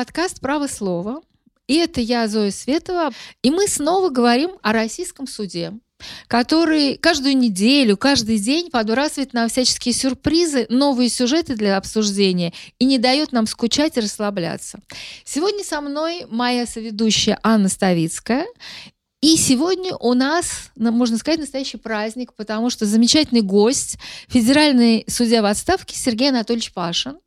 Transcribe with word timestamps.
Подкаст 0.00 0.40
«Право 0.40 0.66
слова». 0.66 1.20
И 1.66 1.74
это 1.74 2.00
я, 2.00 2.26
Зоя 2.26 2.50
Светова. 2.50 3.10
И 3.42 3.50
мы 3.50 3.68
снова 3.68 4.08
говорим 4.08 4.52
о 4.62 4.72
российском 4.72 5.26
суде, 5.26 5.74
который 6.26 6.96
каждую 6.96 7.36
неделю, 7.36 7.98
каждый 7.98 8.38
день 8.38 8.70
подбрасывает 8.70 9.34
нам 9.34 9.50
всяческие 9.50 9.92
сюрпризы, 9.92 10.64
новые 10.70 11.10
сюжеты 11.10 11.54
для 11.54 11.76
обсуждения 11.76 12.54
и 12.78 12.86
не 12.86 12.96
дает 12.96 13.32
нам 13.32 13.46
скучать 13.46 13.98
и 13.98 14.00
расслабляться. 14.00 14.78
Сегодня 15.26 15.62
со 15.64 15.82
мной 15.82 16.24
моя 16.30 16.64
соведущая 16.64 17.38
Анна 17.42 17.68
Ставицкая. 17.68 18.46
И 19.20 19.36
сегодня 19.36 19.94
у 19.96 20.14
нас, 20.14 20.70
можно 20.76 21.18
сказать, 21.18 21.40
настоящий 21.40 21.76
праздник, 21.76 22.32
потому 22.32 22.70
что 22.70 22.86
замечательный 22.86 23.42
гость, 23.42 23.98
федеральный 24.28 25.04
судья 25.08 25.42
в 25.42 25.44
отставке 25.44 25.94
Сергей 25.94 26.30
Анатольевич 26.30 26.72
Пашин. 26.72 27.18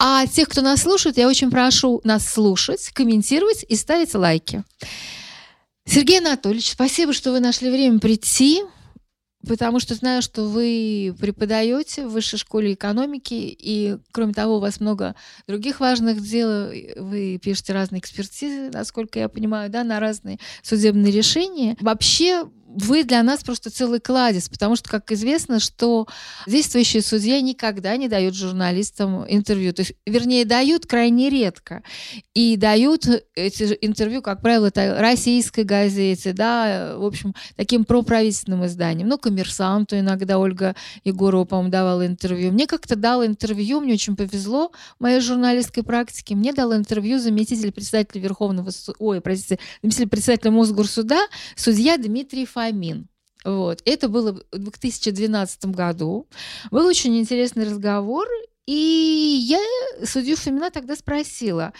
А 0.00 0.26
тех, 0.26 0.48
кто 0.48 0.60
нас 0.62 0.82
слушает, 0.82 1.18
я 1.18 1.26
очень 1.26 1.50
прошу 1.50 2.00
нас 2.04 2.24
слушать, 2.24 2.90
комментировать 2.90 3.64
и 3.68 3.74
ставить 3.74 4.14
лайки. 4.14 4.62
Сергей 5.86 6.18
Анатольевич, 6.18 6.70
спасибо, 6.70 7.12
что 7.12 7.32
вы 7.32 7.40
нашли 7.40 7.70
время 7.70 7.98
прийти, 7.98 8.62
потому 9.46 9.80
что 9.80 9.94
знаю, 9.94 10.22
что 10.22 10.44
вы 10.44 11.16
преподаете 11.18 12.06
в 12.06 12.10
высшей 12.10 12.38
школе 12.38 12.74
экономики, 12.74 13.34
и, 13.34 13.96
кроме 14.12 14.34
того, 14.34 14.56
у 14.56 14.60
вас 14.60 14.80
много 14.80 15.16
других 15.48 15.80
важных 15.80 16.20
дел. 16.20 16.70
Вы 16.96 17.40
пишете 17.42 17.72
разные 17.72 18.00
экспертизы, 18.00 18.70
насколько 18.70 19.18
я 19.18 19.28
понимаю, 19.28 19.70
да, 19.70 19.82
на 19.82 19.98
разные 19.98 20.38
судебные 20.62 21.12
решения. 21.12 21.76
Вообще, 21.80 22.44
вы 22.68 23.04
для 23.04 23.22
нас 23.22 23.42
просто 23.42 23.70
целый 23.70 23.98
кладезь, 23.98 24.48
потому 24.48 24.76
что, 24.76 24.90
как 24.90 25.10
известно, 25.10 25.58
что 25.58 26.06
действующие 26.46 27.02
судья 27.02 27.40
никогда 27.40 27.96
не 27.96 28.08
дают 28.08 28.34
журналистам 28.34 29.24
интервью. 29.26 29.72
То 29.72 29.80
есть, 29.80 29.94
вернее, 30.06 30.44
дают 30.44 30.86
крайне 30.86 31.30
редко. 31.30 31.82
И 32.34 32.56
дают 32.56 33.06
эти 33.34 33.78
интервью, 33.80 34.20
как 34.20 34.42
правило, 34.42 34.70
российской 34.74 35.64
газете, 35.64 36.32
да, 36.32 36.94
в 36.96 37.04
общем, 37.04 37.34
таким 37.56 37.84
проправительственным 37.84 38.66
изданием. 38.66 39.08
Ну, 39.08 39.16
коммерсанту 39.18 39.98
иногда 39.98 40.38
Ольга 40.38 40.76
Егорова, 41.04 41.46
по-моему, 41.46 41.70
давала 41.70 42.06
интервью. 42.06 42.52
Мне 42.52 42.66
как-то 42.66 42.96
дал 42.96 43.24
интервью, 43.24 43.80
мне 43.80 43.94
очень 43.94 44.14
повезло 44.14 44.72
в 44.98 45.02
моей 45.02 45.20
журналистской 45.20 45.82
практике. 45.82 46.34
Мне 46.34 46.52
дал 46.52 46.74
интервью 46.74 47.18
заместитель 47.18 47.72
председателя 47.72 48.20
Верховного 48.20 48.70
ой, 48.98 49.20
простите, 49.20 49.58
заместитель 49.82 50.08
председателя 50.08 50.50
Мосгорсуда, 50.50 51.18
судья 51.56 51.96
Дмитрий 51.96 52.44
Фомин. 52.58 53.08
Вот. 53.44 53.82
Это 53.84 54.08
было 54.08 54.32
в 54.32 54.58
2012 54.58 55.66
году. 55.66 56.26
Был 56.70 56.86
очень 56.86 57.18
интересный 57.18 57.64
разговор, 57.64 58.26
и 58.66 59.46
я 59.48 59.60
судью 60.04 60.36
Фомина 60.36 60.70
тогда 60.70 60.96
спросила, 60.96 61.72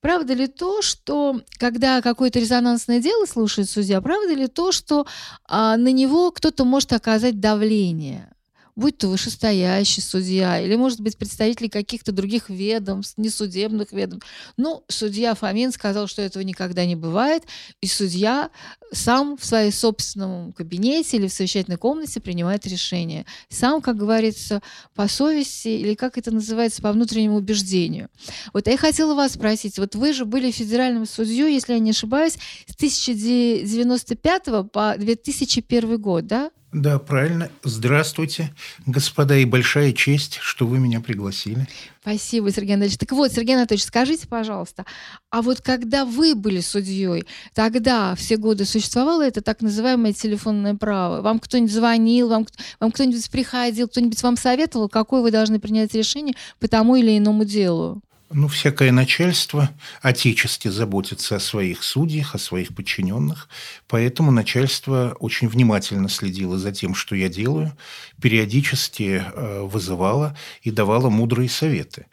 правда 0.00 0.32
ли 0.32 0.46
то, 0.46 0.82
что 0.82 1.40
когда 1.58 2.00
какое-то 2.00 2.40
резонансное 2.40 3.00
дело 3.00 3.26
слушает 3.26 3.68
судья, 3.68 4.00
правда 4.00 4.34
ли 4.34 4.48
то, 4.48 4.72
что 4.72 5.06
а, 5.44 5.76
на 5.76 5.92
него 5.92 6.30
кто-то 6.30 6.64
может 6.64 6.92
оказать 6.92 7.38
давление? 7.38 8.31
Будь 8.74 8.98
то 8.98 9.08
вышестоящий 9.08 10.02
судья 10.02 10.60
или, 10.60 10.76
может 10.76 11.00
быть, 11.00 11.18
представители 11.18 11.68
каких-то 11.68 12.12
других 12.12 12.48
ведомств, 12.48 13.18
несудебных 13.18 13.92
ведомств. 13.92 14.26
Ну, 14.56 14.84
судья 14.88 15.34
Фомин 15.34 15.72
сказал, 15.72 16.06
что 16.06 16.22
этого 16.22 16.42
никогда 16.42 16.86
не 16.86 16.96
бывает, 16.96 17.44
и 17.80 17.86
судья 17.86 18.50
сам 18.92 19.36
в 19.36 19.44
своей 19.44 19.72
собственном 19.72 20.52
кабинете 20.52 21.18
или 21.18 21.26
в 21.26 21.32
совещательной 21.32 21.76
комнате 21.76 22.20
принимает 22.20 22.66
решение. 22.66 23.26
Сам, 23.48 23.82
как 23.82 23.96
говорится, 23.96 24.62
по 24.94 25.08
совести 25.08 25.68
или 25.68 25.94
как 25.94 26.16
это 26.16 26.30
называется, 26.30 26.82
по 26.82 26.92
внутреннему 26.92 27.36
убеждению. 27.36 28.08
Вот 28.52 28.66
я 28.66 28.76
хотела 28.76 29.14
вас 29.14 29.32
спросить, 29.32 29.78
вот 29.78 29.94
вы 29.94 30.12
же 30.12 30.24
были 30.24 30.50
федеральным 30.50 31.06
судьей, 31.06 31.52
если 31.52 31.74
я 31.74 31.78
не 31.78 31.90
ошибаюсь, 31.90 32.38
с 32.66 32.74
1995 32.76 34.70
по 34.72 34.94
2001 34.96 36.00
год, 36.00 36.26
да? 36.26 36.50
Да, 36.72 36.98
правильно. 36.98 37.50
Здравствуйте, 37.62 38.54
господа, 38.86 39.36
и 39.36 39.44
большая 39.44 39.92
честь, 39.92 40.38
что 40.40 40.66
вы 40.66 40.78
меня 40.78 41.02
пригласили. 41.02 41.68
Спасибо, 42.00 42.50
Сергей 42.50 42.72
Анатольевич. 42.72 42.98
Так 42.98 43.12
вот, 43.12 43.30
Сергей 43.30 43.56
Анатольевич, 43.56 43.84
скажите, 43.84 44.26
пожалуйста, 44.26 44.86
а 45.30 45.42
вот 45.42 45.60
когда 45.60 46.06
вы 46.06 46.34
были 46.34 46.60
судьей, 46.60 47.26
тогда 47.52 48.14
все 48.14 48.38
годы 48.38 48.64
существовало 48.64 49.22
это 49.22 49.42
так 49.42 49.60
называемое 49.60 50.14
телефонное 50.14 50.74
право? 50.74 51.20
Вам 51.20 51.40
кто-нибудь 51.40 51.72
звонил, 51.72 52.30
вам, 52.30 52.46
вам 52.80 52.90
кто-нибудь 52.90 53.30
приходил, 53.30 53.86
кто-нибудь 53.86 54.22
вам 54.22 54.38
советовал, 54.38 54.88
какое 54.88 55.20
вы 55.20 55.30
должны 55.30 55.60
принять 55.60 55.92
решение 55.92 56.34
по 56.58 56.68
тому 56.68 56.96
или 56.96 57.18
иному 57.18 57.44
делу? 57.44 58.00
Ну, 58.34 58.48
всякое 58.48 58.92
начальство 58.92 59.68
отечески 60.00 60.68
заботится 60.68 61.36
о 61.36 61.40
своих 61.40 61.82
судьях, 61.82 62.34
о 62.34 62.38
своих 62.38 62.74
подчиненных, 62.74 63.48
поэтому 63.88 64.30
начальство 64.30 65.14
очень 65.20 65.48
внимательно 65.48 66.08
следило 66.08 66.58
за 66.58 66.72
тем, 66.72 66.94
что 66.94 67.14
я 67.14 67.28
делаю, 67.28 67.76
периодически 68.22 69.22
э, 69.22 69.60
вызывало 69.62 70.34
и 70.62 70.70
давало 70.70 71.10
мудрые 71.10 71.50
советы. 71.50 72.06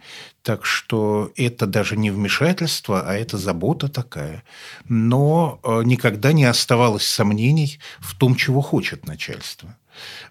Так 0.43 0.65
что 0.65 1.31
это 1.37 1.65
даже 1.65 1.95
не 1.95 2.11
вмешательство, 2.11 3.01
а 3.07 3.13
это 3.13 3.37
забота 3.37 3.87
такая. 3.87 4.43
Но 4.89 5.61
э, 5.63 5.83
никогда 5.85 6.33
не 6.33 6.43
оставалось 6.43 7.05
сомнений 7.05 7.79
в 7.99 8.13
том, 8.17 8.35
чего 8.35 8.61
хочет 8.61 9.07
начальство. 9.07 9.77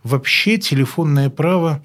Вообще 0.02 0.58
телефонное 0.58 1.30
право 1.30 1.82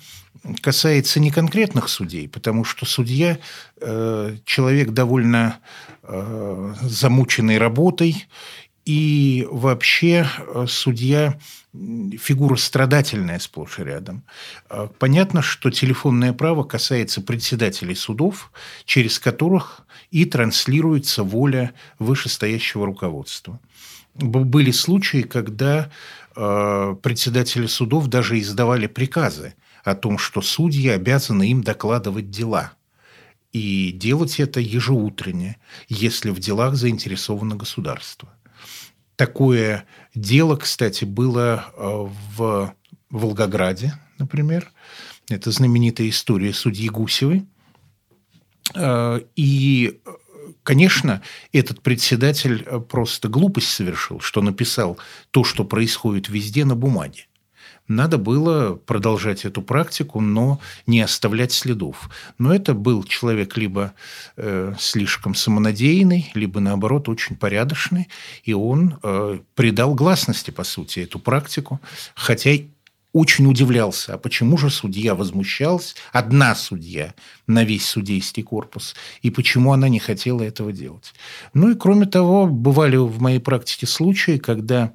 касается 0.61 1.19
не 1.19 1.31
конкретных 1.31 1.89
судей, 1.89 2.27
потому 2.27 2.63
что 2.63 2.85
судья 2.85 3.37
э, 3.79 4.37
человек 4.45 4.91
довольно 4.91 5.59
э, 6.03 6.73
замученный 6.81 7.57
работой, 7.57 8.27
и 8.85 9.47
вообще 9.49 10.27
э, 10.37 10.65
судья 10.67 11.39
фигура 11.73 12.55
страдательная 12.57 13.39
сплошь 13.39 13.79
и 13.79 13.83
рядом. 13.83 14.23
Э, 14.69 14.89
понятно, 14.99 15.41
что 15.41 15.71
телефонное 15.71 16.33
право 16.33 16.63
касается 16.63 17.21
председателей 17.21 17.95
судов, 17.95 18.51
через 18.85 19.19
которых 19.19 19.85
и 20.11 20.25
транслируется 20.25 21.23
воля 21.23 21.73
вышестоящего 21.99 22.85
руководства. 22.85 23.59
Были 24.15 24.71
случаи, 24.71 25.21
когда 25.21 25.89
э, 26.35 26.95
председатели 27.01 27.67
судов 27.67 28.07
даже 28.07 28.39
издавали 28.39 28.87
приказы 28.87 29.55
о 29.83 29.95
том, 29.95 30.17
что 30.17 30.41
судьи 30.41 30.89
обязаны 30.89 31.49
им 31.49 31.61
докладывать 31.61 32.29
дела. 32.29 32.73
И 33.51 33.91
делать 33.91 34.39
это 34.39 34.59
ежеутренне, 34.59 35.57
если 35.87 36.31
в 36.31 36.39
делах 36.39 36.75
заинтересовано 36.75 37.55
государство. 37.55 38.33
Такое 39.15 39.85
дело, 40.15 40.55
кстати, 40.55 41.05
было 41.05 41.65
э, 41.75 42.07
в 42.35 42.73
Волгограде, 43.11 43.93
например. 44.17 44.71
Это 45.29 45.51
знаменитая 45.51 46.09
история 46.09 46.51
судьи 46.51 46.89
Гусевой. 46.89 47.45
Э, 48.75 49.19
и 49.35 49.99
Конечно, 50.63 51.21
этот 51.51 51.81
председатель 51.81 52.63
просто 52.87 53.27
глупость 53.27 53.67
совершил, 53.67 54.21
что 54.21 54.41
написал 54.41 54.97
то, 55.31 55.43
что 55.43 55.65
происходит 55.65 56.29
везде 56.29 56.63
на 56.63 56.73
бумаге 56.73 57.25
надо 57.87 58.17
было 58.17 58.75
продолжать 58.75 59.45
эту 59.45 59.61
практику, 59.61 60.21
но 60.21 60.59
не 60.87 61.01
оставлять 61.01 61.51
следов. 61.51 62.09
Но 62.37 62.53
это 62.53 62.73
был 62.73 63.03
человек 63.03 63.57
либо 63.57 63.93
э, 64.37 64.73
слишком 64.79 65.35
самонадеянный, 65.35 66.31
либо 66.33 66.59
наоборот 66.59 67.09
очень 67.09 67.35
порядочный, 67.35 68.07
и 68.43 68.53
он 68.53 68.99
э, 69.03 69.39
придал 69.55 69.95
гласности, 69.95 70.51
по 70.51 70.63
сути, 70.63 71.01
эту 71.01 71.19
практику, 71.19 71.81
хотя 72.15 72.51
очень 73.13 73.45
удивлялся, 73.45 74.15
а 74.15 74.17
почему 74.17 74.57
же 74.57 74.71
судья 74.71 75.13
возмущалась, 75.13 75.95
одна 76.11 76.55
судья 76.55 77.13
на 77.45 77.63
весь 77.63 77.85
судейский 77.85 78.41
корпус, 78.41 78.95
и 79.21 79.29
почему 79.29 79.71
она 79.71 79.87
не 79.87 79.99
хотела 79.99 80.41
этого 80.41 80.71
делать. 80.71 81.13
Ну 81.53 81.69
и 81.69 81.75
кроме 81.75 82.07
того, 82.07 82.47
бывали 82.47 82.97
в 82.97 83.21
моей 83.21 83.39
практике 83.39 83.85
случаи, 83.85 84.39
когда 84.39 84.93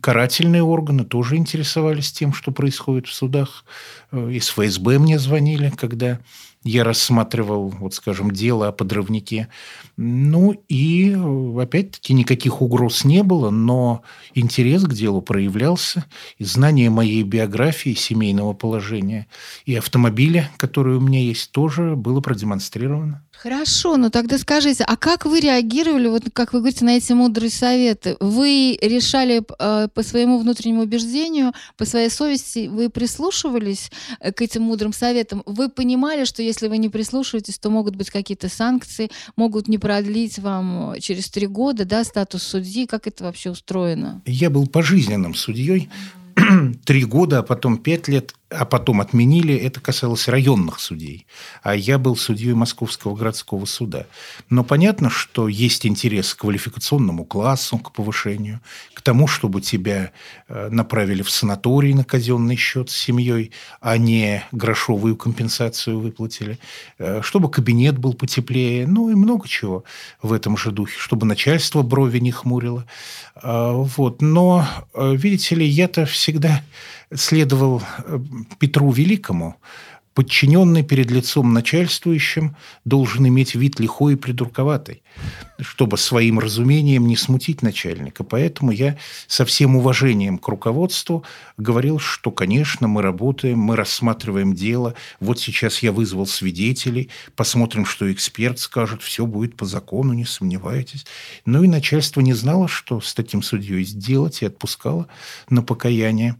Карательные 0.00 0.62
органы 0.62 1.04
тоже 1.04 1.36
интересовались 1.36 2.12
тем, 2.12 2.32
что 2.32 2.52
происходит 2.52 3.06
в 3.06 3.12
судах. 3.12 3.64
Э, 4.12 4.30
из 4.30 4.48
ФСБ 4.48 4.98
мне 4.98 5.18
звонили, 5.18 5.70
когда 5.76 6.20
я 6.64 6.84
рассматривал, 6.84 7.68
вот 7.68 7.94
скажем, 7.94 8.30
дело 8.30 8.68
о 8.68 8.72
подрывнике. 8.72 9.48
Ну 9.96 10.52
и, 10.68 11.16
опять-таки, 11.60 12.14
никаких 12.14 12.60
угроз 12.60 13.04
не 13.04 13.22
было, 13.22 13.50
но 13.50 14.02
интерес 14.34 14.84
к 14.84 14.92
делу 14.92 15.22
проявлялся, 15.22 16.04
и 16.38 16.44
знание 16.44 16.90
моей 16.90 17.22
биографии, 17.22 17.94
семейного 17.94 18.54
положения 18.54 19.28
и 19.66 19.76
автомобиля, 19.76 20.50
который 20.56 20.96
у 20.96 21.00
меня 21.00 21.20
есть, 21.20 21.52
тоже 21.52 21.94
было 21.94 22.20
продемонстрировано. 22.20 23.24
Хорошо, 23.40 23.96
но 23.96 24.10
тогда 24.10 24.36
скажите, 24.36 24.82
а 24.82 24.96
как 24.96 25.24
вы 25.24 25.38
реагировали, 25.38 26.08
вот 26.08 26.24
как 26.32 26.52
вы 26.52 26.58
говорите, 26.58 26.84
на 26.84 26.96
эти 26.96 27.12
мудрые 27.12 27.50
советы? 27.50 28.16
Вы 28.18 28.76
решали 28.82 29.42
э, 29.60 29.88
по 29.94 30.02
своему 30.02 30.38
внутреннему 30.40 30.82
убеждению, 30.82 31.52
по 31.76 31.84
своей 31.84 32.10
совести, 32.10 32.66
вы 32.66 32.90
прислушивались 32.90 33.92
э, 34.18 34.32
к 34.32 34.42
этим 34.42 34.62
мудрым 34.62 34.92
советам, 34.92 35.44
вы 35.46 35.68
понимали, 35.68 36.24
что 36.24 36.42
если 36.42 36.66
вы 36.66 36.78
не 36.78 36.88
прислушиваетесь, 36.88 37.60
то 37.60 37.70
могут 37.70 37.94
быть 37.94 38.10
какие-то 38.10 38.48
санкции, 38.48 39.08
могут 39.36 39.68
не 39.68 39.78
продлить 39.78 40.40
вам 40.40 40.96
через 40.98 41.28
три 41.28 41.46
года 41.46 41.84
да, 41.84 42.02
статус 42.02 42.42
судьи? 42.42 42.86
Как 42.86 43.06
это 43.06 43.22
вообще 43.22 43.50
устроено? 43.50 44.20
Я 44.26 44.50
был 44.50 44.66
пожизненным 44.66 45.36
судьей 45.36 45.88
три 46.84 47.04
года, 47.04 47.38
а 47.38 47.42
потом 47.44 47.78
пять 47.78 48.08
лет 48.08 48.34
а 48.50 48.64
потом 48.64 49.00
отменили, 49.00 49.54
это 49.54 49.80
касалось 49.80 50.26
районных 50.26 50.80
судей. 50.80 51.26
А 51.62 51.74
я 51.74 51.98
был 51.98 52.16
судьей 52.16 52.54
Московского 52.54 53.14
городского 53.14 53.66
суда. 53.66 54.06
Но 54.48 54.64
понятно, 54.64 55.10
что 55.10 55.48
есть 55.48 55.84
интерес 55.86 56.34
к 56.34 56.40
квалификационному 56.40 57.24
классу, 57.24 57.78
к 57.78 57.92
повышению, 57.92 58.60
к 58.94 59.02
тому, 59.02 59.26
чтобы 59.26 59.60
тебя 59.60 60.12
э, 60.48 60.68
направили 60.70 61.22
в 61.22 61.30
санаторий 61.30 61.92
на 61.92 62.04
казенный 62.04 62.56
счет 62.56 62.90
с 62.90 62.96
семьей, 62.96 63.52
а 63.80 63.98
не 63.98 64.44
грошовую 64.52 65.16
компенсацию 65.16 66.00
выплатили, 66.00 66.58
э, 66.98 67.20
чтобы 67.22 67.50
кабинет 67.50 67.98
был 67.98 68.14
потеплее, 68.14 68.86
ну 68.86 69.10
и 69.10 69.14
много 69.14 69.46
чего 69.46 69.84
в 70.22 70.32
этом 70.32 70.56
же 70.56 70.70
духе, 70.70 70.98
чтобы 70.98 71.26
начальство 71.26 71.82
брови 71.82 72.18
не 72.18 72.32
хмурило. 72.32 72.86
А, 73.34 73.72
вот. 73.72 74.22
Но, 74.22 74.66
э, 74.94 75.14
видите 75.14 75.54
ли, 75.54 75.66
я-то 75.66 76.06
всегда 76.06 76.62
следовал 77.14 77.82
э, 78.04 78.18
Петру 78.58 78.90
Великому, 78.90 79.56
подчиненный 80.18 80.82
перед 80.82 81.12
лицом 81.12 81.54
начальствующим 81.54 82.56
должен 82.84 83.28
иметь 83.28 83.54
вид 83.54 83.78
лихой 83.78 84.14
и 84.14 84.16
придурковатый, 84.16 85.04
чтобы 85.60 85.96
своим 85.96 86.40
разумением 86.40 87.06
не 87.06 87.16
смутить 87.16 87.62
начальника. 87.62 88.24
Поэтому 88.24 88.72
я 88.72 88.98
со 89.28 89.44
всем 89.44 89.76
уважением 89.76 90.38
к 90.38 90.48
руководству 90.48 91.22
говорил, 91.56 92.00
что, 92.00 92.32
конечно, 92.32 92.88
мы 92.88 93.00
работаем, 93.00 93.60
мы 93.60 93.76
рассматриваем 93.76 94.54
дело. 94.54 94.94
Вот 95.20 95.38
сейчас 95.38 95.84
я 95.84 95.92
вызвал 95.92 96.26
свидетелей, 96.26 97.10
посмотрим, 97.36 97.86
что 97.86 98.12
эксперт 98.12 98.58
скажет, 98.58 99.02
все 99.02 99.24
будет 99.24 99.54
по 99.54 99.66
закону, 99.66 100.14
не 100.14 100.24
сомневайтесь. 100.24 101.06
Ну 101.44 101.62
и 101.62 101.68
начальство 101.68 102.20
не 102.22 102.32
знало, 102.32 102.66
что 102.66 103.00
с 103.00 103.14
таким 103.14 103.40
судьей 103.40 103.84
сделать, 103.84 104.42
и 104.42 104.46
отпускало 104.46 105.06
на 105.48 105.62
покаяние. 105.62 106.34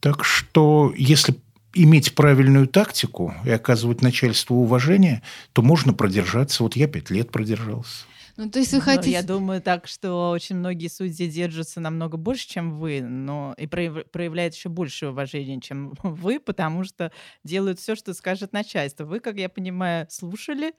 Так 0.00 0.24
что, 0.24 0.92
если 0.96 1.36
иметь 1.74 2.14
правильную 2.14 2.66
тактику 2.66 3.34
и 3.44 3.50
оказывать 3.50 4.02
начальству 4.02 4.56
уважение, 4.56 5.22
то 5.52 5.62
можно 5.62 5.92
продержаться. 5.92 6.62
Вот 6.62 6.76
я 6.76 6.88
пять 6.88 7.10
лет 7.10 7.30
продержался. 7.30 8.04
Ну, 8.38 8.48
то 8.48 8.60
есть 8.60 8.72
вы 8.72 8.80
хотите... 8.80 9.08
Ну, 9.08 9.12
я 9.14 9.22
думаю 9.24 9.60
так, 9.60 9.88
что 9.88 10.30
очень 10.30 10.56
многие 10.56 10.86
судьи 10.86 11.28
держатся 11.28 11.80
намного 11.80 12.16
больше, 12.16 12.48
чем 12.48 12.78
вы, 12.78 13.02
но 13.02 13.52
и 13.58 13.66
проявляют 13.66 14.54
еще 14.54 14.68
больше 14.68 15.08
уважения, 15.08 15.60
чем 15.60 15.92
вы, 16.04 16.38
потому 16.38 16.84
что 16.84 17.10
делают 17.42 17.80
все, 17.80 17.96
что 17.96 18.14
скажет 18.14 18.52
начальство. 18.52 19.04
Вы, 19.04 19.18
как 19.18 19.38
я 19.38 19.48
понимаю, 19.48 20.06
слушали, 20.08 20.72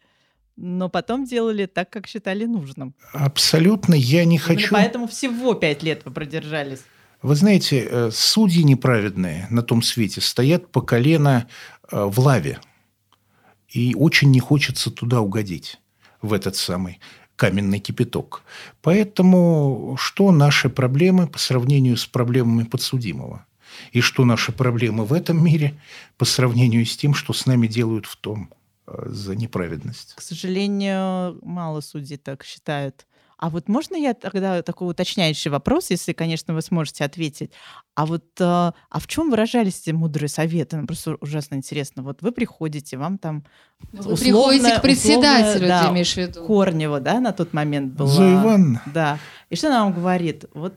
но 0.56 0.88
потом 0.88 1.26
делали 1.26 1.66
так, 1.66 1.90
как 1.90 2.08
считали 2.08 2.46
нужным. 2.46 2.96
Абсолютно, 3.12 3.94
я 3.94 4.24
не 4.24 4.38
Именно 4.38 4.48
хочу... 4.48 4.74
Поэтому 4.74 5.08
всего 5.08 5.54
пять 5.54 5.84
лет 5.84 6.04
вы 6.06 6.12
продержались. 6.12 6.84
Вы 7.21 7.36
знаете, 7.36 7.88
э, 7.89 8.12
судьи 8.13 8.63
неправедные 8.63 9.48
на 9.50 9.62
том 9.62 9.81
свете 9.81 10.21
стоят 10.21 10.71
по 10.71 10.81
колено 10.81 11.48
э, 11.92 12.04
в 12.04 12.19
лаве. 12.19 12.60
И 13.68 13.94
очень 13.94 14.31
не 14.31 14.39
хочется 14.39 14.89
туда 14.89 15.21
угодить, 15.21 15.80
в 16.21 16.33
этот 16.33 16.56
самый 16.56 17.00
каменный 17.36 17.80
кипяток. 17.80 18.44
Поэтому 18.81 19.95
что 19.98 20.31
наши 20.31 20.69
проблемы 20.69 21.27
по 21.27 21.39
сравнению 21.39 21.98
с 21.98 22.06
проблемами 22.06 22.63
подсудимого? 22.63 23.45
И 23.92 24.01
что 24.01 24.25
наши 24.25 24.51
проблемы 24.51 25.06
в 25.06 25.13
этом 25.13 25.44
мире 25.44 25.80
по 26.18 26.25
сравнению 26.25 26.86
с 26.86 26.98
тем, 26.98 27.13
что 27.13 27.33
с 27.33 27.45
нами 27.45 27.68
делают 27.68 28.06
в 28.06 28.16
том 28.16 28.50
э, 28.88 29.07
за 29.07 29.36
неправедность? 29.36 30.13
К 30.16 30.21
сожалению, 30.21 31.38
мало 31.42 31.81
судей 31.81 32.18
так 32.18 32.44
считают. 32.44 33.06
А 33.40 33.50
вот 33.50 33.70
можно 33.70 33.96
я 33.96 34.14
тогда 34.14 34.62
такой 34.62 34.92
уточняющий 34.92 35.50
вопрос, 35.50 35.92
если, 35.92 36.12
конечно, 36.12 36.54
вы 36.54 36.62
сможете 36.62 37.06
ответить. 37.06 37.52
А 37.96 38.06
вот 38.06 38.26
а, 38.42 38.74
а 38.90 39.00
в 39.00 39.08
чем 39.08 39.30
выражались 39.30 39.80
эти 39.80 39.92
мудрые 39.92 40.28
советы? 40.28 40.76
Ну, 40.76 40.86
просто 40.86 41.16
ужасно 41.22 41.56
интересно. 41.56 42.04
Вот 42.04 42.22
вы 42.22 42.34
приходите, 42.34 42.98
вам 42.98 43.18
там 43.18 43.46
ну, 43.94 44.02
вы 44.02 44.14
условно, 44.14 44.42
приходите 44.42 44.78
к 44.78 44.82
председателю, 44.82 45.48
условно, 45.52 45.68
да, 45.68 45.84
ты 45.84 45.92
имеешь 45.94 46.14
в 46.14 46.18
виду? 46.18 46.46
Корнева, 46.46 47.00
да, 47.00 47.22
на 47.22 47.32
тот 47.32 47.54
момент 47.54 47.94
была. 47.94 48.10
Зоя 48.10 48.34
Ивановна. 48.42 48.82
Да. 48.94 49.20
И 49.50 49.56
что 49.56 49.68
она 49.68 49.86
вам 49.86 49.94
говорит? 49.94 50.44
Вот 50.54 50.74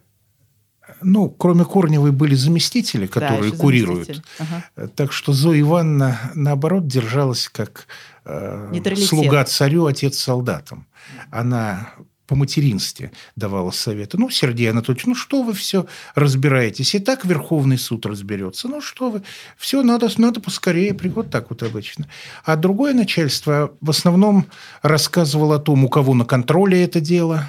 ну, 1.00 1.30
кроме 1.30 1.64
Корневой 1.64 2.12
были 2.12 2.36
заместители, 2.36 3.06
которые 3.06 3.50
да, 3.50 3.56
курируют. 3.56 4.06
Заместитель. 4.06 4.30
Ага. 4.76 4.88
Так 4.94 5.12
что 5.12 5.32
Зоя 5.32 5.58
Ивановна, 5.60 6.18
наоборот, 6.34 6.86
держалась 6.86 7.48
как 7.48 7.86
э, 8.24 8.94
слуга 8.96 9.44
царю, 9.44 9.86
отец 9.86 10.18
солдатам. 10.18 10.86
Она 11.30 11.94
по 12.26 12.36
материнстве 12.36 13.12
давала 13.36 13.70
советы. 13.70 14.16
Ну, 14.18 14.30
Сергей 14.30 14.70
Анатольевич, 14.70 15.06
ну 15.06 15.14
что 15.14 15.42
вы 15.42 15.52
все 15.54 15.86
разбираетесь? 16.14 16.94
И 16.94 16.98
так 16.98 17.24
Верховный 17.24 17.78
суд 17.78 18.06
разберется. 18.06 18.68
Ну 18.68 18.80
что 18.80 19.10
вы, 19.10 19.22
все 19.56 19.82
надо, 19.82 20.08
надо 20.18 20.40
поскорее. 20.40 20.96
Вот 21.14 21.30
так 21.30 21.50
вот 21.50 21.62
обычно. 21.62 22.08
А 22.44 22.56
другое 22.56 22.94
начальство 22.94 23.72
в 23.80 23.90
основном 23.90 24.46
рассказывало 24.82 25.56
о 25.56 25.58
том, 25.58 25.84
у 25.84 25.88
кого 25.88 26.14
на 26.14 26.24
контроле 26.24 26.82
это 26.82 27.00
дело. 27.00 27.48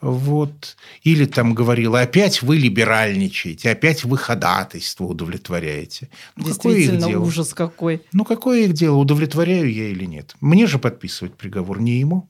Вот. 0.00 0.76
Или 1.02 1.26
там 1.26 1.54
говорила, 1.54 2.00
опять 2.00 2.40
вы 2.42 2.56
либеральничаете, 2.56 3.70
опять 3.70 4.04
вы 4.04 4.16
ходатайство 4.16 5.04
удовлетворяете. 5.04 6.08
Ну, 6.36 6.46
Действительно, 6.46 6.96
какое 6.96 7.08
их 7.08 7.12
дело? 7.14 7.24
ужас 7.24 7.52
какой. 7.52 8.02
Ну, 8.12 8.24
какое 8.24 8.60
их 8.60 8.72
дело, 8.72 8.96
удовлетворяю 8.96 9.70
я 9.70 9.88
или 9.88 10.06
нет? 10.06 10.34
Мне 10.40 10.66
же 10.66 10.78
подписывать 10.78 11.34
приговор, 11.34 11.80
не 11.80 11.98
ему. 12.00 12.29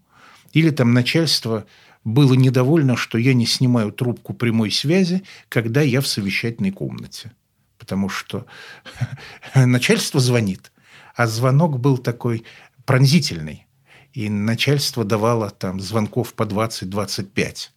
Или 0.53 0.71
там 0.71 0.93
начальство 0.93 1.67
было 2.05 2.35
недовольно, 2.35 2.97
что 2.97 3.19
я 3.19 3.35
не 3.35 3.47
снимаю 3.47 3.93
трубку 3.93 4.33
прямой 4.33 4.71
связи, 4.71 5.23
когда 5.49 5.83
я 5.83 6.01
в 6.01 6.07
совещательной 6.07 6.71
комнате. 6.71 7.33
Потому 7.79 8.09
что 8.09 8.47
начальство 9.55 10.21
звонит, 10.21 10.73
а 11.15 11.27
звонок 11.27 11.79
был 11.79 11.99
такой 11.99 12.45
пронзительный. 12.85 13.67
И 14.13 14.29
начальство 14.29 15.05
давало 15.05 15.51
там 15.51 15.81
звонков 15.81 16.35
по 16.35 16.43
20-25. 16.43 17.69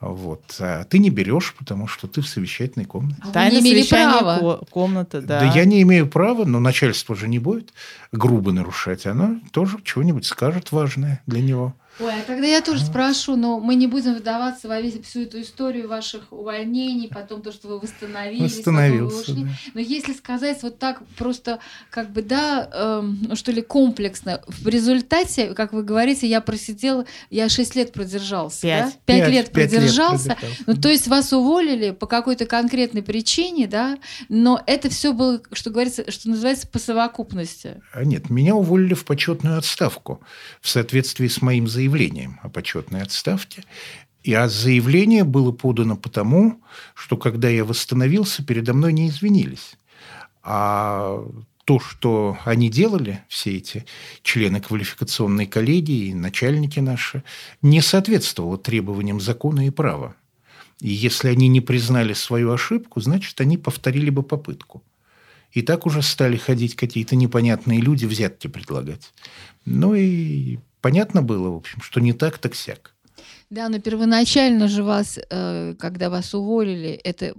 Вот. 0.00 0.56
А 0.60 0.84
ты 0.84 0.98
не 0.98 1.10
берешь, 1.10 1.54
потому 1.58 1.88
что 1.88 2.06
ты 2.06 2.20
в 2.20 2.28
совещательной 2.28 2.84
комнате. 2.84 3.20
А 3.24 3.32
Тайна 3.32 3.60
не 3.60 3.84
права. 3.84 4.60
комната, 4.70 5.20
да. 5.20 5.40
Да 5.40 5.52
я 5.52 5.64
не 5.64 5.82
имею 5.82 6.06
права, 6.06 6.44
но 6.44 6.60
начальство 6.60 7.16
же 7.16 7.26
не 7.26 7.38
будет 7.38 7.72
грубо 8.12 8.52
нарушать. 8.52 9.06
Оно 9.06 9.40
тоже 9.50 9.78
чего-нибудь 9.82 10.24
скажет 10.24 10.70
важное 10.70 11.20
для 11.26 11.40
него. 11.40 11.74
Ой, 12.00 12.12
а 12.20 12.22
тогда 12.24 12.46
я 12.46 12.60
тоже 12.60 12.84
спрошу, 12.84 13.34
но 13.34 13.58
мы 13.58 13.74
не 13.74 13.88
будем 13.88 14.14
вдаваться 14.14 14.68
во 14.68 14.80
весь, 14.80 15.00
всю 15.02 15.22
эту 15.22 15.40
историю 15.40 15.88
ваших 15.88 16.32
увольнений, 16.32 17.08
потом 17.08 17.42
то, 17.42 17.50
что 17.50 17.68
вы 17.68 17.80
восстановились, 17.80 18.58
Восстановился, 18.58 19.20
потом 19.20 19.34
вы 19.34 19.42
ушли. 19.42 19.44
Да. 19.44 19.72
Но 19.74 19.80
если 19.80 20.12
сказать 20.12 20.62
вот 20.62 20.78
так 20.78 21.02
просто, 21.16 21.58
как 21.90 22.12
бы, 22.12 22.22
да, 22.22 22.70
э, 22.72 23.34
что 23.34 23.50
ли, 23.50 23.62
комплексно, 23.62 24.42
в 24.46 24.68
результате, 24.68 25.54
как 25.54 25.72
вы 25.72 25.82
говорите, 25.82 26.28
я 26.28 26.40
просидела, 26.40 27.04
я 27.30 27.48
6 27.48 27.74
лет 27.74 27.92
продержался, 27.92 28.62
Пять. 28.62 28.84
да? 28.84 28.90
5, 29.06 29.18
5 29.20 29.28
лет 29.30 29.50
продержался. 29.50 30.28
Лет 30.28 30.38
продержался. 30.38 30.64
Ну, 30.66 30.74
то 30.76 30.88
есть 30.88 31.08
вас 31.08 31.32
уволили 31.32 31.90
по 31.90 32.06
какой-то 32.06 32.46
конкретной 32.46 33.02
причине, 33.02 33.66
да, 33.66 33.98
но 34.28 34.62
это 34.66 34.88
все 34.88 35.12
было, 35.12 35.42
что 35.52 35.70
говорится, 35.70 36.08
что 36.10 36.28
называется, 36.28 36.68
по 36.68 36.78
совокупности. 36.78 37.82
А 37.92 38.04
нет, 38.04 38.30
меня 38.30 38.54
уволили 38.54 38.94
в 38.94 39.04
почетную 39.04 39.58
отставку 39.58 40.22
в 40.60 40.68
соответствии 40.68 41.26
с 41.26 41.42
моим 41.42 41.66
заявлением 41.66 41.87
заявлением 41.88 42.38
о 42.42 42.48
почетной 42.48 43.02
отставке. 43.02 43.64
И 44.22 44.34
а 44.34 44.48
заявление 44.48 45.24
было 45.24 45.52
подано 45.52 45.96
потому, 45.96 46.60
что 46.94 47.16
когда 47.16 47.48
я 47.48 47.64
восстановился, 47.64 48.44
передо 48.44 48.74
мной 48.74 48.92
не 48.92 49.08
извинились. 49.08 49.76
А 50.42 51.24
то, 51.64 51.80
что 51.80 52.36
они 52.44 52.68
делали, 52.68 53.20
все 53.28 53.56
эти 53.56 53.86
члены 54.22 54.60
квалификационной 54.60 55.46
коллегии, 55.46 56.12
начальники 56.12 56.80
наши, 56.80 57.22
не 57.62 57.80
соответствовало 57.80 58.58
требованиям 58.58 59.20
закона 59.20 59.66
и 59.66 59.70
права. 59.70 60.14
И 60.80 60.88
если 60.88 61.28
они 61.28 61.48
не 61.48 61.60
признали 61.60 62.12
свою 62.12 62.52
ошибку, 62.52 63.00
значит, 63.00 63.40
они 63.40 63.56
повторили 63.56 64.10
бы 64.10 64.22
попытку. 64.22 64.82
И 65.52 65.62
так 65.62 65.86
уже 65.86 66.02
стали 66.02 66.36
ходить 66.36 66.76
какие-то 66.76 67.16
непонятные 67.16 67.80
люди 67.80 68.04
взятки 68.04 68.48
предлагать. 68.48 69.12
Ну 69.64 69.94
и 69.94 70.58
понятно 70.80 71.22
было, 71.22 71.50
в 71.50 71.56
общем, 71.56 71.80
что 71.82 72.00
не 72.00 72.12
так, 72.12 72.38
так 72.38 72.54
сяк. 72.54 72.94
Да, 73.50 73.70
но 73.70 73.78
первоначально 73.78 74.68
же 74.68 74.82
вас, 74.84 75.18
э, 75.30 75.74
когда 75.78 76.10
вас 76.10 76.34
уволили, 76.34 76.90
это 77.02 77.32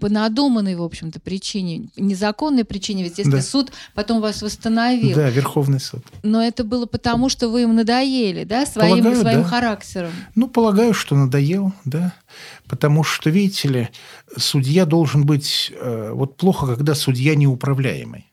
по 0.00 0.08
надуманной, 0.08 0.76
в 0.76 0.82
общем-то, 0.82 1.20
причине, 1.20 1.90
незаконной 1.96 2.64
причине, 2.64 3.02
ведь 3.02 3.18
если 3.18 3.32
да. 3.32 3.42
суд 3.42 3.70
потом 3.94 4.22
вас 4.22 4.40
восстановил. 4.40 5.14
Да, 5.14 5.28
Верховный 5.28 5.80
суд. 5.80 6.04
Но 6.22 6.42
это 6.42 6.64
было 6.64 6.86
потому, 6.86 7.28
что 7.28 7.48
вы 7.50 7.62
им 7.62 7.74
надоели, 7.74 8.44
да, 8.44 8.64
своим, 8.64 9.02
полагаю, 9.02 9.20
своим 9.20 9.42
да. 9.42 9.48
характером. 9.48 10.12
Ну, 10.34 10.48
полагаю, 10.48 10.94
что 10.94 11.16
надоел, 11.16 11.72
да. 11.84 12.14
Потому 12.66 13.04
что, 13.04 13.28
видите 13.28 13.68
ли, 13.68 13.88
судья 14.38 14.86
должен 14.86 15.26
быть... 15.26 15.70
Э, 15.78 16.12
вот 16.14 16.38
плохо, 16.38 16.66
когда 16.66 16.94
судья 16.94 17.34
неуправляемый. 17.34 18.31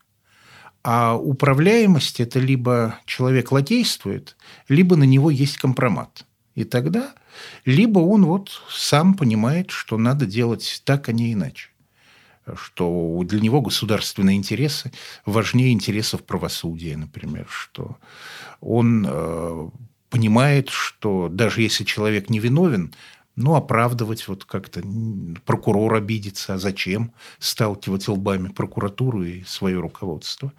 А 0.83 1.15
управляемость– 1.15 2.19
это 2.21 2.39
либо 2.39 2.99
человек 3.05 3.51
лакействует, 3.51 4.37
либо 4.67 4.95
на 4.95 5.03
него 5.03 5.29
есть 5.29 5.57
компромат. 5.57 6.25
И 6.55 6.63
тогда 6.63 7.13
либо 7.65 7.99
он 7.99 8.25
вот 8.25 8.61
сам 8.69 9.13
понимает, 9.13 9.71
что 9.71 9.97
надо 9.97 10.25
делать 10.25 10.81
так, 10.85 11.09
а 11.09 11.11
не 11.11 11.33
иначе 11.33 11.69
что 12.55 13.21
для 13.25 13.39
него 13.39 13.61
государственные 13.61 14.37
интересы 14.37 14.91
важнее 15.25 15.71
интересов 15.71 16.23
правосудия, 16.23 16.97
например, 16.97 17.45
что 17.47 17.97
он 18.59 19.05
э, 19.07 19.69
понимает, 20.09 20.69
что 20.69 21.29
даже 21.29 21.61
если 21.61 21.83
человек 21.83 22.29
невиновен, 22.29 22.93
ну, 23.39 23.55
оправдывать 23.55 24.27
вот 24.27 24.43
как-то 24.43 24.83
прокурор 25.45 25.95
обидится, 25.95 26.55
а 26.55 26.57
зачем 26.57 27.13
сталкивать 27.39 28.07
лбами 28.09 28.49
прокуратуру 28.49 29.23
и 29.23 29.43
свое 29.43 29.79
руководство. 29.79 30.51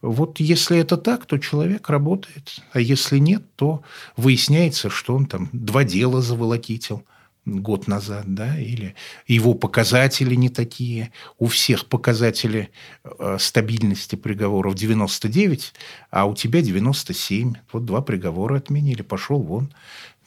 Вот 0.00 0.40
если 0.40 0.78
это 0.78 0.96
так, 0.96 1.26
то 1.26 1.36
человек 1.36 1.90
работает, 1.90 2.62
а 2.72 2.80
если 2.80 3.18
нет, 3.18 3.42
то 3.54 3.82
выясняется, 4.16 4.88
что 4.88 5.14
он 5.14 5.26
там 5.26 5.50
два 5.52 5.84
дела 5.84 6.22
заволокитил 6.22 7.04
год 7.44 7.86
назад, 7.86 8.24
да, 8.26 8.58
или 8.58 8.94
его 9.26 9.52
показатели 9.52 10.34
не 10.34 10.48
такие. 10.48 11.12
У 11.38 11.48
всех 11.48 11.86
показатели 11.86 12.70
э, 13.04 13.36
стабильности 13.38 14.16
приговоров 14.16 14.74
99, 14.74 15.74
а 16.10 16.24
у 16.24 16.34
тебя 16.34 16.62
97. 16.62 17.54
Вот 17.72 17.84
два 17.84 18.00
приговора 18.00 18.56
отменили, 18.56 19.02
пошел 19.02 19.42
вон. 19.42 19.70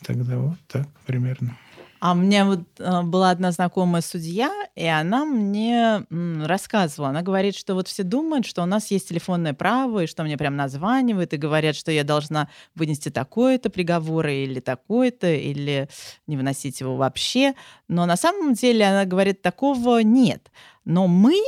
Тогда 0.03 0.37
вот 0.37 0.57
так 0.67 0.87
примерно. 1.07 1.57
А 1.99 2.11
у 2.11 2.15
меня 2.15 2.45
вот 2.45 2.61
э, 2.77 3.01
была 3.03 3.31
одна 3.31 3.51
знакомая 3.51 4.01
судья, 4.01 4.51
и 4.75 4.85
она 4.85 5.25
мне 5.25 6.05
рассказывала. 6.45 7.09
Она 7.09 7.21
говорит, 7.21 7.55
что 7.55 7.73
вот 7.73 7.87
все 7.87 8.03
думают, 8.03 8.45
что 8.45 8.63
у 8.63 8.65
нас 8.65 8.91
есть 8.91 9.09
телефонное 9.09 9.53
право, 9.53 10.03
и 10.03 10.07
что 10.07 10.23
мне 10.23 10.37
прям 10.37 10.55
названивают, 10.55 11.33
и 11.33 11.37
говорят, 11.37 11.75
что 11.75 11.91
я 11.91 12.03
должна 12.03 12.49
вынести 12.75 13.09
такое-то 13.09 13.69
приговор, 13.69 14.27
или 14.27 14.59
такое-то, 14.59 15.31
или 15.31 15.89
не 16.27 16.37
выносить 16.37 16.79
его 16.81 16.97
вообще. 16.97 17.53
Но 17.87 18.05
на 18.05 18.17
самом 18.17 18.53
деле 18.53 18.85
она 18.85 19.05
говорит, 19.05 19.41
такого 19.41 19.99
нет. 19.99 20.51
Но 20.83 21.07
мы 21.07 21.41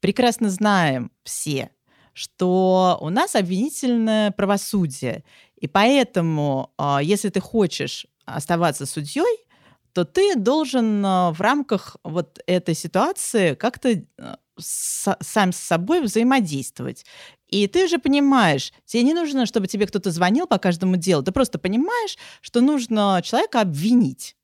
прекрасно 0.00 0.48
знаем 0.50 1.12
все, 1.24 1.70
что 2.14 2.98
у 3.00 3.10
нас 3.10 3.34
обвинительное 3.34 4.30
правосудие. 4.30 5.24
И 5.56 5.68
поэтому, 5.68 6.72
а, 6.78 7.00
если 7.02 7.28
ты 7.28 7.40
хочешь 7.40 8.06
оставаться 8.24 8.86
судьей, 8.86 9.49
то 9.92 10.04
ты 10.04 10.36
должен 10.36 11.04
а, 11.04 11.32
в 11.32 11.40
рамках 11.40 11.96
вот 12.04 12.40
этой 12.46 12.74
ситуации 12.74 13.54
как-то 13.54 14.02
а, 14.18 14.38
сам 14.58 15.52
с 15.52 15.56
собой 15.56 16.02
взаимодействовать. 16.02 17.04
И 17.48 17.66
ты 17.66 17.86
уже 17.86 17.98
понимаешь, 17.98 18.72
тебе 18.84 19.02
не 19.02 19.14
нужно, 19.14 19.46
чтобы 19.46 19.66
тебе 19.66 19.86
кто-то 19.86 20.10
звонил 20.10 20.46
по 20.46 20.58
каждому 20.58 20.96
делу. 20.96 21.22
Ты 21.22 21.32
просто 21.32 21.58
понимаешь, 21.58 22.16
что 22.40 22.60
нужно 22.60 23.20
человека 23.24 23.60
обвинить. 23.60 24.36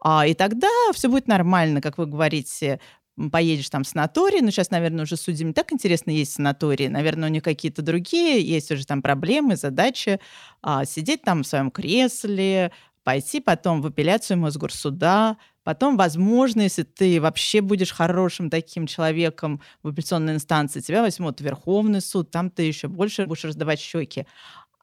А, 0.00 0.26
и 0.26 0.34
тогда 0.34 0.68
все 0.92 1.08
будет 1.08 1.28
нормально, 1.28 1.80
как 1.80 1.98
вы 1.98 2.06
говорите, 2.06 2.80
поедешь 3.32 3.68
там 3.68 3.82
в 3.82 3.88
санаторий, 3.88 4.40
ну, 4.40 4.50
сейчас, 4.50 4.70
наверное, 4.70 5.04
уже 5.04 5.16
судьям 5.16 5.52
так 5.52 5.72
интересно 5.72 6.10
есть 6.10 6.34
санатории, 6.34 6.86
наверное, 6.86 7.28
у 7.28 7.32
них 7.32 7.42
какие-то 7.42 7.82
другие, 7.82 8.40
есть 8.40 8.70
уже 8.70 8.86
там 8.86 9.02
проблемы, 9.02 9.56
задачи, 9.56 10.20
а, 10.62 10.84
сидеть 10.84 11.22
там 11.22 11.42
в 11.42 11.46
своем 11.46 11.70
кресле, 11.70 12.70
пойти 13.08 13.40
потом 13.40 13.80
в 13.80 13.86
апелляцию 13.86 14.36
Мосгорсуда, 14.36 15.38
потом, 15.64 15.96
возможно, 15.96 16.60
если 16.60 16.82
ты 16.82 17.22
вообще 17.22 17.62
будешь 17.62 17.90
хорошим 17.90 18.50
таким 18.50 18.86
человеком 18.86 19.62
в 19.82 19.88
апелляционной 19.88 20.34
инстанции, 20.34 20.80
тебя 20.80 21.00
возьмут 21.00 21.40
Верховный 21.40 22.02
суд, 22.02 22.30
там 22.30 22.50
ты 22.50 22.64
еще 22.64 22.86
больше 22.88 23.24
будешь 23.24 23.44
раздавать 23.44 23.80
щеки. 23.80 24.26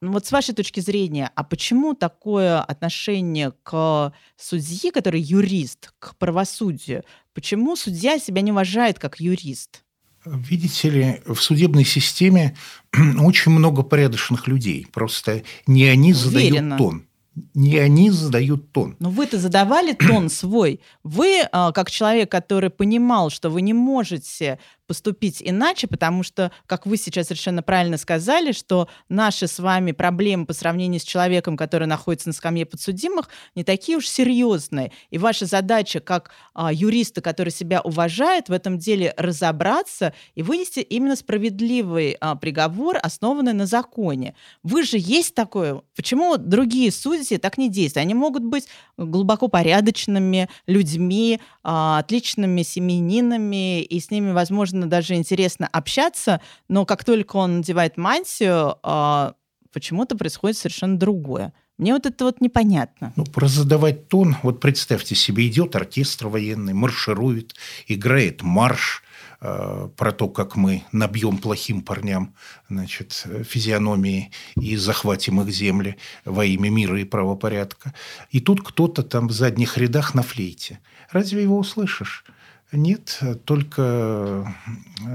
Ну 0.01 0.11
вот 0.11 0.25
с 0.25 0.31
вашей 0.31 0.55
точки 0.55 0.79
зрения, 0.79 1.29
а 1.35 1.43
почему 1.43 1.93
такое 1.93 2.61
отношение 2.61 3.53
к 3.61 4.11
судье, 4.37 4.91
который 4.91 5.21
юрист, 5.21 5.93
к 5.99 6.15
правосудию? 6.17 7.03
Почему 7.35 7.75
судья 7.75 8.17
себя 8.17 8.41
не 8.41 8.51
уважает 8.51 8.97
как 8.97 9.19
юрист? 9.19 9.83
Видите 10.25 10.89
ли, 10.89 11.21
в 11.27 11.35
судебной 11.35 11.85
системе 11.85 12.57
очень 13.19 13.51
много 13.51 13.83
порядочных 13.83 14.47
людей. 14.47 14.87
Просто 14.91 15.43
не 15.67 15.85
они 15.85 16.13
Уверена. 16.13 16.17
задают 16.17 16.77
тон 16.79 17.07
не 17.53 17.77
они 17.77 18.11
задают 18.11 18.71
тон. 18.71 18.95
Но 18.99 19.09
вы-то 19.09 19.37
задавали 19.37 19.93
тон 19.93 20.29
свой. 20.29 20.79
Вы, 21.03 21.41
а, 21.51 21.71
как 21.71 21.91
человек, 21.91 22.31
который 22.31 22.69
понимал, 22.69 23.29
что 23.29 23.49
вы 23.49 23.61
не 23.61 23.73
можете 23.73 24.59
поступить 24.87 25.41
иначе, 25.43 25.87
потому 25.87 26.23
что, 26.23 26.51
как 26.65 26.85
вы 26.85 26.97
сейчас 26.97 27.27
совершенно 27.27 27.63
правильно 27.63 27.97
сказали, 27.97 28.51
что 28.51 28.87
наши 29.09 29.47
с 29.47 29.59
вами 29.59 29.91
проблемы 29.91 30.45
по 30.45 30.53
сравнению 30.53 30.99
с 30.99 31.03
человеком, 31.03 31.57
который 31.57 31.87
находится 31.87 32.29
на 32.29 32.33
скамье 32.33 32.65
подсудимых, 32.65 33.29
не 33.55 33.63
такие 33.63 33.97
уж 33.97 34.07
серьезные. 34.07 34.91
И 35.09 35.17
ваша 35.17 35.45
задача 35.45 35.99
как 35.99 36.31
а, 36.53 36.71
юриста, 36.71 37.21
который 37.21 37.49
себя 37.49 37.81
уважает, 37.81 38.49
в 38.49 38.51
этом 38.51 38.77
деле 38.77 39.13
разобраться 39.17 40.13
и 40.35 40.43
вынести 40.43 40.79
именно 40.79 41.15
справедливый 41.15 42.17
а, 42.19 42.35
приговор, 42.35 42.97
основанный 43.01 43.53
на 43.53 43.65
законе. 43.65 44.35
Вы 44.63 44.83
же 44.83 44.97
есть 44.99 45.35
такое. 45.35 45.81
Почему 45.95 46.37
другие 46.37 46.91
судьи 46.91 47.37
так 47.37 47.57
не 47.57 47.69
действуют? 47.69 48.05
Они 48.05 48.13
могут 48.13 48.43
быть 48.43 48.67
глубоко 48.97 49.47
порядочными 49.47 50.49
людьми, 50.67 51.39
а, 51.63 51.99
отличными 51.99 52.61
семьянинами, 52.61 53.81
и 53.81 53.99
с 53.99 54.11
ними, 54.11 54.31
возможно, 54.31 54.74
можно 54.75 54.89
даже 54.89 55.15
интересно 55.15 55.67
общаться, 55.71 56.41
но 56.67 56.85
как 56.85 57.05
только 57.05 57.37
он 57.37 57.57
надевает 57.57 57.97
мантию, 57.97 58.75
а, 58.83 59.33
почему-то 59.71 60.17
происходит 60.17 60.57
совершенно 60.57 60.97
другое. 60.97 61.53
Мне 61.77 61.93
вот 61.93 62.05
это 62.05 62.25
вот 62.25 62.41
непонятно. 62.41 63.13
Ну, 63.15 63.23
про 63.23 63.47
задавать 63.47 64.07
тон, 64.07 64.35
вот 64.43 64.59
представьте 64.59 65.15
себе, 65.15 65.47
идет 65.47 65.75
оркестр 65.75 66.27
военный, 66.27 66.73
марширует, 66.73 67.55
играет 67.87 68.43
марш, 68.43 69.03
э, 69.41 69.89
про 69.95 70.11
то, 70.11 70.29
как 70.29 70.55
мы 70.55 70.83
набьем 70.91 71.37
плохим 71.37 71.81
парням 71.81 72.33
значит, 72.69 73.27
физиономии 73.45 74.31
и 74.57 74.77
захватим 74.77 75.41
их 75.41 75.49
земли 75.49 75.95
во 76.25 76.45
имя 76.45 76.69
мира 76.69 76.99
и 76.99 77.05
правопорядка. 77.05 77.93
И 78.29 78.39
тут 78.39 78.61
кто-то 78.61 79.03
там 79.03 79.27
в 79.27 79.31
задних 79.31 79.77
рядах 79.77 80.13
на 80.15 80.21
флейте. 80.21 80.79
Разве 81.11 81.43
его 81.43 81.57
услышишь? 81.57 82.25
Нет, 82.71 83.21
только 83.45 84.55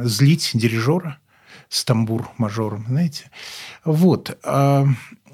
злить 0.02 0.50
дирижера 0.54 1.18
с 1.68 1.84
тамбур-мажором, 1.84 2.84
знаете. 2.88 3.30
Вот. 3.84 4.38
А 4.44 4.86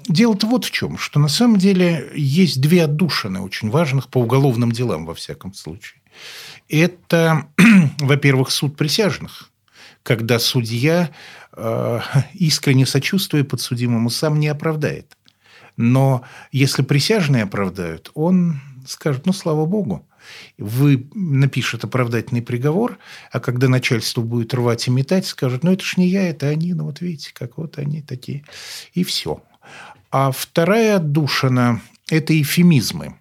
дело-то 0.07 0.47
вот 0.47 0.65
в 0.65 0.71
чем, 0.71 0.97
что 0.97 1.19
на 1.19 1.27
самом 1.27 1.57
деле 1.57 2.11
есть 2.15 2.61
две 2.61 2.83
отдушины 2.83 3.39
очень 3.39 3.69
важных 3.69 4.07
по 4.09 4.19
уголовным 4.19 4.71
делам, 4.71 5.05
во 5.05 5.13
всяком 5.13 5.53
случае. 5.53 6.01
Это, 6.69 7.47
во-первых, 7.99 8.51
суд 8.51 8.75
присяжных, 8.75 9.51
когда 10.03 10.39
судья, 10.39 11.11
э, 11.53 11.99
искренне 12.33 12.85
сочувствуя 12.85 13.43
подсудимому, 13.43 14.09
сам 14.09 14.39
не 14.39 14.47
оправдает. 14.47 15.17
Но 15.75 16.23
если 16.51 16.81
присяжные 16.81 17.43
оправдают, 17.43 18.11
он 18.15 18.59
скажет, 18.87 19.25
ну, 19.25 19.33
слава 19.33 19.65
богу, 19.65 20.06
вы 20.57 21.07
напишет 21.13 21.83
оправдательный 21.83 22.41
приговор, 22.41 22.97
а 23.31 23.39
когда 23.39 23.67
начальство 23.67 24.21
будет 24.21 24.53
рвать 24.53 24.87
и 24.87 24.91
метать, 24.91 25.25
скажут, 25.25 25.63
ну 25.63 25.73
это 25.73 25.83
ж 25.83 25.97
не 25.97 26.07
я, 26.07 26.29
это 26.29 26.47
они, 26.47 26.73
ну 26.73 26.85
вот 26.85 27.01
видите, 27.01 27.31
как 27.33 27.57
вот 27.57 27.77
они 27.77 28.01
такие. 28.01 28.43
И 28.93 29.03
все. 29.03 29.43
А 30.11 30.31
вторая 30.31 30.97
отдушина– 30.97 31.81
это 32.09 32.39
эфемизмы. 32.39 33.15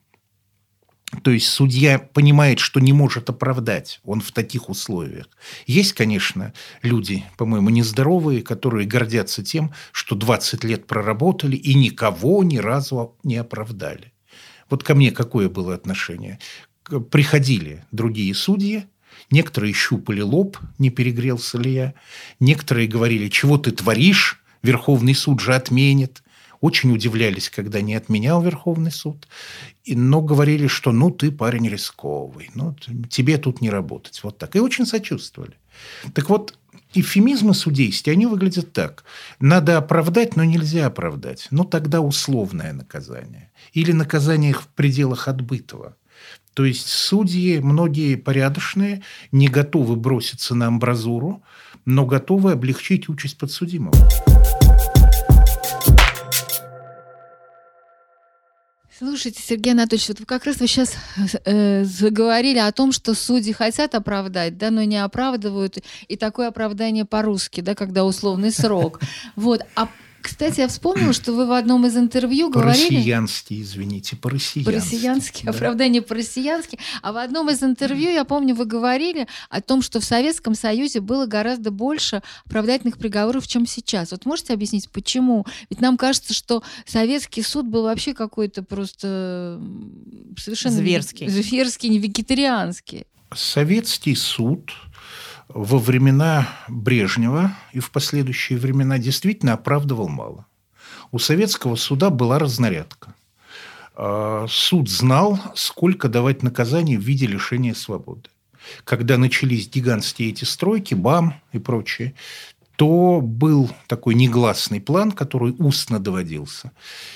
То 1.22 1.30
есть 1.30 1.46
судья 1.46 1.98
понимает, 1.98 2.58
что 2.58 2.80
не 2.80 2.92
может 2.92 3.30
оправдать 3.30 4.00
он 4.04 4.20
в 4.20 4.32
таких 4.32 4.68
условиях. 4.68 5.28
Есть, 5.66 5.92
конечно, 5.92 6.52
люди, 6.82 7.24
по-моему, 7.36 7.70
нездоровые, 7.70 8.42
которые 8.42 8.86
гордятся 8.86 9.44
тем, 9.44 9.72
что 9.92 10.16
20 10.16 10.64
лет 10.64 10.86
проработали 10.86 11.56
и 11.56 11.74
никого 11.74 12.42
ни 12.42 12.58
разу 12.58 13.16
не 13.22 13.36
оправдали. 13.36 14.12
Вот 14.68 14.82
ко 14.82 14.94
мне 14.94 15.12
какое 15.12 15.48
было 15.48 15.74
отношение? 15.74 16.40
Приходили 17.10 17.84
другие 17.92 18.34
судьи, 18.34 18.84
некоторые 19.30 19.72
щупали 19.72 20.20
лоб, 20.20 20.58
не 20.78 20.90
перегрелся 20.90 21.58
ли 21.58 21.72
я, 21.72 21.94
некоторые 22.40 22.88
говорили, 22.88 23.28
чего 23.28 23.58
ты 23.58 23.70
творишь, 23.70 24.40
Верховный 24.62 25.14
суд 25.14 25.40
же 25.40 25.54
отменит. 25.54 26.22
Очень 26.60 26.92
удивлялись, 26.92 27.50
когда 27.50 27.82
не 27.82 27.94
отменял 27.94 28.42
Верховный 28.42 28.90
суд, 28.90 29.28
но 29.86 30.22
говорили, 30.22 30.66
что 30.66 30.90
ну 30.90 31.10
ты 31.10 31.30
парень 31.30 31.68
рисковый, 31.68 32.50
ну 32.54 32.74
тебе 33.10 33.36
тут 33.38 33.60
не 33.60 33.70
работать. 33.70 34.20
Вот 34.24 34.38
так. 34.38 34.56
И 34.56 34.58
очень 34.58 34.86
сочувствовали. 34.86 35.54
Так 36.14 36.30
вот, 36.30 36.58
эвфемизмы 36.94 37.54
судействия, 37.54 38.14
они 38.14 38.26
выглядят 38.26 38.72
так. 38.72 39.04
Надо 39.38 39.76
оправдать, 39.76 40.34
но 40.34 40.44
нельзя 40.44 40.86
оправдать. 40.86 41.48
Ну, 41.50 41.64
тогда 41.64 42.00
условное 42.00 42.72
наказание. 42.72 43.50
Или 43.72 43.92
наказание 43.92 44.54
в 44.54 44.66
пределах 44.68 45.28
отбытого. 45.28 45.96
То 46.56 46.64
есть 46.64 46.88
судьи, 46.88 47.58
многие 47.58 48.14
порядочные, 48.14 49.02
не 49.30 49.48
готовы 49.48 49.94
броситься 49.94 50.54
на 50.54 50.68
амбразуру, 50.68 51.42
но 51.84 52.06
готовы 52.06 52.52
облегчить 52.52 53.10
участь 53.10 53.36
подсудимого. 53.36 53.92
Слушайте, 58.98 59.42
Сергей 59.42 59.74
Анатольевич, 59.74 60.08
вот 60.08 60.26
как 60.26 60.46
раз 60.46 60.56
вы 60.56 60.66
сейчас 60.66 60.94
э, 61.44 61.84
заговорили 61.84 62.58
о 62.58 62.72
том, 62.72 62.92
что 62.92 63.12
судьи 63.12 63.52
хотят 63.52 63.94
оправдать, 63.94 64.56
да, 64.56 64.70
но 64.70 64.82
не 64.84 64.96
оправдывают, 64.96 65.76
и 66.08 66.16
такое 66.16 66.48
оправдание 66.48 67.04
по-русски, 67.04 67.60
да, 67.60 67.74
когда 67.74 68.06
условный 68.06 68.50
срок. 68.50 69.00
Вот. 69.36 69.60
А 69.74 69.90
кстати, 70.26 70.58
я 70.58 70.66
вспомнила, 70.66 71.12
что 71.12 71.32
вы 71.32 71.46
в 71.46 71.52
одном 71.52 71.86
из 71.86 71.96
интервью 71.96 72.50
говорили... 72.50 72.88
По-россиянски, 72.88 73.62
извините, 73.62 74.16
по-россиянски. 74.16 74.64
По-россиянски, 74.64 75.44
да. 75.44 75.50
оправдание 75.52 76.02
по-россиянски. 76.02 76.80
А 77.00 77.12
в 77.12 77.16
одном 77.16 77.48
из 77.48 77.62
интервью, 77.62 78.10
я 78.10 78.24
помню, 78.24 78.56
вы 78.56 78.64
говорили 78.64 79.28
о 79.50 79.62
том, 79.62 79.82
что 79.82 80.00
в 80.00 80.04
Советском 80.04 80.56
Союзе 80.56 81.00
было 81.00 81.26
гораздо 81.26 81.70
больше 81.70 82.22
оправдательных 82.44 82.98
приговоров, 82.98 83.46
чем 83.46 83.66
сейчас. 83.66 84.10
Вот 84.10 84.26
можете 84.26 84.52
объяснить, 84.52 84.90
почему? 84.90 85.46
Ведь 85.70 85.80
нам 85.80 85.96
кажется, 85.96 86.34
что 86.34 86.64
советский 86.84 87.42
суд 87.42 87.66
был 87.66 87.84
вообще 87.84 88.12
какой-то 88.12 88.64
просто 88.64 89.62
совершенно... 90.36 90.74
Зверский. 90.74 91.28
Зверский, 91.28 91.88
не 91.88 92.00
вегетарианский. 92.00 93.06
Советский 93.32 94.16
суд 94.16 94.72
во 95.48 95.78
времена 95.78 96.48
Брежнева 96.68 97.52
и 97.72 97.80
в 97.80 97.90
последующие 97.90 98.58
времена 98.58 98.98
действительно 98.98 99.54
оправдывал 99.54 100.08
мало. 100.08 100.46
У 101.12 101.18
советского 101.18 101.76
суда 101.76 102.10
была 102.10 102.38
разнарядка. 102.38 103.14
А, 103.94 104.46
суд 104.48 104.88
знал, 104.88 105.40
сколько 105.54 106.08
давать 106.08 106.42
наказаний 106.42 106.96
в 106.96 107.02
виде 107.02 107.26
лишения 107.26 107.74
свободы. 107.74 108.28
Когда 108.84 109.16
начались 109.16 109.68
гигантские 109.68 110.30
эти 110.30 110.44
стройки, 110.44 110.94
БАМ 110.94 111.34
и 111.52 111.58
прочее, 111.58 112.14
то 112.76 113.20
был 113.22 113.70
такой 113.86 114.14
негласный 114.14 114.80
план, 114.80 115.12
который 115.12 115.54
устно 115.58 115.98
доводился. 115.98 116.72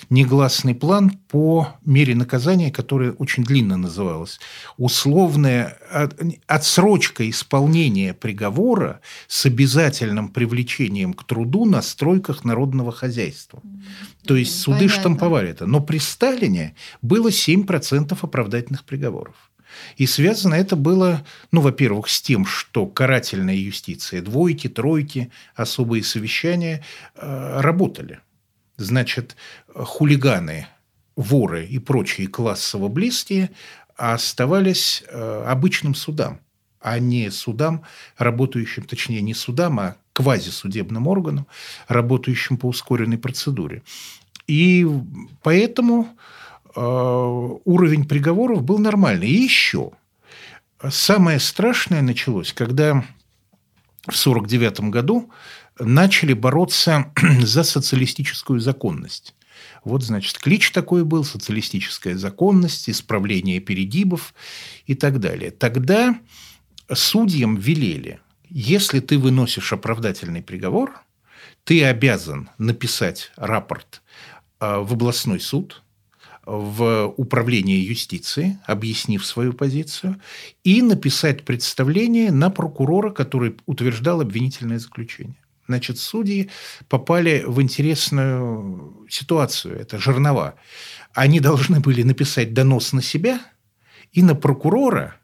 Негласный 0.08 0.74
план 0.74 1.10
по 1.28 1.68
мере 1.84 2.14
наказания, 2.14 2.70
которое 2.70 3.12
очень 3.12 3.44
длинно 3.44 3.76
называлось. 3.76 4.40
Условная 4.78 5.76
отсрочка 6.46 7.28
исполнения 7.28 8.14
приговора 8.14 9.00
с 9.28 9.44
обязательным 9.46 10.28
привлечением 10.30 11.12
к 11.12 11.24
труду 11.24 11.66
на 11.66 11.82
стройках 11.82 12.44
народного 12.44 12.90
хозяйства. 12.90 13.60
То 14.24 14.36
есть 14.36 14.58
суды 14.60 14.78
Понятно. 14.78 15.00
штамповали 15.00 15.50
это. 15.50 15.66
Но 15.66 15.80
при 15.80 15.98
Сталине 15.98 16.74
было 17.02 17.28
7% 17.28 18.16
оправдательных 18.20 18.84
приговоров. 18.84 19.49
И 19.96 20.06
связано 20.06 20.54
это 20.54 20.76
было, 20.76 21.24
ну, 21.52 21.60
во-первых, 21.60 22.08
с 22.08 22.20
тем, 22.22 22.46
что 22.46 22.86
карательная 22.86 23.54
юстиция, 23.54 24.22
двойки, 24.22 24.68
тройки, 24.68 25.30
особые 25.54 26.02
совещания 26.02 26.84
э, 27.14 27.60
работали. 27.60 28.20
Значит, 28.76 29.36
хулиганы, 29.74 30.66
воры 31.16 31.66
и 31.66 31.78
прочие 31.78 32.28
классово 32.28 32.88
близкие 32.88 33.50
оставались 33.96 35.04
э, 35.06 35.44
обычным 35.46 35.94
судам, 35.94 36.40
а 36.80 36.98
не 36.98 37.30
судам, 37.30 37.82
работающим, 38.16 38.84
точнее, 38.84 39.20
не 39.20 39.34
судам, 39.34 39.78
а 39.80 39.96
квазисудебным 40.14 41.06
органам, 41.06 41.46
работающим 41.88 42.56
по 42.56 42.66
ускоренной 42.66 43.18
процедуре. 43.18 43.82
И 44.46 44.86
поэтому 45.42 46.08
уровень 46.74 48.06
приговоров 48.06 48.62
был 48.62 48.78
нормальный. 48.78 49.28
И 49.28 49.42
еще 49.42 49.92
самое 50.88 51.40
страшное 51.40 52.02
началось, 52.02 52.52
когда 52.52 53.04
в 54.06 54.16
1949 54.16 54.80
году 54.90 55.30
начали 55.78 56.32
бороться 56.32 57.12
за 57.40 57.62
социалистическую 57.64 58.60
законность. 58.60 59.34
Вот, 59.84 60.02
значит, 60.02 60.38
клич 60.38 60.70
такой 60.72 61.04
был, 61.04 61.24
социалистическая 61.24 62.16
законность, 62.16 62.88
исправление 62.88 63.60
перегибов 63.60 64.34
и 64.86 64.94
так 64.94 65.20
далее. 65.20 65.50
Тогда 65.50 66.18
судьям 66.92 67.56
велели, 67.56 68.20
если 68.48 69.00
ты 69.00 69.18
выносишь 69.18 69.72
оправдательный 69.72 70.42
приговор, 70.42 71.00
ты 71.64 71.84
обязан 71.84 72.50
написать 72.58 73.32
рапорт 73.36 74.02
э, 74.60 74.78
в 74.78 74.92
областной 74.94 75.40
суд– 75.40 75.82
в 76.50 77.14
управление 77.16 77.80
юстиции, 77.80 78.58
объяснив 78.66 79.24
свою 79.24 79.52
позицию, 79.52 80.20
и 80.64 80.82
написать 80.82 81.44
представление 81.44 82.32
на 82.32 82.50
прокурора, 82.50 83.10
который 83.10 83.56
утверждал 83.66 84.20
обвинительное 84.20 84.80
заключение. 84.80 85.36
Значит, 85.68 85.98
судьи 85.98 86.50
попали 86.88 87.44
в 87.46 87.62
интересную 87.62 89.06
ситуацию. 89.08 89.78
Это 89.78 89.98
жернова. 89.98 90.56
Они 91.14 91.38
должны 91.38 91.78
были 91.78 92.02
написать 92.02 92.52
донос 92.52 92.92
на 92.92 93.02
себя 93.02 93.40
и 94.10 94.20
на 94.20 94.34
прокурора, 94.34 95.14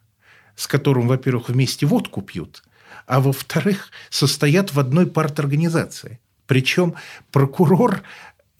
с 0.55 0.69
которым, 0.69 1.09
во-первых, 1.09 1.49
вместе 1.49 1.87
водку 1.87 2.23
пьют, 2.23 2.63
а 3.07 3.21
во-вторых, 3.21 3.91
состоят 4.11 4.73
в 4.73 4.79
одной 4.79 5.09
парторганизации. 5.09 6.21
Причем 6.47 6.95
прокурор 7.33 8.03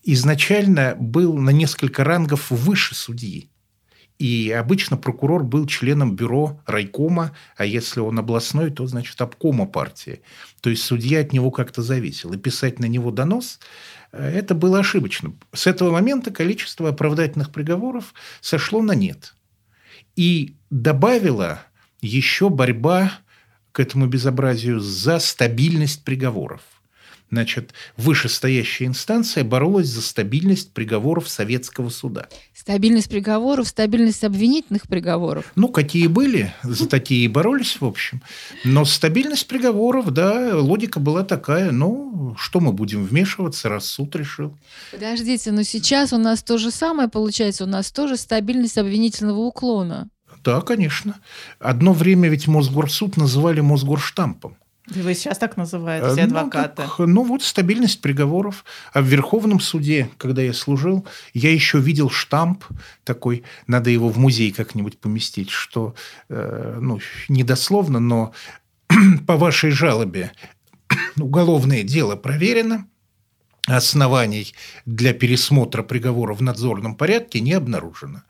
изначально 0.07 0.95
был 0.99 1.37
на 1.37 1.51
несколько 1.51 2.05
рангов 2.05 2.51
выше 2.51 2.95
судьи. 2.95 3.51
И 4.19 4.51
обычно 4.51 4.97
прокурор 4.97 5.45
был 5.45 5.67
членом 5.67 6.17
бюро 6.17 6.63
райкома, 6.65 7.33
а 7.57 7.67
если 7.67 8.01
он 8.01 8.19
областной, 8.19 8.71
то, 8.71 8.87
значит, 8.87 9.21
обкома 9.21 9.67
партии. 9.67 10.23
То 10.63 10.71
есть 10.71 10.85
судья 10.85 11.21
от 11.21 11.33
него 11.33 11.51
как-то 11.51 11.83
зависел. 11.83 12.33
И 12.33 12.39
писать 12.39 12.79
на 12.79 12.87
него 12.87 13.11
донос 13.11 13.59
э,– 14.13 14.27
это 14.39 14.55
было 14.55 14.79
ошибочно. 14.79 15.35
С 15.53 15.67
этого 15.67 15.91
момента 15.91 16.31
количество 16.31 16.89
оправдательных 16.89 17.53
приговоров 17.53 18.15
сошло 18.41 18.81
на 18.81 18.93
нет. 18.93 19.35
И 20.15 20.57
добавила 20.71 21.61
еще 22.01 22.49
борьба 22.49 23.13
к 23.73 23.81
этому 23.81 24.07
безобразию 24.07 24.81
за 24.81 25.19
стабильность 25.19 26.05
приговоров. 26.05 26.63
Значит, 27.31 27.75
вышестоящая 27.97 28.87
инстанция 28.87 29.43
боролась 29.43 29.89
за 29.89 30.01
стабильность 30.01 30.73
приговоров 30.73 31.29
советского 31.29 31.89
суда. 31.89 32.29
Стабильность 32.55 33.09
приговоров, 33.09 33.67
стабильность 33.67 34.23
обвинительных 34.23 34.83
приговоров. 34.83 35.51
Ну, 35.57 35.69
какие 35.69 36.07
были, 36.07 36.55
за 36.63 36.89
такие 36.89 37.25
и 37.25 37.29
боролись, 37.29 37.81
в 37.81 37.85
общем. 37.85 38.23
Но 38.65 38.85
стабильность 38.85 39.49
приговоров, 39.49 40.13
да, 40.13 40.57
логика 40.57 41.01
была 41.01 41.25
такая, 41.25 41.73
ну, 41.73 42.37
что 42.39 42.61
мы 42.61 42.73
будем 42.73 43.05
вмешиваться, 43.05 43.69
раз 43.69 43.87
суд 43.87 44.15
решил. 44.15 44.57
Подождите, 44.93 45.51
но 45.51 45.65
сейчас 45.65 46.13
у 46.13 46.19
нас 46.19 46.45
то 46.45 46.59
же 46.59 46.71
самое 46.71 47.09
получается, 47.09 47.65
у 47.65 47.69
нас 47.69 47.91
тоже 47.91 48.17
стабильность 48.17 48.79
обвинительного 48.79 49.41
уклона. 49.41 50.09
Да, 50.45 50.61
конечно. 50.61 51.17
Одно 51.59 51.93
время 51.93 52.29
ведь 52.29 52.47
Мосгорсуд 52.47 53.17
называли 53.17 53.61
Мосгорштампом. 53.61 54.57
Вы 54.89 55.15
сейчас 55.15 55.39
так 55.39 55.57
называете, 55.57 56.07
все 56.11 56.27
ну, 56.27 56.39
адвокаты. 56.39 56.83
Так, 56.83 56.99
ну, 56.99 57.25
вот 57.25 57.43
стабильность 57.43 58.01
приговоров. 58.01 58.65
А 58.93 59.01
в 59.01 59.05
Верховном 59.05 59.59
суде, 59.59 60.11
когда 60.17 60.43
я 60.43 60.53
служил, 60.53 61.07
я 61.35 61.53
еще 61.53 61.81
видел 61.81 62.09
штамп 62.09 62.65
такой, 63.03 63.43
надо 63.67 63.91
его 63.91 64.09
в 64.09 64.19
музей 64.19 64.53
как-нибудь 64.53 64.99
поместить, 64.99 65.51
что, 65.51 65.95
э, 66.29 66.79
ну, 66.81 67.01
недословно, 67.29 67.99
но 67.99 68.33
по 69.27 69.37
вашей 69.37 69.71
жалобе 69.71 70.33
уголовное 71.17 71.83
дело 71.83 72.15
проверено, 72.15 72.87
оснований 73.67 74.55
для 74.85 75.13
пересмотра 75.13 75.83
приговора 75.83 76.35
в 76.35 76.43
надзорном 76.43 76.95
порядке 76.95 77.41
не 77.41 77.55
обнаружено. 77.55 78.23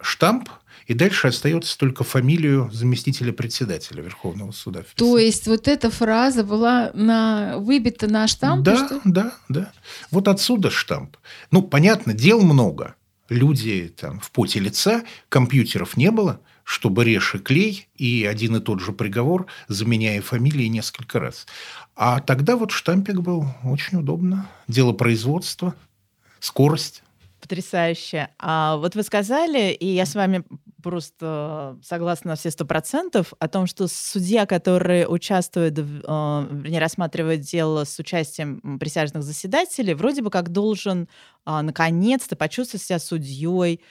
Штамп– 0.00 0.48
и 0.86 0.94
дальше 0.94 1.28
остается 1.28 1.78
только 1.78 2.04
фамилию 2.04 2.70
заместителя 2.72 3.32
председателя 3.32 4.02
Верховного 4.02 4.52
суда. 4.52 4.80
Вписать. 4.80 4.96
То 4.96 5.18
есть 5.18 5.46
вот 5.46 5.68
эта 5.68 5.90
фраза 5.90 6.44
была 6.44 6.90
на, 6.94 7.58
выбита 7.58 8.06
на 8.06 8.26
штамп? 8.26 8.62
Да, 8.62 8.86
что? 8.86 9.00
да, 9.04 9.32
да. 9.48 9.72
Вот 10.10 10.28
отсюда 10.28 10.70
штамп. 10.70 11.16
Ну, 11.50 11.62
понятно, 11.62 12.12
дел 12.12 12.42
много. 12.42 12.94
Люди 13.28 13.92
там 13.98 14.20
в 14.20 14.30
поте 14.30 14.60
лица, 14.60 15.04
компьютеров 15.28 15.96
не 15.96 16.10
было, 16.10 16.40
чтобы 16.64 17.04
режь 17.04 17.34
и 17.34 17.38
клей, 17.38 17.88
и 17.96 18.24
один 18.24 18.56
и 18.56 18.60
тот 18.60 18.80
же 18.80 18.92
приговор, 18.92 19.46
заменяя 19.68 20.20
фамилии 20.20 20.66
несколько 20.66 21.18
раз. 21.18 21.46
А 21.96 22.20
тогда 22.20 22.56
вот 22.56 22.70
штампик 22.70 23.20
был 23.20 23.46
очень 23.64 23.98
удобно. 23.98 24.48
Дело 24.68 24.92
производства, 24.92 25.74
скорость. 26.40 27.02
Потрясающе. 27.40 28.28
А 28.38 28.76
вот 28.76 28.94
вы 28.94 29.02
сказали, 29.02 29.72
и 29.72 29.86
я 29.86 30.06
с 30.06 30.14
вами 30.14 30.44
просто 30.82 31.78
согласна 31.82 32.30
на 32.30 32.36
все 32.36 32.50
сто 32.50 32.64
процентов 32.64 33.32
о 33.38 33.48
том, 33.48 33.66
что 33.66 33.88
судья, 33.88 34.44
который 34.44 35.06
участвует, 35.08 35.78
в, 35.78 36.00
э, 36.00 36.46
вернее, 36.50 36.80
рассматривает 36.80 37.40
дело 37.40 37.84
с 37.84 37.98
участием 37.98 38.78
присяжных 38.78 39.22
заседателей, 39.22 39.94
вроде 39.94 40.22
бы 40.22 40.30
как 40.30 40.50
должен 40.50 41.08
а, 41.44 41.62
наконец-то 41.62 42.36
почувствовать 42.36 42.84
себя 42.84 42.98
судьей, 43.00 43.80
а, 43.80 43.82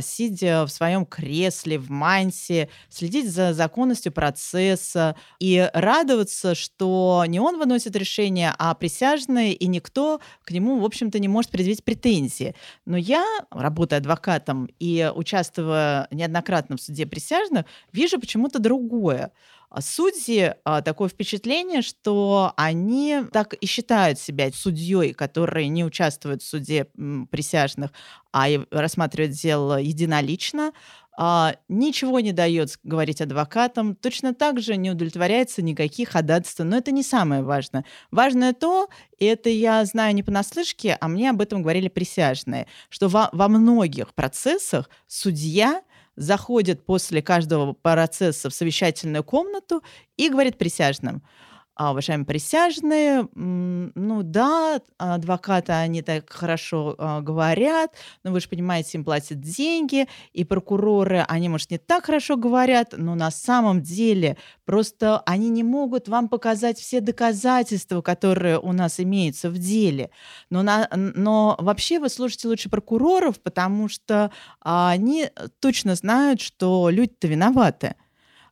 сидя 0.00 0.64
в 0.66 0.70
своем 0.70 1.04
кресле, 1.04 1.78
в 1.78 1.90
мансе, 1.90 2.68
следить 2.88 3.30
за 3.30 3.52
законностью 3.52 4.12
процесса 4.12 5.16
и 5.38 5.70
радоваться, 5.74 6.54
что 6.54 7.24
не 7.26 7.40
он 7.40 7.58
выносит 7.58 7.96
решение, 7.96 8.54
а 8.58 8.74
присяжные, 8.74 9.52
и 9.52 9.66
никто 9.66 10.20
к 10.44 10.50
нему, 10.50 10.78
в 10.78 10.84
общем-то, 10.84 11.18
не 11.18 11.28
может 11.28 11.50
предъявить 11.50 11.84
претензии. 11.84 12.54
Но 12.84 12.96
я, 12.96 13.24
работая 13.50 13.98
адвокатом 13.98 14.68
и 14.78 15.10
участвуя 15.14 16.08
неоднократно 16.10 16.76
в 16.76 16.80
суде 16.80 17.06
присяжных, 17.06 17.66
вижу 17.92 18.18
почему-то 18.18 18.58
другое. 18.58 19.32
А 19.70 19.82
судьи 19.82 20.54
а, 20.64 20.82
такое 20.82 21.08
впечатление, 21.08 21.82
что 21.82 22.52
они 22.56 23.22
так 23.32 23.54
и 23.54 23.66
считают 23.66 24.18
себя 24.18 24.50
судьей, 24.52 25.12
который 25.12 25.68
не 25.68 25.84
участвует 25.84 26.42
в 26.42 26.46
суде 26.46 26.86
присяжных, 27.30 27.90
а 28.32 28.46
рассматривает 28.70 29.32
дело 29.32 29.80
единолично, 29.80 30.72
а, 31.18 31.56
ничего 31.68 32.20
не 32.20 32.32
дает 32.32 32.78
говорить 32.82 33.22
адвокатам, 33.22 33.96
точно 33.96 34.34
так 34.34 34.60
же 34.60 34.76
не 34.76 34.90
удовлетворяется 34.90 35.62
никаких 35.62 36.10
ходатайств. 36.10 36.60
Но 36.60 36.76
это 36.76 36.92
не 36.92 37.02
самое 37.02 37.42
важное. 37.42 37.86
Важное 38.10 38.52
то, 38.52 38.88
и 39.18 39.24
это 39.24 39.48
я 39.48 39.82
знаю 39.86 40.14
не 40.14 40.22
понаслышке, 40.22 40.98
а 41.00 41.08
мне 41.08 41.30
об 41.30 41.40
этом 41.40 41.62
говорили 41.62 41.88
присяжные, 41.88 42.66
что 42.90 43.08
во, 43.08 43.30
во 43.32 43.48
многих 43.48 44.12
процессах 44.14 44.90
судья 45.06 45.82
заходит 46.16 46.84
после 46.84 47.22
каждого 47.22 47.72
процесса 47.72 48.50
в 48.50 48.54
совещательную 48.54 49.24
комнату 49.24 49.82
и 50.16 50.28
говорит 50.28 50.58
присяжным– 50.58 51.22
а, 51.76 51.90
уважаемые 51.90 52.26
присяжные, 52.26 53.28
ну 53.34 54.22
да, 54.22 54.80
адвокаты, 54.96 55.72
они 55.72 56.00
так 56.00 56.30
хорошо 56.30 56.94
а, 56.98 57.20
говорят, 57.20 57.92
но 58.24 58.32
вы 58.32 58.40
же 58.40 58.48
понимаете, 58.48 58.96
им 58.96 59.04
платят 59.04 59.40
деньги, 59.40 60.08
и 60.32 60.44
прокуроры, 60.44 61.24
они, 61.28 61.50
может, 61.50 61.70
не 61.70 61.76
так 61.76 62.06
хорошо 62.06 62.36
говорят, 62.36 62.94
но 62.96 63.14
на 63.14 63.30
самом 63.30 63.82
деле 63.82 64.38
просто 64.64 65.20
они 65.26 65.50
не 65.50 65.62
могут 65.62 66.08
вам 66.08 66.30
показать 66.30 66.78
все 66.78 67.02
доказательства, 67.02 68.00
которые 68.00 68.58
у 68.58 68.72
нас 68.72 68.98
имеются 68.98 69.50
в 69.50 69.58
деле. 69.58 70.10
Но, 70.48 70.62
на, 70.62 70.88
но 70.94 71.56
вообще 71.58 71.98
вы 71.98 72.08
слушаете 72.08 72.48
лучше 72.48 72.70
прокуроров, 72.70 73.38
потому 73.40 73.88
что 73.88 74.30
а, 74.62 74.90
они 74.90 75.28
точно 75.60 75.94
знают, 75.94 76.40
что 76.40 76.88
люди-то 76.88 77.28
виноваты. 77.28 77.96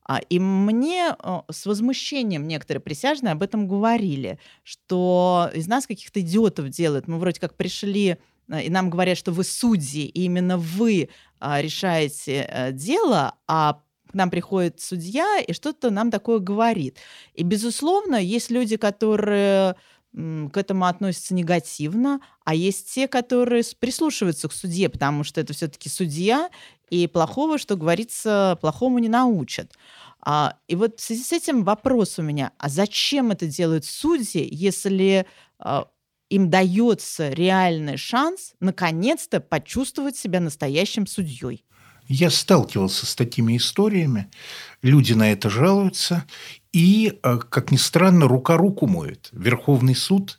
А, 0.07 0.21
и 0.29 0.38
мне 0.38 1.17
с 1.51 1.67
возмущением 1.67 2.47
некоторые 2.47 2.81
присяжные 2.81 3.33
об 3.33 3.43
этом 3.43 3.67
говорили, 3.67 4.38
что 4.62 5.51
из 5.55 5.67
нас 5.67 5.87
каких-то 5.87 6.21
идиотов 6.21 6.69
делают. 6.69 7.09
Мы 7.09 7.19
вроде 7.19 7.40
как 7.40 7.57
пришли 7.57 8.19
а, 8.51 8.61
и 8.61 8.69
нам 8.69 8.90
говорят, 8.90 9.17
что 9.17 9.33
вы 9.33 9.45
судьи, 9.45 10.05
и 10.05 10.25
именно 10.25 10.59
вы 10.59 11.09
а, 11.40 11.61
решаете 11.61 12.47
э, 12.49 12.73
дело, 12.73 13.35
а 13.47 13.81
к 14.11 14.14
нам 14.14 14.31
приходит 14.31 14.81
судья 14.81 15.38
и 15.40 15.53
что-то 15.53 15.90
нам 15.90 16.11
такое 16.11 16.38
говорит. 16.38 16.99
И, 17.35 17.43
безусловно, 17.43 18.17
есть 18.17 18.51
люди, 18.51 18.77
которые 18.77 19.77
к 20.14 20.57
этому 20.57 20.87
относятся 20.87 21.35
негативно, 21.35 22.20
а 22.44 22.55
есть 22.55 22.92
те, 22.92 23.09
которые 23.09 23.64
прислушиваются 23.79 24.48
к 24.48 24.53
судье, 24.53 24.88
потому 24.88 25.24
что 25.24 25.40
это 25.40 25.53
все-таки 25.53 25.88
судья, 25.88 26.50
и 26.88 27.09
плохого, 27.09 27.59
что 27.59 27.77
говорится, 27.77 28.57
плохому 28.61 29.00
не 29.00 29.09
научат. 29.09 29.72
А, 30.20 30.57
и 30.68 30.77
вот 30.77 31.00
в 31.00 31.03
связи 31.03 31.22
с 31.22 31.33
этим 31.33 31.64
вопрос 31.64 32.18
у 32.18 32.22
меня, 32.22 32.53
а 32.59 32.68
зачем 32.68 33.33
это 33.33 33.46
делают 33.46 33.85
судьи, 33.85 34.46
если 34.50 35.27
а, 35.59 35.88
им 36.31 36.48
дается 36.48 37.31
реальный 37.31 37.96
шанс 37.96 38.55
наконец-то 38.61 39.40
почувствовать 39.40 40.16
себя 40.16 40.38
настоящим 40.38 41.07
судьей? 41.09 41.64
Я 42.09 42.31
сталкивался 42.31 43.07
с 43.07 43.14
такими 43.14 43.57
историями, 43.57 44.31
люди 44.83 45.12
на 45.14 45.33
это 45.33 45.49
жалуются, 45.49 46.25
и, 46.73 47.19
а, 47.23 47.38
как 47.38 47.71
ни 47.71 47.77
странно, 47.77 48.29
рука 48.29 48.57
руку 48.57 48.87
моет. 48.87 49.29
Верховный 49.33 49.95
суд 49.95 50.38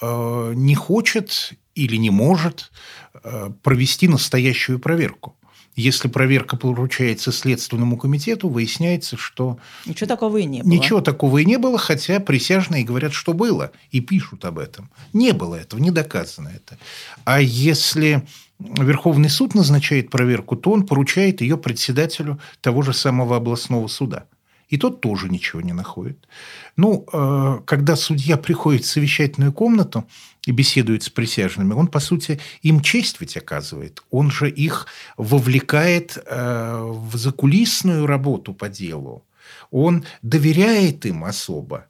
а, 0.00 0.52
не 0.52 0.74
хочет 0.74 1.52
или 1.74 1.96
не 1.96 2.10
может 2.10 2.70
а, 3.14 3.50
провести 3.62 4.06
настоящую 4.06 4.78
проверку. 4.78 5.36
Если 5.76 6.08
проверка 6.08 6.56
поручается 6.56 7.32
Следственному 7.32 7.96
комитету, 7.96 8.48
выясняется, 8.48 9.16
что... 9.16 9.58
Ничего 9.86 10.08
такого 10.08 10.36
и 10.38 10.44
не 10.44 10.62
было. 10.62 10.70
Ничего 10.70 11.00
такого 11.00 11.38
и 11.38 11.44
не 11.44 11.58
было, 11.58 11.78
хотя 11.78 12.20
присяжные 12.20 12.84
говорят, 12.84 13.12
что 13.12 13.32
было, 13.32 13.70
и 13.90 14.00
пишут 14.00 14.44
об 14.44 14.58
этом. 14.58 14.90
Не 15.12 15.32
было 15.32 15.54
этого, 15.54 15.80
не 15.80 15.90
доказано 15.90 16.48
это. 16.48 16.76
А 17.24 17.40
если 17.40 18.26
Верховный 18.60 19.30
суд 19.30 19.54
назначает 19.54 20.10
проверку, 20.10 20.54
то 20.54 20.70
он 20.70 20.86
поручает 20.86 21.40
ее 21.40 21.56
председателю 21.56 22.38
того 22.60 22.82
же 22.82 22.92
самого 22.92 23.36
областного 23.36 23.88
суда. 23.88 24.26
И 24.68 24.76
тот 24.76 25.00
тоже 25.00 25.28
ничего 25.28 25.62
не 25.62 25.72
находит. 25.72 26.28
Ну, 26.76 27.04
э, 27.12 27.60
когда 27.64 27.96
судья 27.96 28.36
приходит 28.36 28.84
в 28.84 28.86
совещательную 28.86 29.52
комнату 29.52 30.04
и 30.46 30.52
беседует 30.52 31.02
с 31.02 31.08
присяжными, 31.08 31.72
он, 31.72 31.88
по 31.88 31.98
сути, 32.00 32.38
им 32.62 32.80
честь 32.80 33.20
ведь 33.20 33.36
оказывает. 33.36 34.02
Он 34.10 34.30
же 34.30 34.48
их 34.48 34.86
вовлекает 35.16 36.18
э, 36.24 36.82
в 36.82 37.16
закулисную 37.16 38.06
работу 38.06 38.54
по 38.54 38.68
делу. 38.68 39.24
Он 39.72 40.04
доверяет 40.22 41.04
им 41.04 41.24
особо. 41.24 41.86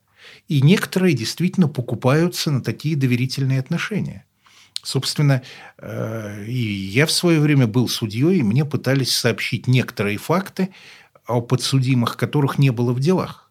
И 0.48 0.62
некоторые 0.62 1.14
действительно 1.14 1.68
покупаются 1.68 2.50
на 2.50 2.62
такие 2.62 2.96
доверительные 2.96 3.60
отношения. 3.60 4.24
Собственно, 4.82 5.42
э, 5.78 6.44
и 6.46 6.58
я 6.58 7.06
в 7.06 7.10
свое 7.10 7.40
время 7.40 7.66
был 7.66 7.88
судьей, 7.88 8.38
и 8.38 8.42
мне 8.42 8.64
пытались 8.64 9.14
сообщить 9.14 9.66
некоторые 9.66 10.18
факты, 10.18 10.70
о 11.26 11.40
подсудимых, 11.40 12.16
которых 12.16 12.58
не 12.58 12.70
было 12.70 12.92
в 12.92 13.00
делах. 13.00 13.50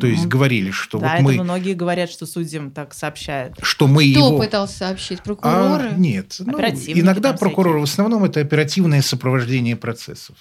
То 0.00 0.06
есть 0.08 0.26
говорили, 0.26 0.72
что 0.72 0.98
да, 0.98 1.16
вот 1.16 1.22
мы... 1.22 1.42
многие 1.42 1.74
говорят, 1.74 2.10
что 2.10 2.26
судьям 2.26 2.72
так 2.72 2.94
сообщают. 2.94 3.56
Что 3.62 3.86
мы 3.86 4.10
Кто 4.10 4.28
его... 4.28 4.38
пытался 4.38 4.78
сообщить? 4.78 5.22
Прокуроры? 5.22 5.90
А, 5.90 5.94
нет. 5.94 6.36
Ну, 6.40 6.58
иногда 6.58 7.32
прокуроры, 7.32 7.78
всякие. 7.78 7.86
в 7.86 7.92
основном, 7.92 8.24
это 8.24 8.40
оперативное 8.40 9.02
сопровождение 9.02 9.76
процессов. 9.76 10.36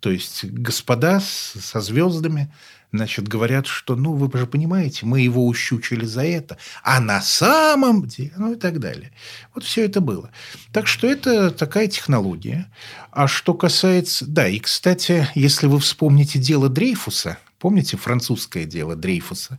То 0.00 0.10
есть 0.10 0.44
господа 0.44 1.20
со 1.20 1.80
звездами 1.80 2.52
значит, 2.92 3.26
говорят, 3.26 3.66
что, 3.66 3.96
ну, 3.96 4.12
вы 4.14 4.38
же 4.38 4.46
понимаете, 4.46 5.06
мы 5.06 5.20
его 5.20 5.46
ущучили 5.46 6.04
за 6.04 6.24
это, 6.24 6.58
а 6.82 7.00
на 7.00 7.20
самом 7.22 8.06
деле, 8.06 8.32
ну 8.36 8.52
и 8.52 8.56
так 8.56 8.78
далее. 8.78 9.12
Вот 9.54 9.64
все 9.64 9.84
это 9.84 10.00
было. 10.00 10.30
Так 10.72 10.86
что 10.86 11.06
это 11.06 11.50
такая 11.50 11.88
технология. 11.88 12.70
А 13.10 13.26
что 13.26 13.54
касается... 13.54 14.26
Да, 14.26 14.46
и, 14.46 14.58
кстати, 14.58 15.28
если 15.34 15.66
вы 15.66 15.80
вспомните 15.80 16.38
дело 16.38 16.68
Дрейфуса, 16.68 17.38
помните 17.58 17.96
французское 17.96 18.64
дело 18.64 18.94
Дрейфуса, 18.94 19.58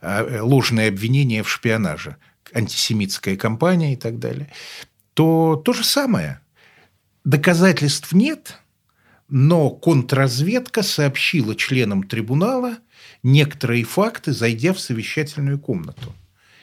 а, 0.00 0.22
э, 0.22 0.40
ложное 0.40 0.88
обвинение 0.88 1.42
в 1.42 1.50
шпионаже, 1.50 2.16
антисемитская 2.52 3.36
кампания 3.36 3.94
и 3.94 3.96
так 3.96 4.18
далее, 4.18 4.52
то 5.14 5.60
то 5.64 5.72
же 5.72 5.84
самое. 5.84 6.40
Доказательств 7.24 8.12
нет– 8.12 8.58
но 9.28 9.70
контрразведка 9.70 10.82
сообщила 10.82 11.54
членам 11.54 12.02
трибунала 12.02 12.78
некоторые 13.22 13.84
факты, 13.84 14.32
зайдя 14.32 14.72
в 14.72 14.80
совещательную 14.80 15.58
комнату. 15.58 16.14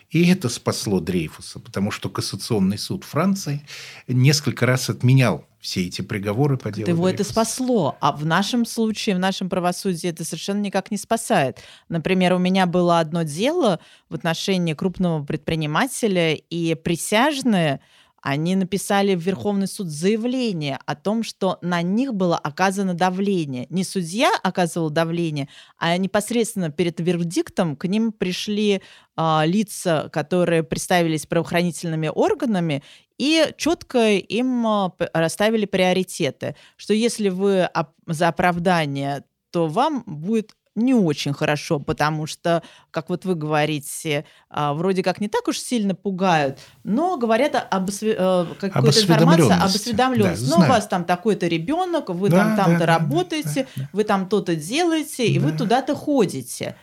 И 0.10 0.28
это 0.28 0.50
спасло 0.50 1.00
Дрейфуса, 1.00 1.60
потому 1.60 1.90
что 1.90 2.10
Кассационный 2.10 2.78
суд 2.78 3.06
Франции 3.06 3.66
несколько 4.08 4.66
раз 4.66 4.90
отменял 4.90 5.46
все 5.62 5.86
эти 5.86 6.02
приговоры 6.02 6.58
по 6.58 6.70
делу 6.70 6.90
Его 6.90 7.06
Дрейфуса. 7.06 7.24
это 7.24 7.32
спасло, 7.32 7.98
а 8.02 8.12
в 8.12 8.26
нашем 8.26 8.66
случае, 8.66 9.16
в 9.16 9.20
нашем 9.20 9.48
правосудии 9.48 10.10
это 10.10 10.26
совершенно 10.26 10.60
никак 10.60 10.92
не 10.92 10.98
спасает. 10.98 11.60
Например, 11.88 12.34
у 12.34 12.40
меня 12.40 12.66
было 12.66 13.00
одно 13.00 13.24
дело 13.24 13.80
в 14.10 14.16
отношении 14.16 14.74
крупного 14.74 15.24
предпринимателя, 15.24 16.34
и 16.36 16.76
присяжные– 16.76 17.80
они 18.22 18.56
написали 18.56 19.16
в 19.16 19.20
Верховный 19.20 19.68
суд 19.68 19.88
заявление 19.88 20.80
о 20.86 20.96
том, 20.96 21.24
что 21.24 21.58
на 21.62 21.82
них 21.82 22.14
было 22.14 22.38
оказано 22.38 22.94
давление. 22.94 23.68
Не 23.70 23.84
судья 23.84 24.32
оказывал 24.44 24.90
давление, 24.90 25.50
а 25.78 25.98
непосредственно 25.98 26.70
перед 26.70 27.00
вердиктом 27.00 27.76
к 27.76 27.88
ним 27.88 28.12
пришли 28.12 28.82
э, 29.18 29.42
лица, 29.46 30.10
которые 30.12 30.64
представились 30.64 31.26
правоохранительными 31.26 32.12
органами, 32.14 32.84
и 33.18 33.54
четко 33.58 34.14
им 34.14 34.68
э, 34.68 34.90
расставили 35.14 35.66
приоритеты, 35.66 36.56
что 36.78 36.94
если 36.94 37.30
вы 37.30 37.70
за 38.08 38.28
оправдание 38.28 39.24
то 39.52 39.68
вам 39.68 40.04
будет 40.06 40.56
не 40.76 40.94
очень 40.94 41.34
хорошо, 41.34 41.80
потому 41.80 42.26
что, 42.28 42.64
как 42.92 43.10
вот 43.10 43.26
вы 43.26 43.36
говорите, 43.36 44.26
а, 44.50 44.74
вроде 44.74 45.04
как 45.04 45.20
не 45.20 45.28
так 45.28 45.48
уж 45.48 45.60
сильно 45.60 45.96
пугают, 45.96 46.60
но 46.84 47.18
говорят 47.18 47.56
об 47.56 47.90
э, 47.90 48.46
какой-то 48.60 49.02
информации 49.02 49.54
об 49.54 49.64
осведомленности. 49.66 50.50
Да, 50.50 50.58
но 50.58 50.66
у 50.66 50.68
вас 50.68 50.88
там 50.88 51.04
такой-то 51.04 51.48
ребенок, 51.48 52.10
вы 52.10 52.30
да, 52.30 52.38
там 52.38 52.56
там-то 52.56 52.80
да, 52.80 52.86
работаете, 52.86 53.68
да, 53.76 53.84
да. 53.84 53.90
вы 53.92 54.04
там 54.04 54.30
то-то 54.30 54.56
делаете, 54.56 55.24
да. 55.28 55.34
и 55.34 55.40
вы 55.40 55.52
туда-то 55.52 55.96
ходите. 55.96 56.76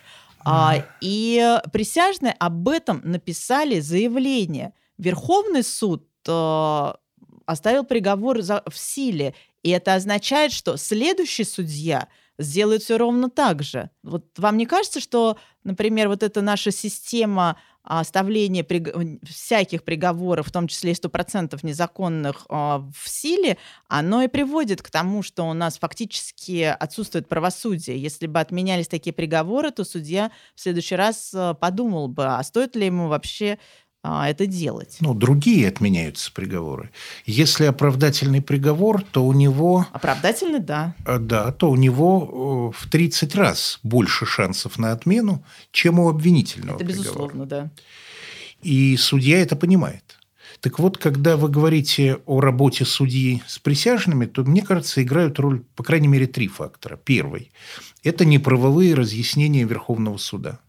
А, 0.44 0.84
и 1.00 1.58
присяжные 1.72 2.34
об 2.38 2.68
этом 2.68 3.00
написали 3.04 3.80
заявление. 3.80 4.72
Верховный 4.96 5.62
суд 5.62 6.06
э, 6.26 6.92
оставил 7.46 7.84
приговор 7.84 8.42
за, 8.42 8.62
в 8.66 8.76
силе. 8.76 9.34
И 9.62 9.70
это 9.70 9.94
означает, 9.94 10.52
что 10.52 10.76
следующий 10.76 11.44
судья 11.44 12.08
сделает 12.38 12.82
все 12.82 12.96
ровно 12.96 13.28
так 13.28 13.62
же. 13.62 13.90
Вот 14.02 14.26
вам 14.38 14.56
не 14.56 14.66
кажется, 14.66 15.00
что, 15.00 15.36
например, 15.64 16.08
вот 16.08 16.22
эта 16.22 16.40
наша 16.40 16.70
система 16.70 17.58
оставления 17.82 18.64
приг... 18.64 18.94
всяких 19.26 19.82
приговоров, 19.82 20.48
в 20.48 20.52
том 20.52 20.68
числе 20.68 20.92
и 20.92 20.94
100% 20.94 21.58
незаконных, 21.62 22.44
а, 22.48 22.84
в 22.94 23.08
силе, 23.08 23.56
оно 23.88 24.22
и 24.22 24.28
приводит 24.28 24.82
к 24.82 24.90
тому, 24.90 25.22
что 25.22 25.44
у 25.44 25.54
нас 25.54 25.78
фактически 25.78 26.64
отсутствует 26.64 27.28
правосудие. 27.28 28.00
Если 28.00 28.26
бы 28.26 28.40
отменялись 28.40 28.88
такие 28.88 29.12
приговоры, 29.12 29.70
то 29.70 29.84
судья 29.84 30.30
в 30.54 30.60
следующий 30.60 30.96
раз 30.96 31.32
а, 31.34 31.54
подумал 31.54 32.08
бы, 32.08 32.26
а 32.26 32.42
стоит 32.42 32.76
ли 32.76 32.86
ему 32.86 33.08
вообще 33.08 33.58
а, 34.08 34.28
это 34.28 34.46
делать. 34.46 34.96
Ну, 35.00 35.12
другие 35.12 35.68
отменяются 35.68 36.32
приговоры. 36.32 36.90
Если 37.26 37.64
оправдательный 37.66 38.40
приговор, 38.40 39.02
то 39.02 39.26
у 39.26 39.34
него... 39.34 39.86
Оправдательный, 39.92 40.60
да. 40.60 40.94
Э, 41.04 41.18
да, 41.18 41.52
то 41.52 41.70
у 41.70 41.76
него 41.76 42.72
э, 42.72 42.78
в 42.78 42.88
30 42.88 43.34
раз 43.34 43.80
больше 43.82 44.24
шансов 44.24 44.78
на 44.78 44.92
отмену, 44.92 45.44
чем 45.72 45.98
у 46.00 46.08
обвинительного 46.08 46.76
Это 46.76 46.86
приговора. 46.86 47.04
безусловно, 47.04 47.46
да. 47.46 47.70
И 48.62 48.96
судья 48.96 49.40
это 49.40 49.56
понимает. 49.56 50.18
Так 50.60 50.78
вот, 50.78 50.96
когда 50.96 51.36
вы 51.36 51.48
говорите 51.50 52.18
о 52.24 52.40
работе 52.40 52.86
судьи 52.86 53.42
с 53.46 53.58
присяжными, 53.58 54.24
то, 54.24 54.42
мне 54.42 54.62
кажется, 54.62 55.02
играют 55.02 55.38
роль, 55.38 55.62
по 55.76 55.84
крайней 55.84 56.08
мере, 56.08 56.26
три 56.26 56.48
фактора. 56.48 56.96
Первый– 56.96 57.52
это 58.02 58.24
неправовые 58.24 58.94
разъяснения 58.94 59.64
Верховного 59.64 60.16
суда. 60.16 60.60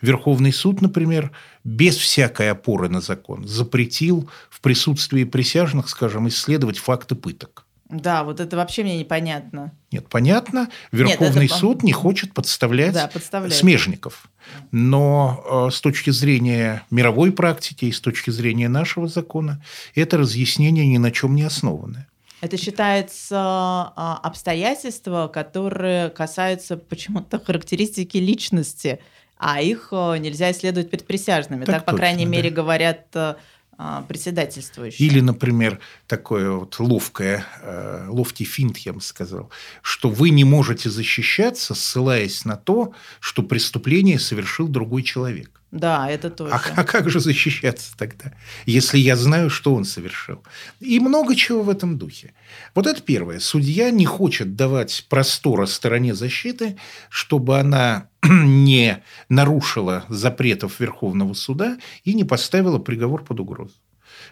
Верховный 0.00 0.52
суд, 0.52 0.80
например, 0.82 1.32
без 1.64 1.96
всякой 1.96 2.50
опоры 2.50 2.88
на 2.88 3.00
закон 3.00 3.46
запретил 3.46 4.28
в 4.50 4.60
присутствии 4.60 5.24
присяжных, 5.24 5.88
скажем, 5.88 6.28
исследовать 6.28 6.78
факты 6.78 7.14
пыток. 7.14 7.66
Да, 7.92 8.24
вот 8.24 8.40
это 8.40 8.56
вообще 8.56 8.84
мне 8.84 8.98
непонятно. 8.98 9.72
Нет, 9.90 10.08
понятно. 10.08 10.70
Верховный 10.92 11.42
Нет, 11.42 11.50
это... 11.50 11.60
суд 11.60 11.82
не 11.82 11.92
хочет 11.92 12.32
подставлять 12.32 12.94
да, 12.94 13.10
смежников. 13.50 14.30
Но 14.70 15.68
э, 15.68 15.70
с 15.70 15.80
точки 15.82 16.08
зрения 16.08 16.84
мировой 16.90 17.32
практики 17.32 17.84
и 17.84 17.92
с 17.92 18.00
точки 18.00 18.30
зрения 18.30 18.70
нашего 18.70 19.08
закона, 19.08 19.62
это 19.94 20.16
разъяснение 20.16 20.86
ни 20.86 20.96
на 20.96 21.10
чем 21.10 21.34
не 21.34 21.42
основанное. 21.42 22.08
Это 22.40 22.56
считается 22.56 23.36
а, 23.36 24.18
обстоятельства, 24.22 25.28
которые 25.28 26.08
касаются 26.08 26.76
почему-то 26.76 27.38
характеристики 27.38 28.16
личности 28.16 28.98
а 29.42 29.60
их 29.60 29.88
э, 29.90 30.18
нельзя 30.18 30.52
исследовать 30.52 30.88
перед 30.88 31.04
присяжными. 31.04 31.64
Так, 31.64 31.74
так 31.74 31.84
по 31.84 31.96
крайней 31.96 32.26
да. 32.26 32.30
мере, 32.30 32.50
говорят 32.50 33.06
э, 33.14 33.34
а, 33.76 34.02
председательствующие. 34.02 35.08
Или, 35.08 35.18
например, 35.20 35.80
такое 36.06 36.52
вот 36.52 36.78
ловкое, 36.78 37.44
э, 37.60 38.06
ловкий 38.08 38.44
финт, 38.44 38.78
я 38.78 38.92
бы 38.92 39.00
сказал, 39.00 39.50
что 39.82 40.10
вы 40.10 40.30
не 40.30 40.44
можете 40.44 40.90
защищаться, 40.90 41.74
ссылаясь 41.74 42.44
на 42.44 42.56
то, 42.56 42.94
что 43.18 43.42
преступление 43.42 44.20
совершил 44.20 44.68
другой 44.68 45.02
человек. 45.02 45.61
Да, 45.72 46.10
это 46.10 46.28
тоже. 46.28 46.54
А, 46.54 46.60
а 46.76 46.84
как 46.84 47.08
же 47.08 47.18
защищаться 47.18 47.96
тогда, 47.96 48.34
если 48.66 48.98
я 48.98 49.16
знаю, 49.16 49.48
что 49.48 49.74
он 49.74 49.86
совершил? 49.86 50.42
И 50.80 51.00
много 51.00 51.34
чего 51.34 51.62
в 51.62 51.70
этом 51.70 51.96
духе. 51.96 52.34
Вот 52.74 52.86
это 52.86 53.00
первое. 53.00 53.40
Судья 53.40 53.90
не 53.90 54.04
хочет 54.04 54.54
давать 54.54 55.06
простора 55.08 55.64
стороне 55.64 56.14
защиты, 56.14 56.76
чтобы 57.08 57.58
она 57.58 58.10
не 58.22 59.02
нарушила 59.30 60.04
запретов 60.10 60.78
Верховного 60.78 61.32
суда 61.32 61.78
и 62.04 62.12
не 62.12 62.24
поставила 62.24 62.78
приговор 62.78 63.24
под 63.24 63.40
угрозу. 63.40 63.74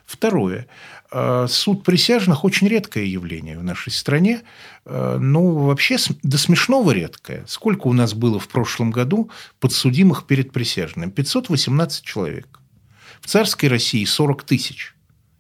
Второе. 0.07 0.67
Э, 1.13 1.47
суд 1.49 1.85
присяжных 1.85 2.45
очень 2.45 2.69
редкое 2.69 3.07
явление 3.07 3.59
в 3.59 3.65
нашей 3.65 3.93
стране. 3.93 4.43
Э, 4.85 5.19
ну, 5.21 5.53
вообще 5.67 5.97
до 6.23 6.39
смешного 6.39 6.93
редкое. 6.93 7.45
Сколько 7.47 7.89
у 7.89 7.93
нас 7.93 8.15
было 8.15 8.39
в 8.39 8.49
прошлом 8.49 8.91
году 8.91 9.31
подсудимых 9.59 10.27
перед 10.27 10.53
присяжным? 10.53 11.11
518 11.11 12.05
человек. 12.05 12.61
В 13.21 13.27
царской 13.27 13.69
России 13.69 14.05
40 14.05 14.45
тысяч. 14.45 14.95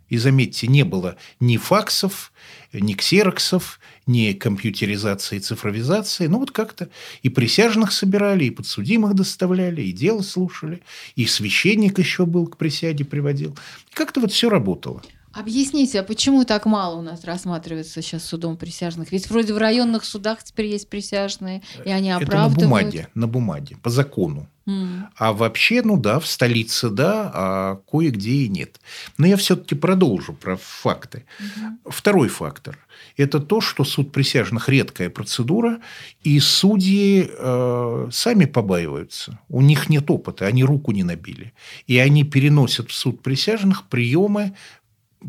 И 0.09 0.18
заметьте, 0.18 0.66
не 0.66 0.83
было 0.83 1.16
ни 1.38 1.57
факсов, 1.57 2.33
ни 2.72 2.94
ксероксов, 2.94 3.80
ни 4.06 4.33
компьютеризации 4.33 5.37
и 5.37 5.40
цифровизации. 5.40 6.26
Ну, 6.26 6.38
вот 6.38 6.50
как-то 6.50 6.88
и 7.22 7.28
присяжных 7.28 7.92
собирали, 7.92 8.44
и 8.44 8.50
подсудимых 8.50 9.14
доставляли, 9.14 9.83
и 9.83 9.92
дело 9.92 10.22
слушали, 10.22 10.83
и 11.16 11.26
священник 11.26 11.98
еще 11.98 12.26
был 12.26 12.46
к 12.46 12.56
присяде 12.56 13.04
приводил. 13.04 13.56
Как-то 13.92 14.20
вот 14.20 14.33
все 14.33 14.48
работало. 14.48 15.02
Объясните, 15.32 16.00
а 16.00 16.02
почему 16.02 16.44
так 16.44 16.66
мало 16.66 16.96
у 16.96 17.02
нас 17.02 17.24
рассматривается 17.24 18.02
сейчас 18.02 18.24
судом 18.24 18.56
присяжных? 18.56 19.12
Ведь 19.12 19.30
вроде 19.30 19.54
в 19.54 19.58
районных 19.58 20.04
судах 20.04 20.42
теперь 20.42 20.66
есть 20.66 20.88
присяжные, 20.88 21.62
и 21.84 21.90
они 21.90 22.10
оправдывают. 22.10 22.52
Это 22.52 22.60
на 22.62 22.68
бумаге, 22.68 23.08
на 23.14 23.26
бумаге, 23.28 23.76
по 23.82 23.90
закону. 23.90 24.48
Mm. 24.66 25.04
А 25.16 25.32
вообще, 25.32 25.82
ну 25.82 25.96
да, 25.96 26.20
в 26.20 26.26
столице 26.26 26.90
да, 26.90 27.30
а 27.34 27.80
кое-где 27.90 28.30
и 28.30 28.48
нет. 28.48 28.80
Но 29.18 29.26
я 29.26 29.36
все-таки 29.36 29.74
продолжу 29.74 30.32
про 30.32 30.56
факты. 30.56 31.24
Mm-hmm. 31.40 31.90
Второй 31.90 32.28
фактор– 32.28 32.78
это 33.16 33.40
то, 33.40 33.60
что 33.60 33.84
суд 33.84 34.12
присяжных– 34.12 34.68
редкая 34.68 35.10
процедура, 35.10 35.80
и 36.22 36.38
судьи 36.40 37.30
э, 37.30 38.08
сами 38.12 38.44
побаиваются. 38.44 39.38
У 39.48 39.60
них 39.60 39.88
нет 39.88 40.10
опыта, 40.10 40.46
они 40.46 40.62
руку 40.62 40.92
не 40.92 41.04
набили. 41.04 41.52
И 41.86 41.98
они 41.98 42.24
переносят 42.24 42.90
в 42.90 42.94
суд 42.94 43.22
присяжных 43.22 43.88
приемы, 43.88 44.54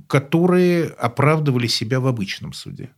которые 0.08 0.88
оправдывали 0.88 1.68
себя 1.68 2.00
в 2.00 2.08
обычном 2.08 2.54
суде. 2.54 2.92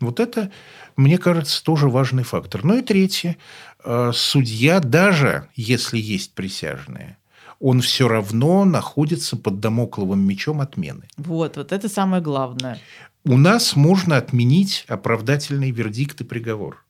Вот 0.00 0.20
это, 0.20 0.50
мне 0.96 1.18
кажется, 1.18 1.62
тоже 1.62 1.88
важный 1.88 2.24
фактор. 2.24 2.64
Ну 2.64 2.78
и 2.78 2.82
третье. 2.82 3.36
Э, 3.84 4.12
судья, 4.14 4.80
даже 4.80 5.48
если 5.54 5.98
есть 5.98 6.34
присяжные, 6.34 7.16
он 7.60 7.80
все 7.80 8.08
равно 8.08 8.64
находится 8.64 9.36
под 9.36 9.60
домокловым 9.60 10.20
мечом 10.20 10.60
отмены. 10.60 11.04
Вот, 11.16 11.56
вот 11.56 11.72
это 11.72 11.88
самое 11.88 12.22
главное. 12.22 12.78
У 13.24 13.38
нас 13.38 13.76
можно 13.76 14.16
отменить 14.16 14.84
оправдательный 14.88 15.70
вердикт 15.70 16.20
и 16.20 16.24
приговор. 16.24 16.84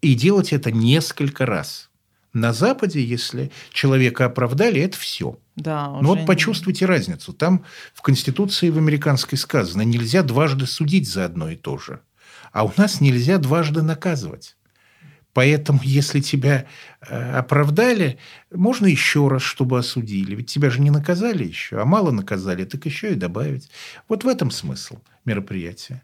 И 0.00 0.14
делать 0.14 0.52
это 0.52 0.72
несколько 0.72 1.44
раз. 1.44 1.90
На 2.32 2.52
Западе, 2.54 3.04
если 3.04 3.50
человека 3.72 4.24
оправдали, 4.24 4.80
это 4.80 4.96
все. 4.96 5.38
Да, 5.54 5.88
Но 5.88 6.08
вот 6.08 6.26
почувствуйте 6.26 6.86
разницу. 6.86 7.32
Там 7.34 7.64
в 7.92 8.00
Конституции 8.00 8.70
в 8.70 8.78
американской 8.78 9.36
сказано, 9.36 9.82
нельзя 9.82 10.22
дважды 10.22 10.66
судить 10.66 11.08
за 11.08 11.26
одно 11.26 11.50
и 11.50 11.56
то 11.56 11.76
же. 11.76 12.00
А 12.52 12.64
у 12.64 12.72
нас 12.76 13.00
нельзя 13.00 13.38
дважды 13.38 13.82
наказывать. 13.82 14.56
Поэтому, 15.34 15.80
если 15.82 16.20
тебя 16.20 16.66
э, 17.00 17.32
оправдали, 17.32 18.18
можно 18.50 18.86
еще 18.86 19.28
раз, 19.28 19.42
чтобы 19.42 19.78
осудили. 19.78 20.34
Ведь 20.34 20.50
тебя 20.50 20.68
же 20.68 20.80
не 20.80 20.90
наказали 20.90 21.44
еще, 21.44 21.80
а 21.80 21.84
мало 21.86 22.10
наказали, 22.10 22.64
так 22.64 22.84
еще 22.84 23.12
и 23.12 23.16
добавить. 23.16 23.70
Вот 24.08 24.24
в 24.24 24.28
этом 24.28 24.50
смысл 24.50 24.98
мероприятия. 25.24 26.02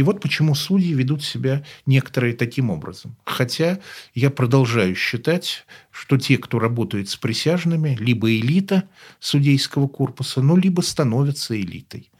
И 0.00 0.02
вот 0.02 0.22
почему 0.22 0.54
судьи 0.54 0.94
ведут 0.94 1.22
себя 1.22 1.62
некоторые 1.84 2.32
таким 2.32 2.70
образом. 2.70 3.16
Хотя 3.26 3.80
я 4.14 4.30
продолжаю 4.30 4.94
считать, 4.94 5.66
что 5.90 6.16
те, 6.16 6.38
кто 6.38 6.58
работает 6.58 7.10
с 7.10 7.16
присяжными, 7.16 7.98
либо 8.00 8.30
элита 8.30 8.84
судейского 9.18 9.88
корпуса, 9.88 10.40
ну, 10.40 10.56
либо 10.56 10.80
становятся 10.80 11.54
элитой. 11.54 12.10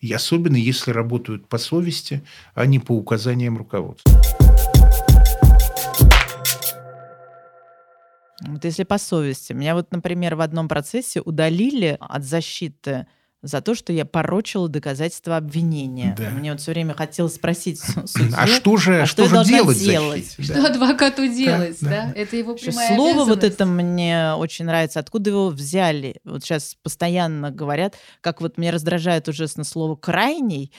И 0.00 0.12
особенно 0.12 0.56
если 0.56 0.90
работают 0.90 1.46
по 1.46 1.58
совести, 1.58 2.24
а 2.56 2.66
не 2.66 2.80
по 2.80 2.96
указаниям 2.96 3.56
руководства. 3.58 4.12
Вот 8.40 8.64
если 8.64 8.82
по 8.82 8.98
совести. 8.98 9.52
Меня 9.52 9.76
вот, 9.76 9.92
например, 9.92 10.34
в 10.34 10.40
одном 10.40 10.66
процессе 10.66 11.20
удалили 11.20 11.96
от 12.00 12.24
защиты 12.24 13.06
за 13.42 13.60
то, 13.60 13.74
что 13.74 13.92
я 13.92 14.04
порочила 14.04 14.68
доказательства 14.68 15.36
обвинения. 15.36 16.14
Да. 16.16 16.30
Мне 16.30 16.52
вот 16.52 16.60
все 16.60 16.72
время 16.72 16.94
хотелось 16.94 17.36
спросить 17.36 17.80
судью, 17.80 18.34
а 18.36 18.46
что 18.46 18.76
же, 18.76 19.02
а 19.02 19.06
что, 19.06 19.26
что 19.26 19.44
же 19.44 19.48
делать? 19.48 19.78
делать? 19.78 20.36
Что 20.38 20.54
да. 20.54 20.66
адвокату 20.68 21.26
делать? 21.26 21.78
Да, 21.80 21.88
да. 21.88 22.06
да? 22.06 22.20
Это 22.20 22.36
его 22.36 22.54
прямая 22.54 22.94
Слово 22.94 23.24
вот 23.24 23.44
это 23.44 23.64
мне 23.64 24.34
очень 24.36 24.66
нравится. 24.66 25.00
Откуда 25.00 25.30
его 25.30 25.48
взяли? 25.48 26.16
Вот 26.24 26.44
сейчас 26.44 26.76
постоянно 26.82 27.50
говорят, 27.50 27.96
как 28.20 28.40
вот 28.40 28.58
мне 28.58 28.70
раздражает 28.70 29.28
ужасно 29.28 29.64
слово 29.64 29.96
«крайний», 29.96 30.72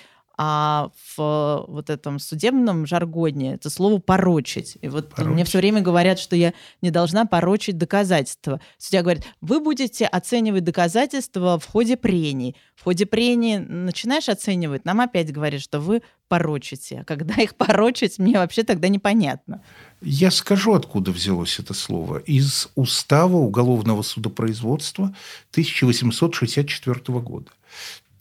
а 0.44 0.90
в 1.16 1.66
вот 1.68 1.92
этом 1.92 2.18
судебном 2.18 2.88
жаргоне 2.88 3.54
это 3.54 3.70
слово 3.70 4.00
порочить. 4.00 4.76
И 4.82 4.88
вот 4.88 5.10
порочить. 5.10 5.34
мне 5.34 5.46
все 5.46 5.60
время 5.60 5.82
говорят, 5.82 6.18
что 6.18 6.36
я 6.36 6.56
не 6.82 6.90
должна 6.90 7.26
порочить 7.26 7.78
доказательства. 7.78 8.60
Судья 8.80 9.04
говорит, 9.04 9.24
вы 9.42 9.60
будете 9.60 10.08
оценивать 10.08 10.64
доказательства 10.64 11.60
в 11.60 11.66
ходе 11.68 11.96
прений. 11.96 12.56
В 12.74 12.86
ходе 12.86 13.06
прений 13.06 13.60
начинаешь 13.60 14.30
оценивать, 14.30 14.84
нам 14.84 15.02
опять 15.02 15.32
говорят, 15.32 15.62
что 15.62 15.80
вы 15.80 16.02
порочите. 16.28 17.02
А 17.02 17.04
когда 17.04 17.36
их 17.36 17.54
порочить, 17.54 18.18
мне 18.18 18.40
вообще 18.40 18.64
тогда 18.64 18.88
непонятно. 18.88 19.62
Я 20.02 20.32
скажу, 20.32 20.74
откуда 20.74 21.12
взялось 21.12 21.60
это 21.60 21.76
слово. 21.76 22.18
Из 22.18 22.68
устава 22.74 23.36
уголовного 23.36 24.02
судопроизводства 24.02 25.14
1864 25.52 27.20
года. 27.20 27.52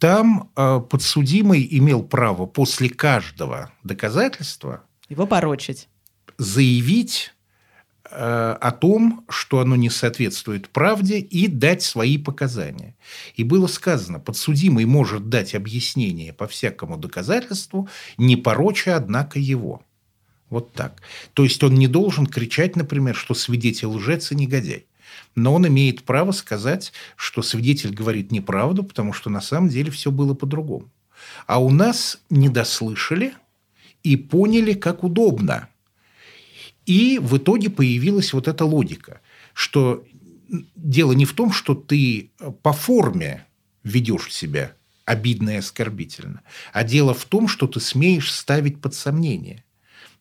Там 0.01 0.49
э, 0.55 0.81
подсудимый 0.89 1.67
имел 1.77 2.01
право 2.01 2.47
после 2.47 2.89
каждого 2.89 3.71
доказательства 3.83 4.81
его 5.09 5.27
порочить, 5.27 5.89
заявить 6.39 7.35
э, 8.09 8.57
о 8.59 8.71
том, 8.71 9.23
что 9.29 9.59
оно 9.59 9.75
не 9.75 9.91
соответствует 9.91 10.69
правде, 10.69 11.19
и 11.19 11.45
дать 11.45 11.83
свои 11.83 12.17
показания. 12.17 12.95
И 13.35 13.43
было 13.43 13.67
сказано, 13.67 14.19
подсудимый 14.19 14.85
может 14.85 15.29
дать 15.29 15.53
объяснение 15.53 16.33
по 16.33 16.47
всякому 16.47 16.97
доказательству, 16.97 17.87
не 18.17 18.35
пороча, 18.35 18.95
однако, 18.95 19.37
его. 19.37 19.83
Вот 20.49 20.73
так. 20.73 20.99
То 21.35 21.43
есть 21.43 21.63
он 21.63 21.75
не 21.75 21.87
должен 21.87 22.25
кричать, 22.25 22.75
например, 22.75 23.15
что 23.15 23.35
свидетель 23.35 23.85
лжец 23.89 24.31
и 24.31 24.35
негодяй. 24.35 24.87
Но 25.35 25.53
он 25.53 25.67
имеет 25.67 26.03
право 26.03 26.31
сказать, 26.31 26.91
что 27.15 27.41
свидетель 27.41 27.93
говорит 27.93 28.31
неправду, 28.31 28.83
потому 28.83 29.13
что 29.13 29.29
на 29.29 29.41
самом 29.41 29.69
деле 29.69 29.91
все 29.91 30.11
было 30.11 30.33
по-другому. 30.33 30.89
А 31.47 31.61
у 31.61 31.69
нас 31.69 32.19
не 32.29 32.49
дослышали 32.49 33.33
и 34.03 34.15
поняли, 34.15 34.73
как 34.73 35.03
удобно. 35.03 35.69
И 36.85 37.19
в 37.21 37.37
итоге 37.37 37.69
появилась 37.69 38.33
вот 38.33 38.47
эта 38.47 38.65
логика, 38.65 39.21
что 39.53 40.03
дело 40.75 41.13
не 41.13 41.25
в 41.25 41.33
том, 41.33 41.51
что 41.51 41.75
ты 41.75 42.31
по 42.63 42.73
форме 42.73 43.45
ведешь 43.83 44.33
себя 44.33 44.73
обидно 45.05 45.51
и 45.51 45.55
оскорбительно, 45.57 46.41
а 46.73 46.83
дело 46.83 47.13
в 47.13 47.25
том, 47.25 47.47
что 47.47 47.67
ты 47.67 47.79
смеешь 47.79 48.31
ставить 48.33 48.81
под 48.81 48.93
сомнение– 48.93 49.63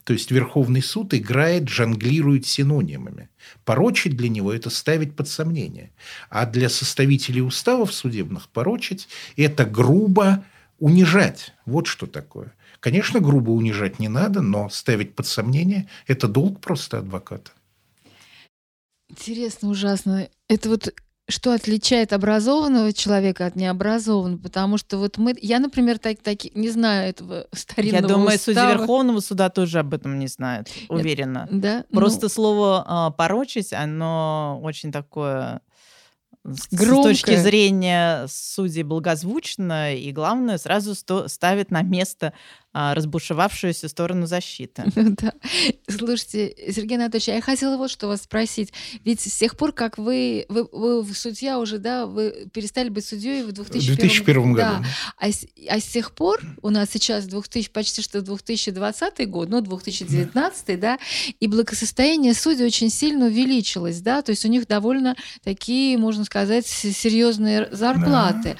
то 0.04 0.12
есть 0.12 0.30
Верховный 0.30 0.82
суд 0.82 1.14
играет, 1.14 1.68
жонглирует 1.68 2.46
синонимами. 2.46 3.28
Порочить 3.64 4.16
для 4.16 4.28
него– 4.28 4.52
это 4.54 4.70
ставить 4.70 5.14
под 5.14 5.28
сомнение. 5.28 5.92
А 6.30 6.46
для 6.46 6.68
составителей 6.68 7.42
уставов 7.42 7.92
судебных 7.92 8.48
порочить– 8.48 9.08
это 9.36 9.64
грубо 9.64 10.44
унижать. 10.78 11.52
Вот 11.66 11.86
что 11.86 12.06
такое. 12.06 12.52
Конечно, 12.80 13.20
грубо 13.20 13.50
унижать 13.50 13.98
не 13.98 14.08
надо, 14.08 14.40
но 14.40 14.68
ставить 14.70 15.14
под 15.14 15.26
сомнение– 15.26 15.88
это 16.06 16.28
долг 16.28 16.60
просто 16.60 16.98
адвоката. 16.98 17.50
Интересно, 19.10 19.68
ужасно. 19.68 20.28
Это 20.48 20.68
вот 20.68 20.94
что 21.30 21.52
отличает 21.52 22.12
образованного 22.12 22.92
человека 22.92 23.46
от 23.46 23.56
необразованного? 23.56 24.38
Потому 24.40 24.76
что 24.78 24.98
вот 24.98 25.18
мы, 25.18 25.34
я, 25.40 25.58
например, 25.58 25.98
так, 25.98 26.18
так, 26.22 26.38
не 26.54 26.68
знаю 26.70 27.10
этого 27.10 27.46
старинного 27.52 28.02
Я 28.02 28.08
думаю, 28.08 28.36
устава. 28.36 28.38
судьи 28.66 28.78
Верховного 28.78 29.20
суда 29.20 29.48
тоже 29.50 29.78
об 29.80 29.94
этом 29.94 30.18
не 30.18 30.26
знают, 30.28 30.68
уверена. 30.88 31.48
Да? 31.50 31.84
Просто 31.92 32.26
Ну, 32.26 32.28
слово 32.28 32.84
а, 32.86 33.10
порочить, 33.10 33.72
оно 33.72 34.60
очень 34.62 34.92
такое 34.92 35.60
с 36.42 36.62
с 36.64 36.68
Громкое. 36.72 37.12
точки 37.12 37.36
зрения 37.36 38.24
судей 38.26 38.82
благозвучно, 38.82 39.94
и 39.94 40.10
главное, 40.10 40.56
сразу 40.56 40.94
сто- 40.94 41.28
ставит 41.28 41.70
на 41.70 41.82
место 41.82 42.32
разбушевавшуюся 42.72 43.88
сторону 43.88 44.26
защиты. 44.26 44.84
Ну 44.94 45.16
да. 45.20 45.32
Слушайте, 45.88 46.54
Сергей 46.72 46.96
Анатольевич, 46.96 47.28
а 47.30 47.34
я 47.34 47.40
хотела 47.40 47.76
вот 47.76 47.90
что 47.90 48.06
вас 48.06 48.22
спросить. 48.22 48.72
Ведь 49.04 49.20
с 49.20 49.36
тех 49.36 49.56
пор, 49.56 49.72
как 49.72 49.98
вы, 49.98 50.46
вы, 50.48 50.68
вы 50.70 51.02
в 51.02 51.12
судья 51.16 51.58
уже, 51.58 51.78
да, 51.78 52.06
вы 52.06 52.48
перестали 52.52 52.88
быть 52.88 53.04
судьей 53.04 53.42
в 53.42 53.48
В 53.48 53.52
2001, 53.52 53.96
2001 53.96 54.52
году. 54.52 54.82
Да. 54.82 54.84
А, 55.18 55.28
с, 55.28 55.46
а 55.68 55.80
с 55.80 55.84
тех 55.84 56.12
пор 56.12 56.40
у 56.62 56.70
нас 56.70 56.90
сейчас 56.92 57.26
2000, 57.26 57.70
почти 57.70 58.02
что 58.02 58.22
2020 58.22 59.28
год, 59.28 59.48
ну, 59.48 59.60
2019, 59.60 60.80
да, 60.80 60.98
и 61.40 61.46
благосостояние 61.48 62.34
судей 62.34 62.66
очень 62.66 62.90
сильно 62.90 63.26
увеличилось, 63.26 64.00
да, 64.00 64.22
то 64.22 64.30
есть 64.30 64.44
у 64.44 64.48
них 64.48 64.66
довольно 64.66 65.16
такие, 65.42 65.98
можно 65.98 66.24
сказать, 66.24 66.66
серьезные 66.66 67.68
зарплаты. 67.72 68.56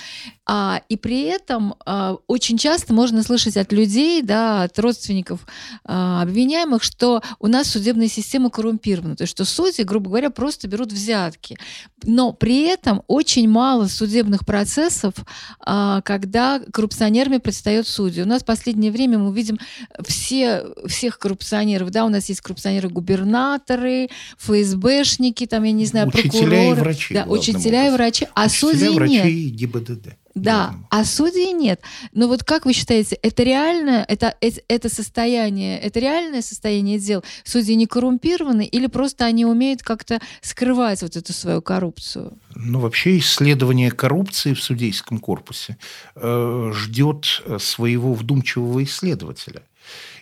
А, 0.53 0.83
и 0.89 0.97
при 0.97 1.23
этом 1.23 1.77
а, 1.87 2.17
очень 2.27 2.59
часто 2.59 2.93
можно 2.93 3.23
слышать 3.23 3.57
от 3.57 3.71
людей, 3.71 4.21
да, 4.21 4.65
от 4.65 4.77
родственников 4.81 5.47
а, 5.85 6.23
обвиняемых, 6.23 6.83
что 6.83 7.23
у 7.39 7.47
нас 7.47 7.69
судебная 7.69 8.09
система 8.09 8.51
коррумпирована, 8.51 9.15
то 9.15 9.23
есть 9.23 9.31
что 9.31 9.45
судьи, 9.45 9.85
грубо 9.85 10.09
говоря, 10.09 10.31
просто 10.31 10.67
берут 10.67 10.91
взятки. 10.93 11.57
Но 12.03 12.33
при 12.33 12.63
этом 12.63 13.05
очень 13.07 13.49
мало 13.49 13.87
судебных 13.87 14.45
процессов, 14.45 15.15
а, 15.61 16.01
когда 16.01 16.61
коррупционерами 16.73 17.39
предстает 17.39 17.87
судьи. 17.87 18.21
У 18.25 18.27
нас 18.27 18.43
в 18.43 18.47
последнее 18.47 18.91
время 18.91 19.19
мы 19.19 19.33
видим 19.33 19.57
все, 20.05 20.65
всех 20.89 21.21
коррупционеров, 21.21 21.91
да, 21.93 22.05
у 22.05 22.09
нас 22.09 22.29
есть 22.29 22.41
коррупционеры-губернаторы, 22.41 24.09
ФСБшники, 24.39 25.47
там, 25.47 25.63
я 25.63 25.71
не 25.71 25.87
знаю, 25.87 26.09
Учителя 26.09 26.29
и 26.29 26.31
прокуроры. 26.41 26.81
врачи, 26.81 27.15
Да, 27.15 27.25
учителя 27.27 27.85
и 27.85 27.89
образом. 27.91 27.95
врачи, 27.95 28.27
а 28.35 28.47
Учителя, 28.47 28.73
судей 28.73 28.95
врачи 28.97 29.13
нет. 29.15 29.27
и 29.27 29.49
ГИБДД. 29.51 30.17
Да, 30.35 30.75
а 30.91 31.05
судей 31.05 31.53
нет. 31.53 31.81
Но 32.13 32.29
вот 32.29 32.45
как 32.45 32.65
вы 32.65 32.73
считаете, 32.73 33.17
это 33.17 33.43
реально, 33.43 34.05
это, 34.07 34.37
эт- 34.41 34.63
это 34.69 34.89
состояние, 34.89 35.79
это 35.81 35.99
реальное 35.99 36.43
состояние 36.43 36.99
дел? 36.99 37.25
Судьи 37.45 37.75
не 37.75 37.87
коррумпированы 37.87 38.65
или 38.65 38.87
просто 38.87 39.25
они 39.25 39.45
умеют 39.45 39.83
как-то 39.83 40.21
скрывать 40.41 41.03
вот 41.03 41.17
эту 41.17 41.33
свою 41.33 41.63
коррупцию? 41.63 42.39
Ну, 42.55 42.79
вообще 42.79 43.19
исследование 43.19 43.91
коррупции 43.91 44.55
в 44.55 44.63
судейском 44.63 45.19
корпусе 45.19 45.77
э, 46.15 46.73
ждет 46.75 47.43
э, 47.45 47.59
своего 47.59 48.15
вдумчивого 48.15 48.85
исследователя. 48.85 49.63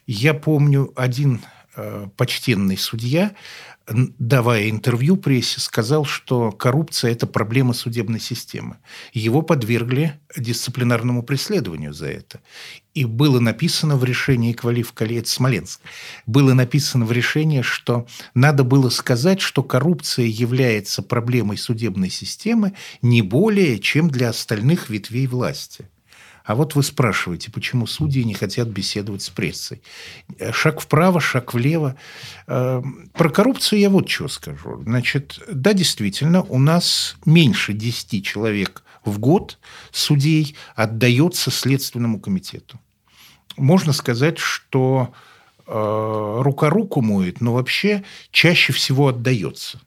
Я 0.07 0.33
помню, 0.33 0.91
один 0.97 1.43
э, 1.77 2.07
почтенный 2.17 2.79
судья, 2.79 3.33
давая 3.89 4.69
интервью 4.69 5.17
прессе, 5.17 5.61
сказал, 5.61 6.05
что 6.05 6.53
коррупция– 6.53 7.11
это 7.13 7.27
проблема 7.27 7.73
судебной 7.73 8.21
системы. 8.21 8.79
Его 9.13 9.43
подвергли 9.43 10.21
дисциплинарному 10.37 11.23
преследованию 11.23 11.93
за 11.95 12.09
это. 12.09 12.41
И 12.95 13.05
было 13.05 13.41
написано 13.41 13.97
в 13.97 14.05
решении 14.05 14.53
квалифкали, 14.53 15.17
это 15.17 15.29
Смоленск, 15.29 15.81
было 16.27 16.53
написано 16.53 17.05
в 17.07 17.13
решении, 17.13 17.63
что 17.63 18.07
надо 18.35 18.65
было 18.65 18.91
сказать, 18.91 19.41
что 19.41 19.63
коррупция 19.63 20.27
является 20.27 21.03
проблемой 21.03 21.57
судебной 21.57 22.11
системы 22.11 22.75
не 23.01 23.23
более, 23.23 23.79
чем 23.79 24.11
для 24.11 24.31
остальных 24.31 24.91
ветвей 24.91 25.27
власти. 25.27 25.89
А 26.49 26.55
вот 26.55 26.75
вы 26.75 26.83
спрашиваете, 26.83 27.51
почему 27.51 27.87
судьи 27.87 28.25
не 28.25 28.33
хотят 28.33 28.69
беседовать 28.69 29.21
с 29.21 29.29
прессой. 29.29 29.83
Э, 30.39 30.51
Шаг 30.51 30.81
вправо, 30.81 31.21
шаг 31.21 31.53
влево. 31.53 31.95
Э, 32.47 32.83
Про 33.13 33.29
коррупцию 33.29 33.81
я 33.81 33.91
вот 33.91 34.09
что 34.09 34.29
скажу. 34.29 34.81
Значит, 34.83 35.41
да, 35.53 35.75
действительно, 35.75 36.43
у 36.43 36.59
нас 36.59 37.17
меньше 37.27 37.75
10 37.75 38.25
человек 38.25 38.83
в 39.05 39.19
год 39.19 39.59
судей 39.93 40.57
отдается 40.75 41.51
Следственному 41.51 42.19
комитету. 42.19 42.81
Можно 43.59 43.93
сказать, 43.93 44.39
что 44.39 45.13
э, 45.67 46.41
рука 46.41 46.71
руку 46.71 47.03
моет, 47.03 47.43
но 47.43 47.53
вообще 47.53 48.05
чаще 48.31 48.73
всего 48.73 49.09
отдается. 49.09 49.83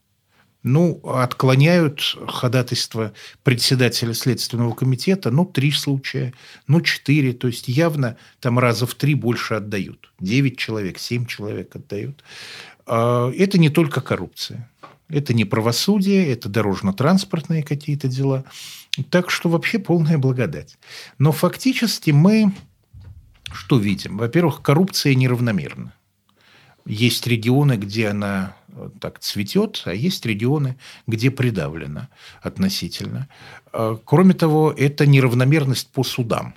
Ну, 0.63 1.01
отклоняют 1.03 2.15
ходатайство 2.27 3.13
председателя 3.43 4.13
Следственного 4.13 4.73
комитета, 4.73 5.31
ну, 5.31 5.45
три 5.45 5.71
случая, 5.71 6.33
ну, 6.67 6.81
четыре. 6.81 7.33
То 7.33 7.47
есть 7.47 7.67
явно 7.67 8.17
там 8.39 8.59
раза 8.59 8.85
в 8.85 8.93
три 8.93 9.15
больше 9.15 9.55
отдают. 9.55 10.11
Девять 10.19 10.57
человек, 10.57 10.99
семь 10.99 11.25
человек 11.25 11.75
отдают. 11.75 12.23
А, 12.85 13.31
Это 13.31 13.57
не 13.57 13.69
только 13.69 14.01
коррупция. 14.01 14.69
Это 15.09 15.33
не 15.33 15.45
правосудие, 15.45 16.31
это 16.31 16.47
дорожно-транспортные 16.47 17.63
какие-то 17.63 18.07
дела. 18.07 18.45
Так 19.09 19.29
что 19.29 19.49
вообще 19.49 19.79
полная 19.79 20.17
благодать. 20.17 20.77
Но 21.17 21.31
фактически 21.31 22.11
мы 22.11 22.53
что 23.51 23.77
видим? 23.77 24.17
Во-первых, 24.17 24.61
коррупция 24.61 25.15
неравномерна. 25.15 25.93
Есть 26.85 27.27
регионы, 27.27 27.73
где 27.73 28.07
она 28.07 28.55
так 28.99 29.19
цветет, 29.19 29.83
а 29.85 29.93
есть 29.93 30.25
регионы, 30.25 30.77
где 31.07 31.31
придавлена 31.31 32.09
относительно. 32.41 33.27
Э, 33.73 33.97
Кроме 34.05 34.33
того, 34.33 34.73
это 34.75 35.05
неравномерность 35.05 35.91
по 35.91 36.03
судам. 36.03 36.55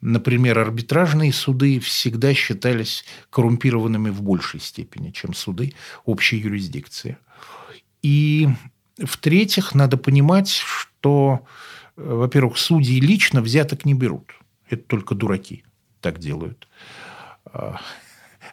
Например, 0.00 0.58
арбитражные 0.58 1.32
суды 1.32 1.80
всегда 1.80 2.32
считались 2.32 3.04
коррумпированными 3.30 4.10
в 4.10 4.22
большей 4.22 4.60
степени, 4.60 5.10
чем 5.10 5.34
суды 5.34 5.74
общей 6.04 6.36
юрисдикции. 6.36 7.18
И 8.02 8.48
в-третьих, 8.96 9.74
надо 9.74 9.96
понимать, 9.96 10.50
что, 10.50 11.46
э, 11.96 12.02
во-первых, 12.02 12.58
судьи 12.58 13.00
лично 13.00 13.40
взяток 13.40 13.84
не 13.84 13.94
берут. 13.94 14.32
Это 14.70 14.82
только 14.82 15.14
дураки 15.14 15.64
так 16.00 16.18
делают. 16.18 16.68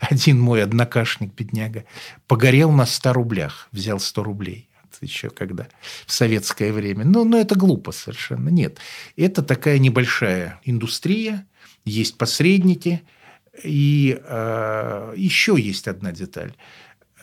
А, 0.06 0.14
Один 0.14 0.40
мой 0.40 0.64
однокашник, 0.64 1.34
бедняга, 1.34 1.86
погорел 2.28 2.72
на 2.72 2.86
100 2.86 3.14
рублях, 3.14 3.68
взял 3.72 4.00
100 4.00 4.24
рублей. 4.24 4.70
Еще 5.02 5.30
когда? 5.30 5.68
В 6.06 6.12
советское 6.12 6.72
время. 6.72 7.04
Ну, 7.06 7.26
но 7.26 7.38
это 7.38 7.56
глупо 7.56 7.92
совершенно. 7.92 8.50
Нет. 8.50 8.80
Это 9.18 9.44
такая 9.44 9.78
небольшая 9.78 10.62
индустрия, 10.64 11.46
есть 11.84 12.18
посредники, 12.18 13.02
и 13.64 14.20
э, 14.24 15.14
еще 15.18 15.58
есть 15.60 15.88
одна 15.88 16.12
деталь. 16.12 16.56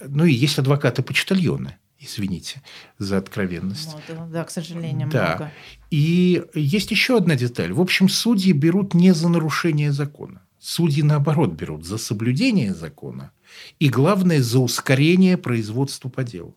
Ну, 0.01 0.25
и 0.25 0.33
есть 0.33 0.59
адвокаты-почтальоны. 0.59 1.77
Извините 1.99 2.63
за 2.99 3.19
откровенность. 3.19 3.97
Ну, 4.09 4.29
да, 4.29 4.45
к 4.45 4.51
сожалению, 4.51 5.09
да. 5.09 5.29
много. 5.29 5.53
И 5.91 6.45
есть 6.55 6.91
еще 6.91 7.17
одна 7.17 7.37
деталь. 7.37 7.73
В 7.73 7.81
общем, 7.81 8.09
судьи 8.09 8.53
берут 8.53 8.93
не 8.93 9.13
за 9.13 9.29
нарушение 9.29 9.93
закона. 9.93 10.43
Судьи, 10.65 11.03
наоборот, 11.03 11.51
берут 11.55 11.85
за 11.85 11.99
соблюдение 11.99 12.73
закона 12.73 13.33
и, 13.81 13.89
главное, 13.89 14.41
за 14.41 14.61
ускорение 14.61 15.37
производства 15.37 16.09
по 16.09 16.23
делу. 16.23 16.57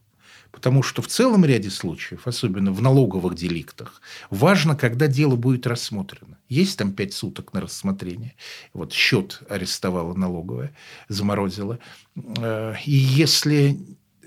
Потому 0.52 0.84
что 0.84 1.02
в 1.02 1.08
целом 1.08 1.44
ряде 1.44 1.72
случаев, 1.72 2.28
особенно 2.28 2.72
в 2.72 2.84
налоговых 2.84 3.34
деликтах, 3.34 4.00
важно, 4.30 4.76
когда 4.76 5.08
дело 5.08 5.36
будет 5.36 5.66
рассмотрено. 5.66 6.38
Есть 6.50 6.78
там 6.78 6.94
пять 6.94 7.14
суток 7.14 7.52
на 7.54 7.62
рассмотрение. 7.62 8.36
Вот 8.74 8.94
счет 8.94 9.42
арестовала 9.50 10.14
налоговая, 10.14 10.76
заморозила. 11.10 11.80
Э, 12.16 12.76
и 12.86 12.92
если 12.92 13.80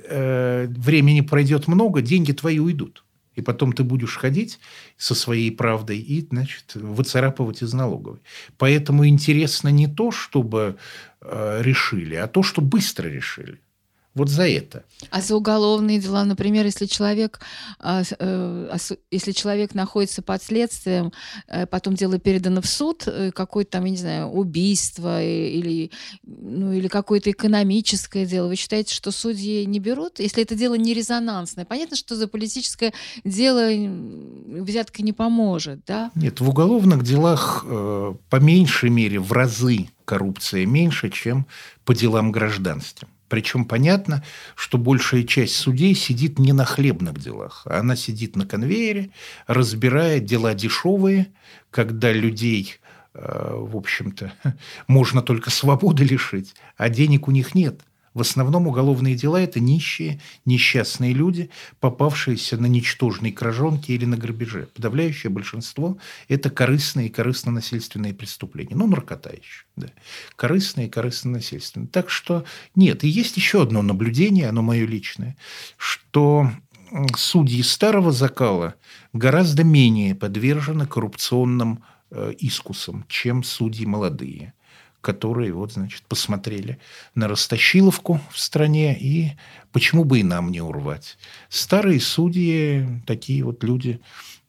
э, 0.09 0.67
времени 0.67 1.21
пройдет 1.21 1.69
много, 1.69 2.03
деньги 2.03 2.33
твои 2.33 2.59
уйдут. 2.59 3.05
И 3.39 3.43
потом 3.43 3.73
ты 3.73 3.85
будешь 3.85 4.17
ходить 4.17 4.59
со 4.97 5.15
своей 5.15 5.53
правдой 5.53 5.99
и, 5.99 6.27
значит, 6.29 6.75
выцарапывать 6.75 7.63
из 7.63 7.73
налоговой. 7.73 8.19
Поэтому 8.57 9.07
интересно 9.07 9.69
не 9.69 9.87
то, 9.87 10.11
чтобы 10.11 10.77
э, 11.21 11.63
решили, 11.63 12.17
а 12.17 12.27
то, 12.27 12.43
что 12.43 12.61
быстро 12.61 13.07
решили. 13.09 13.61
Вот 14.19 14.31
за 14.31 14.49
это. 14.49 14.83
А 15.11 15.21
за 15.21 15.37
уголовные 15.37 16.01
дела, 16.01 16.25
например, 16.25 16.65
если 16.65 16.87
человек, 16.87 17.39
а, 17.79 18.03
э, 18.19 18.77
если 19.13 19.31
человек 19.31 19.75
находится 19.75 20.23
под 20.23 20.43
следствием, 20.43 21.13
э, 21.47 21.67
потом 21.67 21.95
дело 21.95 22.19
передано 22.19 22.61
в 22.61 22.67
суд, 22.67 23.05
э, 23.07 23.31
какое-то 23.31 23.71
там, 23.71 23.85
я 23.85 23.91
не 23.93 23.97
знаю, 23.97 24.27
убийство 24.27 25.23
или, 25.23 25.93
ну, 26.25 26.73
или 26.73 26.89
какое-то 26.89 27.31
экономическое 27.31 28.27
дело, 28.27 28.49
вы 28.49 28.57
считаете, 28.57 28.93
что 28.93 29.13
судьи 29.13 29.65
не 29.67 29.79
берут, 29.79 30.19
если 30.19 30.43
это 30.43 30.57
дело 30.57 30.75
не 30.75 30.95
резонансное? 30.95 31.65
Понятно, 31.65 31.97
что 31.97 32.17
за 32.17 32.27
политическое 32.27 32.93
дело 33.25 33.71
взятка 34.49 35.03
не 35.03 35.13
поможет, 35.13 35.85
да? 35.87 36.11
Нет, 36.17 36.41
в 36.41 36.49
уголовных 36.49 37.05
делах 37.05 37.65
по 37.65 38.37
меньшей 38.41 38.91
мере 38.91 39.21
в 39.21 39.31
разы 39.31 39.91
коррупция 40.05 40.67
меньше, 40.67 41.09
чем 41.09 41.47
по 41.85 41.95
делам 41.95 42.33
гражданским. 42.33 43.07
Причем 43.29 43.65
понятно, 43.65 44.25
что 44.55 44.79
большая 44.79 45.23
часть 45.23 45.57
судей 45.57 45.95
сидит 45.95 46.39
не 46.39 46.53
на 46.53 46.65
хлебных 46.65 47.19
делах, 47.19 47.63
а 47.67 47.81
она 47.81 47.95
сидит 47.97 48.37
на 48.37 48.47
конвейере, 48.47 49.11
разбирая 49.47 50.21
дела 50.21 50.55
дешевые, 50.55 51.29
когда 51.71 52.13
людей, 52.13 52.77
э, 53.15 53.55
в 53.55 53.77
общем-то, 53.77 54.33
можно 54.87 55.23
только 55.23 55.51
свободы 55.51 56.05
лишить, 56.05 56.55
а 56.77 56.89
денег 56.89 57.29
у 57.29 57.31
них 57.31 57.55
нет. 57.55 57.81
В 58.19 58.21
основном 58.21 58.67
уголовные 58.67 59.15
дела– 59.15 59.41
это 59.43 59.61
нищие, 59.61 60.21
несчастные 60.45 61.13
люди, 61.13 61.51
попавшиеся 61.79 62.57
на 62.57 62.67
ничтожные 62.67 63.33
кражонки 63.33 63.93
или 63.93 64.07
на 64.07 64.17
грабеже. 64.17 64.69
Подавляющее 64.75 65.31
большинство– 65.31 65.99
это 66.29 66.51
корыстные 66.51 67.07
и 67.07 67.11
корыстно-насильственные 67.11 68.15
преступления. 68.15 68.75
Ну, 68.75 68.89
наркота 68.89 69.31
еще. 69.31 69.67
Да. 69.77 69.87
Корыстные 70.35 70.89
и 70.89 70.91
корыстно-насильственные. 70.91 71.87
Так 71.87 72.11
что 72.11 72.45
нет. 72.75 73.05
И 73.05 73.09
есть 73.09 73.37
еще 73.37 73.63
одно 73.63 73.83
наблюдение, 73.83 74.49
оно 74.49 74.63
мое 74.63 74.85
личное, 74.85 75.37
что 75.77 76.51
судьи 77.17 77.63
старого 77.63 78.11
закала 78.11 78.75
гораздо 79.13 79.63
менее 79.63 80.17
подвержены 80.17 80.89
коррупционным 80.89 81.85
э, 82.11 82.35
искусам, 82.41 83.05
чем 83.07 83.45
судьи 83.45 83.87
молодые 83.87 84.55
которые 85.01 85.53
вот, 85.53 85.73
значит, 85.73 86.03
посмотрели 86.09 86.79
на 87.15 87.29
Ростощиловку 87.29 88.21
в 88.31 88.39
стране, 88.39 88.97
и 88.99 89.33
почему 89.73 90.05
бы 90.05 90.21
и 90.21 90.25
нам 90.25 90.51
не 90.51 90.61
урвать. 90.61 91.17
Старые 91.49 92.01
судьи, 92.01 92.87
такие 93.07 93.45
вот 93.45 93.63
люди, 93.65 94.01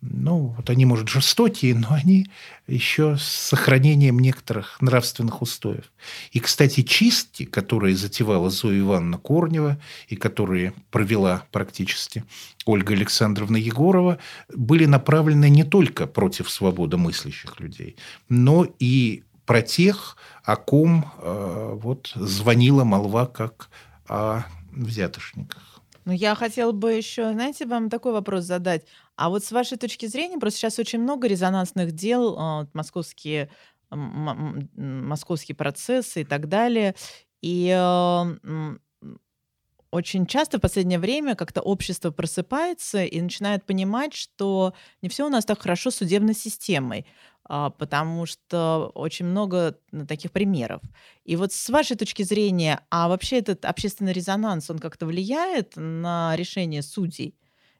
ну, 0.01 0.55
вот 0.55 0.69
они, 0.69 0.85
может, 0.85 1.09
жестокие, 1.09 1.75
но 1.75 1.89
они 1.91 2.27
еще 2.67 3.17
с 3.17 3.23
сохранением 3.23 4.17
некоторых 4.19 4.81
нравственных 4.81 5.41
устоев. 5.41 5.91
И, 6.31 6.39
кстати, 6.39 6.83
чистки, 6.83 7.43
которые 7.43 7.97
затевала 7.97 8.49
Зоя 8.49 8.79
Ивановна 8.79 9.17
Корнева 9.17 9.77
и 10.07 10.15
которые 10.15 10.73
провела 10.89 11.43
практически 11.51 12.23
Ольга 12.65 12.93
Александровна 12.93 13.57
Егорова, 13.57 14.19
были 14.53 14.85
направлены 14.85 15.49
не 15.49 15.65
только 15.65 16.07
против 16.07 16.49
свободомыслящих 16.49 17.59
людей, 17.59 17.97
но 18.29 18.67
и 18.79 19.23
про 19.49 19.63
тех, 19.63 20.15
о 20.43 20.57
ком 20.57 21.11
э, 21.17 21.71
вот 21.81 22.11
звонила 22.13 22.83
молва 22.83 23.25
как 23.25 23.71
о 24.07 24.43
взятошниках. 24.71 25.81
Ну, 26.05 26.11
я 26.13 26.35
хотела 26.35 26.71
бы 26.71 26.93
еще, 26.93 27.33
знаете, 27.33 27.65
вам 27.65 27.89
такой 27.89 28.11
вопрос 28.11 28.43
задать. 28.43 28.85
А 29.15 29.29
вот 29.29 29.43
с 29.43 29.51
вашей 29.51 29.79
точки 29.79 30.05
зрения, 30.05 30.37
просто 30.37 30.59
сейчас 30.59 30.77
очень 30.77 30.99
много 30.99 31.27
резонансных 31.27 31.93
дел, 31.93 32.37
э, 32.37 32.67
московские, 32.73 33.49
московские 33.89 35.55
процессы 35.55 36.21
и 36.21 36.25
так 36.25 36.47
далее. 36.47 36.93
И 37.41 37.75
э, 37.75 38.77
очень 39.91 40.27
часто 40.27 40.59
в 40.59 40.61
последнее 40.61 40.99
время 40.99 41.35
как-то 41.35 41.61
общество 41.61 42.11
просыпается 42.11 43.03
и 43.03 43.19
начинает 43.19 43.65
понимать, 43.65 44.13
что 44.13 44.73
не 45.01 45.09
все 45.09 45.25
у 45.25 45.29
нас 45.29 45.45
так 45.45 45.59
хорошо 45.59 45.89
с 45.89 45.95
судебной 45.95 46.35
системой. 46.35 47.07
А, 47.51 47.71
потому 47.71 48.27
что 48.27 48.91
очень 48.93 49.25
много 49.25 49.75
таких 50.07 50.31
примеров. 50.31 50.81
И 51.25 51.35
вот 51.35 51.51
с 51.51 51.69
вашей 51.69 51.97
точки 51.97 52.21
зрения, 52.21 52.81
а 52.91 53.07
вообще 53.09 53.39
этот 53.39 53.65
общественный 53.65 54.13
резонанс, 54.13 54.69
он 54.69 54.77
как-то 54.77 55.07
влияет 55.07 55.73
на 55.75 56.35
решение 56.35 56.83
судей? 56.83 57.35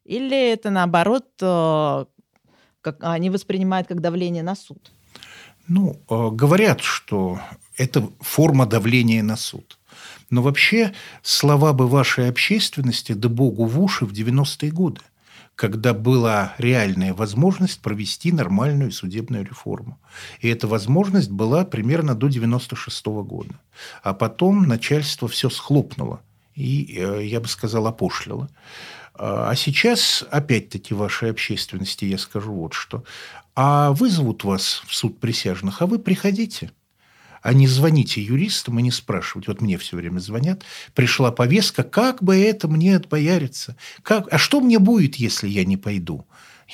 Или 0.06 0.52
это 0.52 0.72
наоборот, 0.72 1.28
э, 1.40 2.06
как, 2.82 2.98
они 3.02 3.30
воспринимают 3.30 3.88
как 3.88 4.02
давление 4.02 4.42
на 4.42 4.56
суд? 4.56 4.92
Ну, 5.68 6.02
говорят, 6.10 6.82
что 6.82 7.40
это 7.78 8.10
форма 8.22 8.66
давления 8.66 9.22
на 9.22 9.38
суд. 9.38 9.78
Но 10.32 10.42
вообще 10.42 10.94
слова 11.22 11.74
бы 11.74 11.88
вашей 11.88 12.28
общественности 12.28 13.12
да 13.12 13.30
богу 13.30 13.66
в 13.66 13.80
уши 13.80 14.06
в 14.06 14.14
90-е 14.14 14.72
годы 14.72 15.02
когда 15.60 15.94
была 15.94 16.56
реальная 16.58 17.14
возможность 17.14 17.82
провести 17.82 18.32
нормальную 18.32 18.94
судебную 18.94 19.44
реформу. 19.44 20.00
И 20.40 20.48
эта 20.48 20.70
возможность 20.70 21.30
была 21.30 21.66
примерно 21.66 22.16
до 22.16 22.30
96 22.30 23.06
года. 23.06 23.56
А 24.02 24.14
потом 24.14 24.70
начальство 24.70 25.28
все 25.28 25.50
схлопнуло 25.50 26.22
и, 26.56 26.96
э, 26.98 27.26
я 27.26 27.42
бы 27.42 27.50
сказал, 27.50 27.88
опошлило. 27.88 28.48
А 29.16 29.54
сейчас, 29.56 30.24
опять-таки, 30.32 30.94
вашей 30.94 31.30
общественности 31.30 32.06
я 32.06 32.18
скажу 32.18 32.54
вот 32.54 32.74
что. 32.74 33.04
А 33.54 33.92
вызовут 33.92 34.46
вас 34.46 34.82
в 34.88 34.96
суд 34.96 35.20
присяжных, 35.20 35.82
а 35.82 35.88
вы 35.88 36.00
приходите– 36.00 36.72
а 37.42 37.54
не 37.54 37.68
звоните 37.68 38.22
юристам 38.22 38.80
и 38.80 38.84
не 38.84 38.92
спрашивайте. 38.92 39.52
Вот 39.52 39.62
мне 39.62 39.78
все 39.78 39.98
время 39.98 40.20
звонят. 40.20 40.64
Пришла 40.94 41.32
повестка, 41.32 41.84
как 41.84 42.24
бы 42.24 42.38
это 42.38 42.68
мне 42.68 42.96
отбояриться? 42.96 43.76
Как? 44.04 44.28
А 44.32 44.38
что 44.38 44.62
мне 44.62 44.80
будет, 44.80 45.16
если 45.16 45.48
я 45.48 45.66
не 45.66 45.78
пойду? 45.78 46.26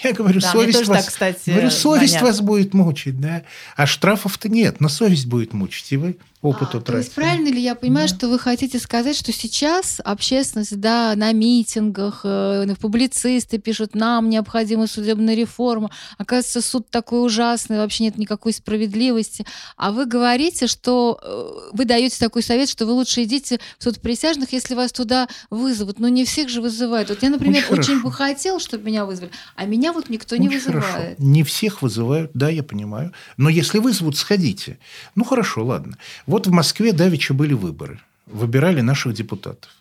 Я 0.03 0.11
говорю, 0.11 0.41
да, 0.41 0.51
совесть, 0.51 0.87
вас, 0.87 1.05
так, 1.05 1.13
кстати, 1.13 1.49
говорю, 1.49 1.71
совесть 1.71 2.21
вас 2.21 2.41
будет 2.41 2.73
мучить, 2.73 3.19
да. 3.19 3.43
А 3.77 3.85
штрафов-то 3.85 4.49
нет, 4.49 4.81
но 4.81 4.89
совесть 4.89 5.25
будет 5.25 5.53
мучить, 5.53 5.91
и 5.93 5.97
вы 5.97 6.17
опыт 6.45 6.75
а, 6.75 6.81
То 6.81 6.97
есть 6.97 7.13
правильно 7.13 7.49
ли 7.49 7.61
я 7.61 7.75
понимаю, 7.75 8.07
да. 8.07 8.15
что 8.15 8.27
вы 8.27 8.39
хотите 8.39 8.79
сказать, 8.79 9.15
что 9.15 9.31
сейчас 9.31 9.99
общественность, 10.03 10.79
да, 10.79 11.13
на 11.15 11.31
митингах, 11.31 12.21
э, 12.23 12.67
публицисты 12.79 13.57
пишут, 13.57 13.95
нам 13.95 14.29
необходима 14.29 14.87
судебная 14.87 15.35
реформа, 15.35 15.89
оказывается, 16.17 16.61
суд 16.61 16.89
такой 16.89 17.25
ужасный, 17.25 17.77
вообще 17.77 18.05
нет 18.05 18.17
никакой 18.17 18.53
справедливости, 18.53 19.45
а 19.77 19.91
вы 19.91 20.05
говорите, 20.05 20.67
что 20.67 21.19
э, 21.21 21.69
вы 21.73 21.85
даете 21.85 22.19
такой 22.19 22.43
совет, 22.43 22.69
что 22.69 22.85
вы 22.85 22.93
лучше 22.93 23.23
идите 23.23 23.59
в 23.77 23.83
суд 23.83 23.99
присяжных, 23.99 24.53
если 24.53 24.75
вас 24.75 24.91
туда 24.91 25.27
вызовут, 25.49 25.99
но 25.99 26.09
не 26.09 26.25
всех 26.25 26.49
же 26.49 26.61
вызывают. 26.61 27.09
Вот 27.09 27.23
я, 27.23 27.29
например, 27.29 27.63
очень, 27.69 27.79
очень 27.79 28.01
бы 28.01 28.11
хотел, 28.11 28.59
чтобы 28.59 28.83
меня 28.83 29.05
вызвали, 29.05 29.31
а 29.55 29.65
меня 29.65 29.93
вот 29.93 30.09
никто 30.09 30.35
очень 30.35 30.49
не 30.49 30.55
вызывает. 30.55 30.83
Хорошо. 30.83 31.15
Не 31.17 31.43
всех 31.43 31.81
вызывают, 31.81 32.31
да, 32.33 32.49
я 32.49 32.63
понимаю, 32.63 33.13
но 33.37 33.49
если 33.49 33.79
вызовут, 33.79 34.17
сходите. 34.17 34.77
Ну 35.15 35.23
хорошо, 35.23 35.65
ладно. 35.65 35.97
Вот 36.27 36.34
в 36.47 36.51
Москве 36.51 36.93
давеча 36.93 37.33
были 37.33 37.53
выборы. 37.53 37.99
Выбирали 38.25 38.81
наших 38.81 39.13
депутатов. 39.13 39.71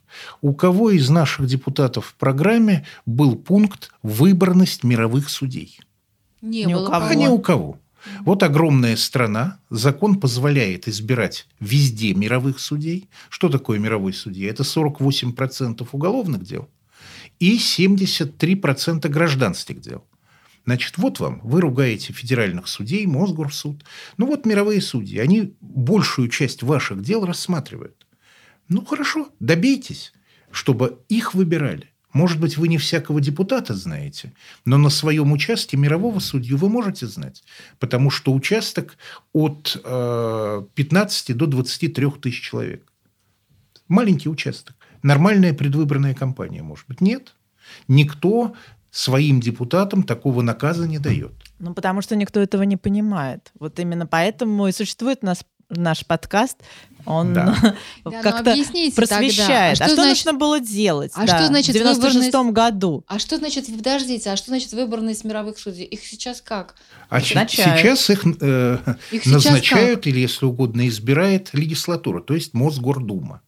У 0.41 0.55
кого 0.55 0.91
из 0.91 1.09
наших 1.11 1.47
депутатов 1.47 2.07
в 2.07 2.15
программе 2.15 2.87
был 3.07 3.37
пункт 3.37 3.91
«Выборность 4.03 4.85
мировых 4.85 5.31
судей»? 5.31 5.81
Не 6.43 6.65
ни 6.65 6.75
было. 6.75 6.89
У 6.89 6.91
кого. 6.91 7.07
А 7.07 7.15
ни 7.15 7.27
у 7.27 7.39
кого. 7.39 7.79
Вот 8.21 8.43
огромная 8.43 8.97
страна, 8.97 9.59
закон 9.71 10.21
позволяет 10.21 10.89
избирать 10.89 11.49
везде 11.59 12.15
мировых 12.15 12.61
судей. 12.61 13.09
Что 13.31 13.49
такое 13.49 13.79
мировой 13.79 14.13
судья? 14.13 14.51
Это 14.51 14.63
48% 14.63 15.89
уголовных 15.91 16.45
дел 16.45 16.69
и 17.41 17.59
73% 17.59 19.09
гражданских 19.09 19.81
дел. 19.81 20.05
Значит, 20.65 20.97
вот 20.97 21.21
вам, 21.21 21.41
вы 21.45 21.61
ругаете 21.61 22.13
федеральных 22.13 22.69
судей, 22.69 23.07
Мосгорсуд. 23.07 23.85
Ну 24.17 24.27
вот 24.27 24.47
мировые 24.47 24.81
судьи, 24.81 25.19
они 25.19 25.55
большую 25.61 26.29
часть 26.29 26.63
ваших 26.63 27.03
дел 27.03 27.27
рассматривают. 27.27 28.07
Ну 28.69 28.85
хорошо, 28.85 29.29
добейтесь, 29.41 30.13
чтобы 30.51 31.01
их 31.09 31.35
выбирали. 31.35 31.91
Может 32.15 32.41
быть, 32.41 32.57
вы 32.57 32.69
не 32.69 32.79
всякого 32.79 33.21
депутата 33.21 33.75
знаете, 33.75 34.33
но 34.65 34.79
на 34.79 34.89
своем 34.89 35.33
участке 35.33 35.77
мирового 35.77 36.21
судью 36.21 36.57
вы 36.57 36.69
можете 36.69 37.09
знать, 37.09 37.43
потому 37.81 38.09
что 38.09 38.33
участок 38.33 38.97
от 39.33 39.79
э, 39.85 40.65
15 40.75 41.37
до 41.37 41.47
23 41.47 42.11
тысяч 42.23 42.41
человек. 42.41 42.91
Маленький 43.89 44.29
участок. 44.29 44.77
Нормальная 45.03 45.53
предвыборная 45.53 46.15
кампания, 46.15 46.63
может 46.63 46.87
быть. 46.87 47.01
Нет. 47.01 47.35
Никто 47.89 48.55
своим 48.95 49.41
депутатам 49.41 50.05
такого 50.05 50.41
наказа 50.43 50.87
не 50.87 50.99
дает. 50.99 51.33
Ну, 51.59 51.75
потому 51.75 52.01
что 52.01 52.15
никто 52.15 52.41
этого 52.41 52.63
не 52.63 52.77
понимает. 52.77 53.51
Вот 53.59 53.81
именно 53.81 54.07
поэтому 54.07 54.69
и 54.69 54.73
существует 54.73 55.19
у 55.23 55.27
нас 55.27 55.45
наш 55.69 56.07
подкаст, 56.07 56.59
он 57.05 57.35
да. 57.35 57.57
как-то 58.05 58.55
ну, 58.55 58.93
просвещает. 58.93 58.95
Тогда. 58.95 59.15
А, 59.71 59.75
что, 59.75 59.85
а 59.85 59.89
что 59.89 59.95
значит... 59.97 60.27
нужно 60.27 60.33
было 60.35 60.61
делать 60.61 61.11
а 61.15 61.27
да, 61.27 61.39
что 61.39 61.47
значит 61.49 61.75
в 61.75 61.79
96 61.79 62.15
выборность... 62.27 62.55
году? 62.55 63.05
А 63.09 63.19
что 63.19 63.37
значит, 63.39 63.67
подождите, 63.67 64.31
а 64.31 64.37
что 64.37 64.49
значит 64.49 64.73
выборность 64.73 65.25
мировых 65.25 65.59
судей? 65.59 65.87
Их 65.87 66.05
сейчас 66.05 66.41
как? 66.41 66.77
А 67.09 67.21
сейчас 67.21 68.11
их, 68.11 68.25
э, 68.41 68.79
их 69.11 69.27
назначают, 69.27 70.01
как? 70.01 70.07
или, 70.07 70.21
если 70.21 70.47
угодно, 70.47 70.87
избирает 70.87 71.51
легислатура, 71.53 72.21
то 72.23 72.35
есть 72.35 72.55
Мосгордума. 72.55 73.41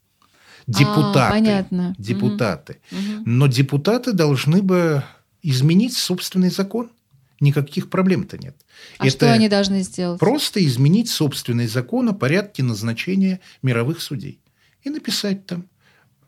Депутаты. 0.66 1.18
А, 1.20 1.30
понятно. 1.30 1.94
Депутаты. 1.98 2.80
Угу. 2.90 3.22
Но 3.26 3.46
депутаты 3.46 4.12
должны 4.12 4.62
бы 4.62 5.04
изменить 5.48 5.96
собственный 5.96 6.50
закон. 6.50 6.90
Никаких 7.38 7.90
проблем-то 7.90 8.38
нет. 8.38 8.56
А 8.98 9.06
Это 9.06 9.16
что 9.16 9.32
они 9.32 9.48
должны 9.48 9.82
сделать? 9.82 10.18
Просто 10.18 10.64
изменить 10.64 11.10
собственный 11.10 11.66
закон 11.66 12.08
о 12.08 12.14
порядке 12.14 12.62
назначения 12.62 13.40
мировых 13.62 14.00
судей. 14.00 14.40
И 14.82 14.90
написать 14.90 15.46
там, 15.46 15.66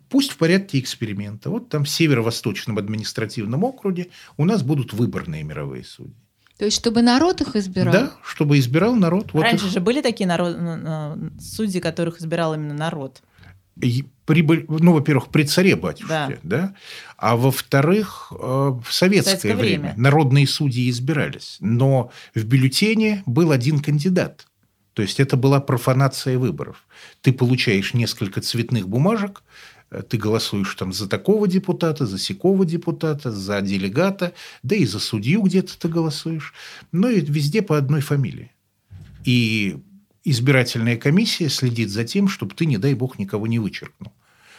пусть 0.08 0.32
в 0.32 0.36
порядке 0.36 0.78
эксперимента. 0.78 1.50
Вот 1.50 1.68
там 1.68 1.84
в 1.84 1.88
Северо-Восточном 1.88 2.78
административном 2.78 3.64
округе 3.64 4.08
у 4.36 4.44
нас 4.44 4.62
будут 4.62 4.92
выборные 4.92 5.42
мировые 5.42 5.84
судьи. 5.84 6.14
То 6.58 6.66
есть, 6.66 6.76
чтобы 6.76 7.02
народ 7.02 7.40
их 7.40 7.56
избирал? 7.56 7.92
Да, 7.92 8.12
чтобы 8.22 8.58
избирал 8.58 8.94
народ. 8.94 9.32
Вот 9.32 9.42
Раньше 9.42 9.66
их... 9.66 9.72
же 9.72 9.80
были 9.80 10.02
такие 10.02 10.26
народ... 10.26 10.56
судьи, 11.40 11.80
которых 11.80 12.20
избирал 12.20 12.54
именно 12.54 12.74
народ 12.74 13.22
прибыль, 14.28 14.66
ну, 14.68 14.92
во-первых, 14.92 15.28
при 15.28 15.44
царе 15.44 15.74
батюшке, 15.74 16.06
да, 16.08 16.38
да? 16.42 16.74
а 17.16 17.36
во-вторых, 17.36 18.30
э, 18.30 18.34
в 18.36 18.86
советское, 18.90 19.38
советское 19.38 19.56
время, 19.56 19.80
время 19.80 19.94
народные 19.96 20.46
судьи 20.46 20.90
избирались, 20.90 21.56
но 21.60 22.10
в 22.34 22.44
бюллетене 22.44 23.22
был 23.26 23.52
один 23.52 23.80
кандидат. 23.80 24.46
То 24.92 25.02
есть 25.02 25.20
это 25.20 25.36
была 25.36 25.60
профанация 25.60 26.38
выборов. 26.38 26.86
Ты 27.22 27.32
получаешь 27.32 27.94
несколько 27.94 28.40
цветных 28.40 28.88
бумажек, 28.88 29.42
э, 29.90 30.02
ты 30.02 30.18
голосуешь 30.18 30.74
там 30.74 30.92
за 30.92 31.08
такого 31.08 31.48
депутата, 31.48 32.04
за 32.04 32.18
сякого 32.18 32.66
депутата, 32.66 33.30
за 33.30 33.62
делегата, 33.62 34.34
да 34.62 34.76
и 34.76 34.84
за 34.84 34.98
судью 34.98 35.40
где-то 35.42 35.78
ты 35.78 35.88
голосуешь, 35.88 36.52
но 36.92 37.08
и 37.08 37.20
везде 37.20 37.62
по 37.62 37.78
одной 37.78 38.02
фамилии. 38.02 38.52
И 39.24 39.78
избирательная 40.30 40.96
комиссия 40.96 41.48
следит 41.48 41.90
за 41.90 42.04
тем, 42.04 42.28
чтобы 42.28 42.54
ты, 42.54 42.66
не 42.66 42.78
дай 42.78 42.94
бог, 42.94 43.18
никого 43.18 43.46
не 43.46 43.58
вычеркнул. 43.58 44.12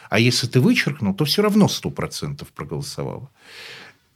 А 0.08 0.18
если 0.18 0.46
ты 0.46 0.60
вычеркнул, 0.60 1.14
то 1.14 1.24
все 1.24 1.42
равно 1.42 1.66
100% 1.66 2.46
проголосовало. 2.54 3.30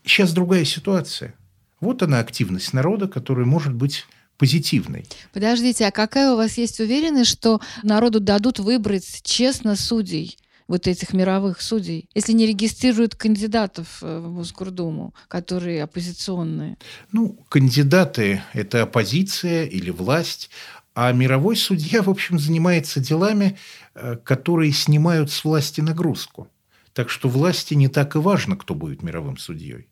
Сейчас 0.04 0.32
другая 0.32 0.64
ситуация. 0.64 1.34
Вот 1.80 2.02
она 2.02 2.18
активность 2.18 2.72
народа, 2.72 3.08
которая 3.08 3.46
может 3.46 3.74
быть 3.74 4.06
позитивной. 4.36 5.06
Подождите, 5.32 5.86
а 5.86 5.90
какая 5.90 6.32
у 6.32 6.36
вас 6.36 6.58
есть 6.58 6.80
уверенность, 6.80 7.30
что 7.30 7.60
народу 7.82 8.20
дадут 8.20 8.58
выбрать 8.58 9.22
честно 9.22 9.76
судей? 9.76 10.36
вот 10.66 10.86
этих 10.86 11.12
мировых 11.12 11.60
судей, 11.60 12.08
если 12.14 12.32
не 12.32 12.46
регистрируют 12.46 13.14
кандидатов 13.14 13.98
э, 14.02 14.18
в 14.18 14.30
Мосгордуму, 14.30 15.14
которые 15.28 15.82
оппозиционные? 15.82 16.78
Ну, 17.12 17.38
кандидаты– 17.48 18.42
это 18.52 18.82
оппозиция 18.82 19.66
или 19.66 19.90
власть, 19.90 20.50
а 20.94 21.12
мировой 21.12 21.56
судья, 21.56 22.02
в 22.02 22.10
общем, 22.10 22.38
занимается 22.38 23.00
делами, 23.00 23.58
э, 23.94 24.16
которые 24.22 24.72
снимают 24.72 25.30
с 25.30 25.44
власти 25.44 25.80
нагрузку. 25.80 26.48
Так 26.92 27.10
что 27.10 27.28
власти 27.28 27.74
не 27.74 27.88
так 27.88 28.14
и 28.14 28.18
важно, 28.18 28.56
кто 28.56 28.74
будет 28.74 29.02
мировым 29.02 29.36
судьей. 29.36 29.88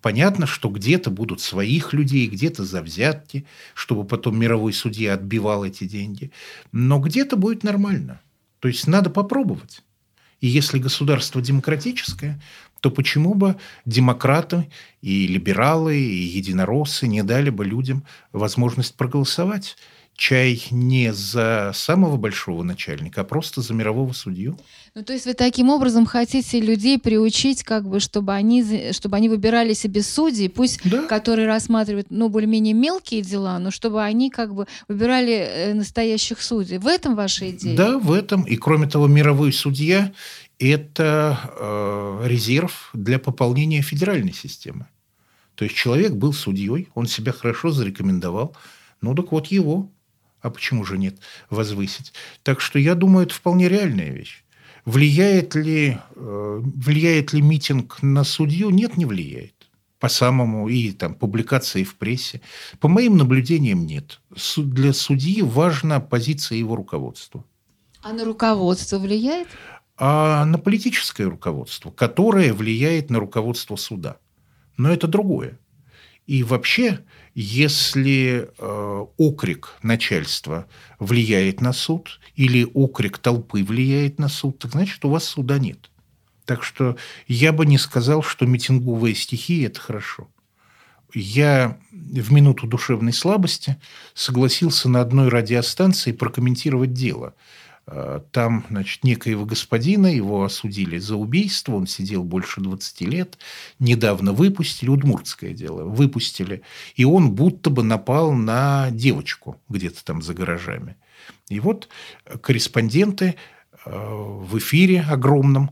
Понятно, 0.00 0.46
что 0.46 0.68
где-то 0.68 1.10
будут 1.10 1.40
своих 1.40 1.92
людей, 1.92 2.28
где-то 2.28 2.64
за 2.64 2.82
взятки, 2.82 3.46
чтобы 3.74 4.04
потом 4.04 4.38
мировой 4.38 4.72
судья 4.72 5.14
отбивал 5.14 5.64
эти 5.64 5.84
деньги. 5.84 6.30
Но 6.72 6.98
где-то 7.00 7.36
будет 7.36 7.62
нормально. 7.62 8.20
То 8.60 8.68
есть 8.68 8.86
надо 8.86 9.10
попробовать. 9.10 9.82
И 10.40 10.48
если 10.48 10.78
государство 10.78 11.40
демократическое, 11.40 12.40
то 12.80 12.90
почему 12.90 13.34
бы 13.34 13.56
демократы 13.84 14.70
и 15.00 15.26
либералы, 15.26 15.98
и 15.98 16.24
единороссы 16.24 17.08
не 17.08 17.22
дали 17.22 17.50
бы 17.50 17.64
людям 17.64 18.04
возможность 18.32 18.96
проголосовать? 18.96 19.76
Чай 20.16 20.62
не 20.70 21.12
за 21.12 21.72
самого 21.74 22.16
большого 22.16 22.62
начальника, 22.62 23.20
а 23.20 23.24
просто 23.24 23.60
за 23.60 23.74
мирового 23.74 24.12
судью. 24.12 24.58
Ну, 24.94 25.04
то 25.04 25.12
есть 25.12 25.26
вы 25.26 25.34
таким 25.34 25.68
образом 25.68 26.06
хотите 26.06 26.58
людей 26.58 26.98
приучить, 26.98 27.62
как 27.62 27.86
бы, 27.86 28.00
чтобы 28.00 28.32
они, 28.32 28.92
чтобы 28.92 29.16
они 29.16 29.28
выбирали 29.28 29.74
себе 29.74 30.02
судей, 30.02 30.48
пусть 30.48 30.80
да. 30.88 31.02
которые 31.02 31.46
рассматривают, 31.46 32.06
ну, 32.10 32.30
более-менее 32.30 32.72
мелкие 32.72 33.20
дела, 33.20 33.58
но 33.58 33.70
чтобы 33.70 34.02
они 34.02 34.30
как 34.30 34.54
бы 34.54 34.66
выбирали 34.88 35.34
э, 35.34 35.74
настоящих 35.74 36.40
судей. 36.40 36.78
В 36.78 36.86
этом 36.86 37.14
ваша 37.14 37.50
идея? 37.50 37.76
Да, 37.76 37.98
в 37.98 38.10
этом. 38.10 38.44
И 38.44 38.56
кроме 38.56 38.88
того, 38.88 39.06
мировой 39.06 39.52
судья– 39.52 40.12
это 40.58 41.38
э, 41.58 42.26
резерв 42.26 42.88
для 42.94 43.18
пополнения 43.18 43.82
федеральной 43.82 44.32
системы. 44.32 44.86
То 45.56 45.64
есть 45.64 45.76
человек 45.76 46.12
был 46.12 46.32
судьей, 46.32 46.88
он 46.94 47.06
себя 47.06 47.32
хорошо 47.32 47.70
зарекомендовал, 47.70 48.56
ну 49.02 49.14
так 49.14 49.32
вот 49.32 49.48
его 49.48 49.90
а 50.46 50.50
почему 50.50 50.84
же 50.84 50.96
нет, 50.96 51.16
возвысить. 51.50 52.12
Так 52.44 52.60
что 52.60 52.78
я 52.78 52.94
думаю, 52.94 53.26
это 53.26 53.34
вполне 53.34 53.68
реальная 53.68 54.10
вещь. 54.10 54.44
Влияет 54.84 55.56
ли, 55.56 55.98
э, 56.14 56.60
влияет 56.62 57.32
ли 57.32 57.42
митинг 57.42 58.00
на 58.00 58.22
судью? 58.22 58.70
Нет, 58.70 58.96
не 58.96 59.06
влияет. 59.06 59.54
По 59.98 60.08
самому, 60.08 60.68
и 60.68 60.92
там 60.92 61.14
публикации 61.14 61.82
в 61.82 61.96
прессе. 61.96 62.40
По 62.78 62.86
моим 62.86 63.16
наблюдениям, 63.16 63.86
нет. 63.86 64.20
Для 64.56 64.92
судьи 64.92 65.42
важна 65.42 65.98
позиция 65.98 66.58
его 66.58 66.76
руководства. 66.76 67.44
А 68.02 68.12
на 68.12 68.24
руководство 68.24 69.00
влияет? 69.00 69.48
А 69.98 70.44
на 70.44 70.58
политическое 70.58 71.24
руководство, 71.24 71.90
которое 71.90 72.52
влияет 72.52 73.10
на 73.10 73.18
руководство 73.18 73.74
суда. 73.74 74.18
Но 74.76 74.92
это 74.92 75.08
другое. 75.08 75.58
И 76.28 76.44
вообще 76.44 77.00
если 77.36 78.48
э, 78.58 79.06
окрик 79.18 79.74
начальства 79.82 80.66
влияет 80.98 81.60
на 81.60 81.74
суд 81.74 82.18
или 82.34 82.66
окрик 82.72 83.18
толпы 83.18 83.62
влияет 83.62 84.18
на 84.18 84.30
суд, 84.30 84.58
так 84.58 84.72
значит, 84.72 85.04
у 85.04 85.10
вас 85.10 85.24
суда 85.24 85.58
нет. 85.58 85.90
Так 86.46 86.64
что 86.64 86.96
я 87.28 87.52
бы 87.52 87.66
не 87.66 87.76
сказал, 87.76 88.22
что 88.22 88.46
митинговые 88.46 89.14
стихии– 89.14 89.66
это 89.66 89.78
хорошо. 89.80 90.30
Я 91.12 91.78
в 91.92 92.32
минуту 92.32 92.66
душевной 92.66 93.12
слабости 93.12 93.76
согласился 94.14 94.88
на 94.88 95.02
одной 95.02 95.28
радиостанции 95.28 96.12
прокомментировать 96.12 96.94
дело– 96.94 97.34
там, 98.32 98.66
значит, 98.68 99.04
некоего 99.04 99.44
господина, 99.44 100.08
его 100.08 100.42
осудили 100.42 100.98
за 100.98 101.14
убийство, 101.14 101.74
он 101.76 101.86
сидел 101.86 102.24
больше 102.24 102.60
20 102.60 103.00
лет, 103.02 103.38
недавно 103.78 104.32
выпустили, 104.32 104.90
удмуртское 104.90 105.52
дело, 105.52 105.84
выпустили, 105.84 106.62
и 106.96 107.04
он 107.04 107.30
будто 107.30 107.70
бы 107.70 107.84
напал 107.84 108.32
на 108.32 108.90
девочку 108.90 109.60
где-то 109.68 110.04
там 110.04 110.20
за 110.20 110.34
гаражами. 110.34 110.96
И 111.48 111.60
вот 111.60 111.88
корреспонденты 112.40 113.36
э, 113.84 113.90
в 113.90 114.58
эфире 114.58 115.02
огромном 115.02 115.70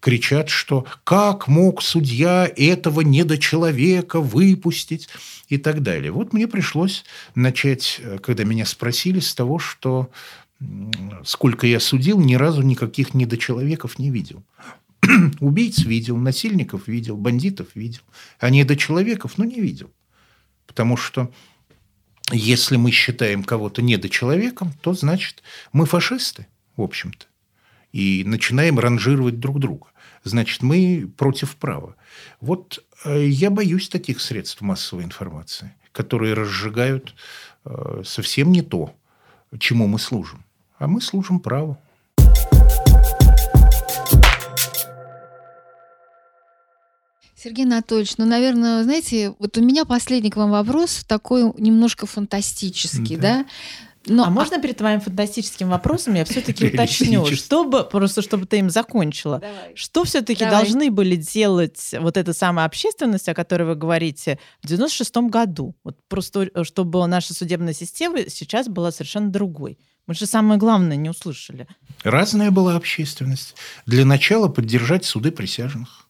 кричат, 0.00 0.48
что 0.48 0.84
как 1.04 1.48
мог 1.48 1.80
судья 1.80 2.50
этого 2.56 3.00
недочеловека 3.02 4.20
выпустить 4.20 5.08
и 5.48 5.58
так 5.58 5.82
далее. 5.82 6.10
Вот 6.10 6.32
мне 6.32 6.48
пришлось 6.48 7.04
начать, 7.34 8.00
э, 8.02 8.18
когда 8.18 8.44
меня 8.44 8.66
спросили, 8.66 9.20
с 9.20 9.34
того, 9.34 9.58
что 9.58 10.10
сколько 11.24 11.66
я 11.66 11.80
судил, 11.80 12.20
ни 12.20 12.34
разу 12.34 12.62
никаких 12.62 13.14
недочеловеков 13.14 13.98
не 13.98 14.10
видел. 14.10 14.42
Убийц 15.40 15.80
видел, 15.80 16.16
насильников 16.16 16.88
видел, 16.88 17.16
бандитов 17.16 17.68
видел, 17.74 18.02
а 18.38 18.50
недочеловеков, 18.50 19.38
ну, 19.38 19.44
не 19.44 19.60
видел. 19.60 19.90
Потому 20.66 20.96
что 20.96 21.32
если 22.30 22.76
мы 22.76 22.90
считаем 22.90 23.44
кого-то 23.44 23.82
недочеловеком, 23.82 24.72
то 24.80 24.94
значит 24.94 25.42
мы 25.72 25.86
фашисты, 25.86 26.46
в 26.76 26.82
общем-то. 26.82 27.26
И 27.92 28.22
начинаем 28.24 28.78
ранжировать 28.78 29.38
друг 29.38 29.58
друга. 29.58 29.88
Значит, 30.24 30.62
мы 30.62 31.10
против 31.16 31.56
права. 31.56 31.96
Вот 32.40 32.84
э, 33.04 33.26
я 33.26 33.50
боюсь 33.50 33.88
таких 33.88 34.20
средств 34.20 34.62
массовой 34.62 35.04
информации, 35.04 35.74
которые 35.90 36.32
разжигают 36.32 37.14
э, 37.64 38.02
совсем 38.04 38.50
не 38.52 38.62
то, 38.62 38.94
чему 39.58 39.88
мы 39.88 39.98
служим 39.98 40.42
а 40.82 40.88
мы 40.88 41.00
служим 41.00 41.38
праву. 41.38 41.78
Сергей 47.36 47.64
Анатольевич, 47.64 48.16
ну, 48.18 48.24
наверное, 48.24 48.82
знаете, 48.82 49.34
вот 49.38 49.56
у 49.58 49.62
меня 49.62 49.84
последний 49.84 50.30
к 50.30 50.36
вам 50.36 50.50
вопрос 50.50 51.04
такой 51.06 51.52
немножко 51.56 52.06
фантастический, 52.06 53.16
да? 53.16 53.44
да? 53.44 53.46
Но, 54.06 54.24
а, 54.24 54.26
а 54.26 54.30
можно 54.30 54.60
перед 54.60 54.76
твоим 54.78 55.00
фантастическим 55.00 55.68
вопросом 55.68 56.14
я 56.14 56.24
все-таки 56.24 56.66
уточню, 56.74 57.24
чтобы 57.26 57.84
просто 57.84 58.22
чтобы 58.22 58.46
ты 58.46 58.58
им 58.58 58.68
закончила, 58.68 59.38
Давай. 59.38 59.76
что 59.76 60.04
все-таки 60.04 60.44
должны 60.44 60.90
были 60.90 61.14
делать 61.14 61.94
вот 62.00 62.16
эта 62.16 62.32
самая 62.32 62.66
общественность, 62.66 63.28
о 63.28 63.34
которой 63.34 63.64
вы 63.64 63.74
говорите, 63.76 64.40
в 64.62 64.66
96 64.66 65.16
году, 65.28 65.76
вот 65.84 65.96
просто 66.08 66.48
э, 66.52 66.64
чтобы 66.64 67.06
наша 67.06 67.34
судебная 67.34 67.72
система 67.72 68.28
сейчас 68.28 68.68
была 68.68 68.90
совершенно 68.90 69.30
другой. 69.30 69.78
Мы 70.06 70.14
же 70.14 70.26
самое 70.26 70.58
главное 70.58 70.96
не 70.96 71.10
услышали. 71.10 71.68
Разная 72.02 72.50
была 72.50 72.76
общественность. 72.76 73.54
Для 73.86 74.04
начала 74.04 74.48
поддержать 74.48 75.04
суды 75.04 75.30
присяжных. 75.30 76.08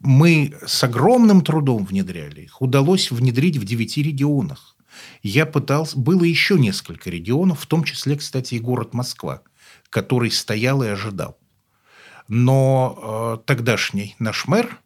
Мы 0.00 0.54
с 0.66 0.82
огромным 0.84 1.42
трудом 1.42 1.84
внедряли 1.84 2.42
их. 2.42 2.60
Удалось 2.60 3.10
внедрить 3.10 3.56
в 3.56 3.64
девяти 3.64 4.02
регионах. 4.02 4.76
Я 5.22 5.46
пытался... 5.46 5.98
Было 5.98 6.24
еще 6.24 6.58
несколько 6.58 7.10
регионов, 7.10 7.60
в 7.60 7.66
том 7.66 7.84
числе, 7.84 8.16
кстати, 8.16 8.54
и 8.54 8.60
город 8.60 8.92
Москва, 8.92 9.42
который 9.88 10.30
стоял 10.30 10.82
и 10.82 10.88
ожидал. 10.88 11.38
Но 12.28 13.38
э, 13.40 13.46
тогдашний 13.46 14.16
наш 14.18 14.46
мэр 14.46 14.78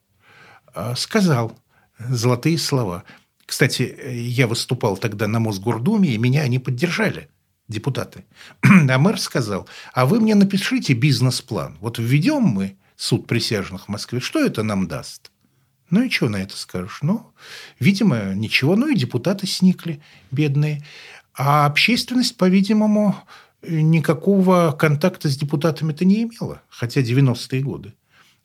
э, 0.75 0.95
сказал 0.97 1.59
золотые 1.99 2.59
слова. 2.59 3.05
Кстати, 3.47 3.97
я 4.13 4.47
выступал 4.47 4.97
тогда 4.97 5.27
на 5.27 5.41
Мосгордуме, 5.41 6.11
и 6.11 6.19
меня 6.19 6.43
они 6.43 6.59
поддержали, 6.59 7.29
депутаты. 7.69 8.25
А 8.63 8.99
мэр 8.99 9.21
сказал, 9.21 9.69
а 9.93 10.07
вы 10.07 10.21
мне 10.21 10.35
напишите 10.35 10.95
бизнес-план. 10.95 11.77
Вот 11.81 11.99
введем 11.99 12.43
мы 12.43 12.77
суд 12.97 13.27
присяжных 13.27 13.87
в 13.87 13.89
Москве, 13.89 14.21
что 14.21 14.45
это 14.45 14.63
нам 14.63 14.87
даст? 14.87 15.31
Ну 15.91 16.03
и 16.03 16.11
что 16.11 16.29
на 16.29 16.37
это 16.37 16.57
скажешь? 16.57 17.01
Ну, 17.03 17.33
видимо, 17.79 18.35
ничего. 18.35 18.75
Ну 18.77 18.89
и 18.89 18.97
депутаты 18.97 19.47
сникли, 19.47 20.03
бедные. 20.31 20.85
А 21.35 21.67
общественность, 21.67 22.37
по-видимому, 22.37 23.17
никакого 23.63 24.73
контакта 24.73 25.29
с 25.29 25.37
депутатами-то 25.37 26.05
не 26.05 26.23
имела, 26.23 26.63
хотя 26.69 27.01
90-е 27.01 27.63
годы. 27.63 27.95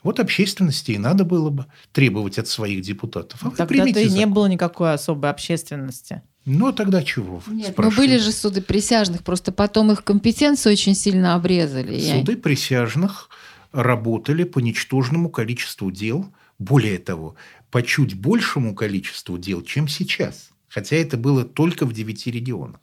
Вот 0.02 0.20
общественности 0.20 0.92
и 0.92 0.98
надо 0.98 1.26
было 1.26 1.50
бы 1.50 1.66
требовать 1.92 2.40
от 2.40 2.48
своих 2.48 2.82
депутатов. 2.82 3.44
А 3.44 3.52
Тогда-то 3.52 4.00
и 4.00 4.10
не 4.10 4.26
было 4.26 4.46
никакой 4.46 4.94
особой 4.94 5.30
общественности. 5.30 6.22
Ну, 6.46 6.72
тогда 6.72 7.04
чего? 7.04 7.44
Нет, 7.48 7.78
но 7.78 7.92
были 7.92 8.18
же 8.18 8.32
суды 8.32 8.62
присяжных, 8.62 9.24
просто 9.24 9.52
потом 9.52 9.92
их 9.92 10.04
компетенцию 10.04 10.74
очень 10.74 10.96
сильно 10.96 11.36
обрезали. 11.36 12.00
Суды 12.00 12.38
присяжных 12.38 13.30
работали 13.72 14.44
по 14.44 14.60
ничтожному 14.60 15.30
количеству 15.30 15.92
дел, 15.92 16.34
более 16.58 16.98
того, 16.98 17.36
по 17.72 17.84
чуть 17.84 18.16
большему 18.16 18.74
количеству 18.74 19.38
дел, 19.38 19.62
чем 19.62 19.88
сейчас. 19.88 20.50
Хотя 20.70 20.96
это 20.96 21.18
было 21.18 21.44
только 21.44 21.86
в 21.86 21.94
девяти 21.94 22.32
регионах. 22.32 22.82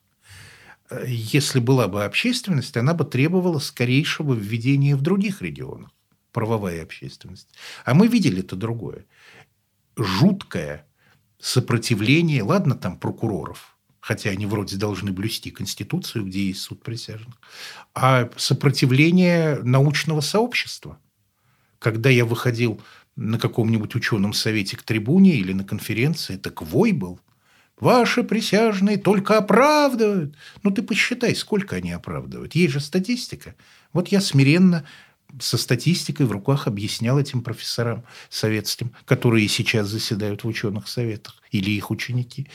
Э, 0.90 1.04
если 1.06 1.60
была 1.60 1.88
бы 1.88 2.04
общественность, 2.04 2.76
она 2.76 2.94
бы 2.94 3.04
требовала 3.04 3.58
скорейшего 3.58 4.34
введения 4.34 4.96
в 4.96 5.02
других 5.02 5.42
регионах. 5.42 5.90
Правовая 6.32 6.82
общественность. 6.82 7.48
А 7.84 7.94
мы 7.94 8.08
видели 8.08 8.40
это 8.40 8.56
другое. 8.56 9.06
Жуткое 9.96 10.86
сопротивление, 11.38 12.42
ладно, 12.42 12.74
там 12.74 12.98
прокуроров, 12.98 13.76
хотя 14.00 14.30
они 14.30 14.46
вроде 14.46 14.76
должны 14.76 15.12
блюсти 15.12 15.50
Конституцию, 15.50 16.24
где 16.24 16.48
есть 16.48 16.60
суд 16.60 16.82
присяжных, 16.82 17.34
а 17.94 18.30
сопротивление 18.36 19.60
научного 19.62 20.20
сообщества. 20.20 20.98
Когда 21.78 22.10
я 22.10 22.24
выходил 22.24 22.80
на 23.16 23.38
каком-нибудь 23.38 23.94
ученом 23.94 24.32
совете 24.32 24.76
к 24.76 24.82
трибуне 24.82 25.34
или 25.34 25.52
на 25.52 25.64
конференции, 25.64 26.36
так 26.36 26.62
вой 26.62 26.92
был. 26.92 27.20
Ваши 27.78 28.22
присяжные 28.22 28.96
только 28.96 29.36
оправдывают. 29.36 30.34
Ну, 30.62 30.70
ты 30.70 30.82
посчитай, 30.82 31.34
сколько 31.34 31.76
они 31.76 31.92
оправдывают. 31.92 32.54
Есть 32.54 32.72
же 32.72 32.80
статистика. 32.80 33.54
Вот 33.92 34.08
я 34.08 34.20
смиренно 34.20 34.86
со 35.38 35.58
статистикой 35.58 36.26
в 36.26 36.32
руках 36.32 36.66
объяснял 36.66 37.18
этим 37.18 37.42
профессорам 37.42 38.04
советским, 38.28 38.92
которые 39.04 39.48
сейчас 39.48 39.88
заседают 39.88 40.44
в 40.44 40.48
ученых 40.48 40.88
советах, 40.88 41.42
или 41.50 41.70
их 41.70 41.90
ученики. 41.90 42.46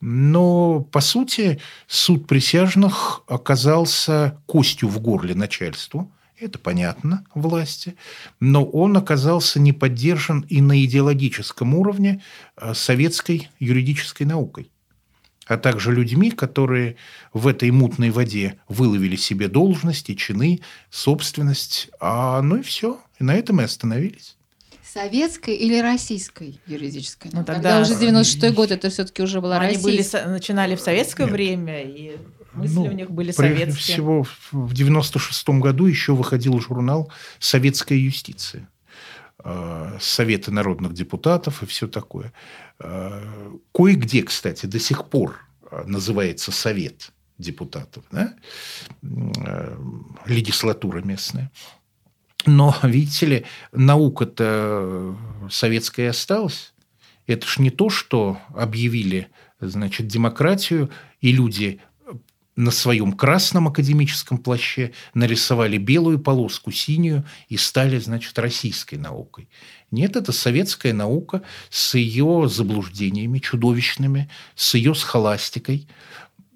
Но, 0.00 0.80
по 0.80 1.00
сути, 1.00 1.60
суд 1.86 2.26
присяжных 2.26 3.22
оказался 3.26 4.40
костью 4.46 4.88
в 4.88 5.00
горле 5.00 5.34
начальству, 5.34 6.10
это 6.40 6.58
понятно, 6.58 7.24
власти, 7.34 7.96
но 8.40 8.64
он 8.64 8.96
оказался 8.96 9.60
не 9.60 9.72
поддержан 9.72 10.40
и 10.48 10.62
на 10.62 10.82
идеологическом 10.84 11.74
уровне 11.74 12.22
э, 12.56 12.72
советской 12.72 13.50
юридической 13.58 14.24
наукой, 14.24 14.70
а 15.50 15.58
также 15.58 15.92
людьми, 15.92 16.30
которые 16.30 16.96
в 17.32 17.46
этой 17.46 17.70
мутной 17.70 18.10
воде 18.10 18.56
выловили 18.68 19.16
себе 19.16 19.48
должности, 19.48 20.14
чины, 20.14 20.60
собственность, 20.90 21.90
а 22.00 22.40
ну 22.42 22.56
и 22.56 22.62
все, 22.62 23.00
и 23.18 23.24
на 23.24 23.34
этом 23.34 23.60
и 23.60 23.64
остановились. 23.64 24.36
Советской 24.84 25.54
или 25.54 25.78
российской 25.78 26.60
юридической? 26.66 27.30
Ну, 27.32 27.44
тогда 27.44 27.80
Когда 27.80 27.80
уже 27.80 27.94
96-й 27.94 28.50
год, 28.54 28.70
это 28.70 28.90
все-таки 28.90 29.22
уже 29.22 29.40
была 29.40 29.58
Они 29.58 29.74
российская. 29.74 30.22
Были, 30.22 30.32
начинали 30.32 30.76
в 30.76 30.80
советское 30.80 31.24
Нет. 31.24 31.32
время, 31.32 31.82
и 31.82 32.16
мысли 32.52 32.74
ну, 32.74 32.84
у 32.84 32.92
них 32.92 33.10
были 33.10 33.32
советские. 33.32 33.66
Прежде 33.66 33.80
всего, 33.80 34.26
в 34.52 34.72
96-м 34.72 35.60
году 35.60 35.86
еще 35.86 36.14
выходил 36.14 36.58
журнал 36.60 37.12
«Советская 37.38 37.98
юстиция». 37.98 38.68
Э, 39.44 39.96
Советы 40.00 40.50
народных 40.50 40.92
депутатов 40.92 41.62
и 41.62 41.66
все 41.66 41.88
такое. 41.88 42.32
Э, 42.78 43.52
кое-где, 43.72 44.22
кстати, 44.22 44.66
до 44.66 44.78
сих 44.78 45.08
пор 45.08 45.38
э, 45.70 45.82
называется 45.86 46.52
Совет 46.52 47.12
депутатов, 47.38 48.04
да? 48.10 48.34
легислатура 50.26 51.00
местная. 51.00 51.50
Но, 52.44 52.76
видите 52.82 53.26
ли, 53.26 53.46
наука-то 53.72 55.16
советская 55.50 56.10
осталась. 56.10 56.74
Это 57.26 57.46
ж 57.46 57.58
не 57.58 57.70
то, 57.70 57.88
что 57.88 58.38
объявили 58.54 59.28
значит, 59.60 60.06
демократию, 60.06 60.90
и 61.20 61.32
люди 61.32 61.80
на 62.60 62.70
своем 62.70 63.12
красном 63.12 63.68
академическом 63.68 64.36
плаще 64.36 64.92
нарисовали 65.14 65.78
белую 65.78 66.18
полоску, 66.18 66.70
синюю, 66.70 67.24
и 67.48 67.56
стали, 67.56 67.98
значит, 67.98 68.38
российской 68.38 68.96
наукой. 68.96 69.48
Нет, 69.90 70.16
это 70.16 70.30
советская 70.32 70.92
наука 70.92 71.42
с 71.70 71.94
ее 71.94 72.48
заблуждениями 72.48 73.38
чудовищными, 73.38 74.28
с 74.54 74.74
ее 74.74 74.94
схоластикой. 74.94 75.88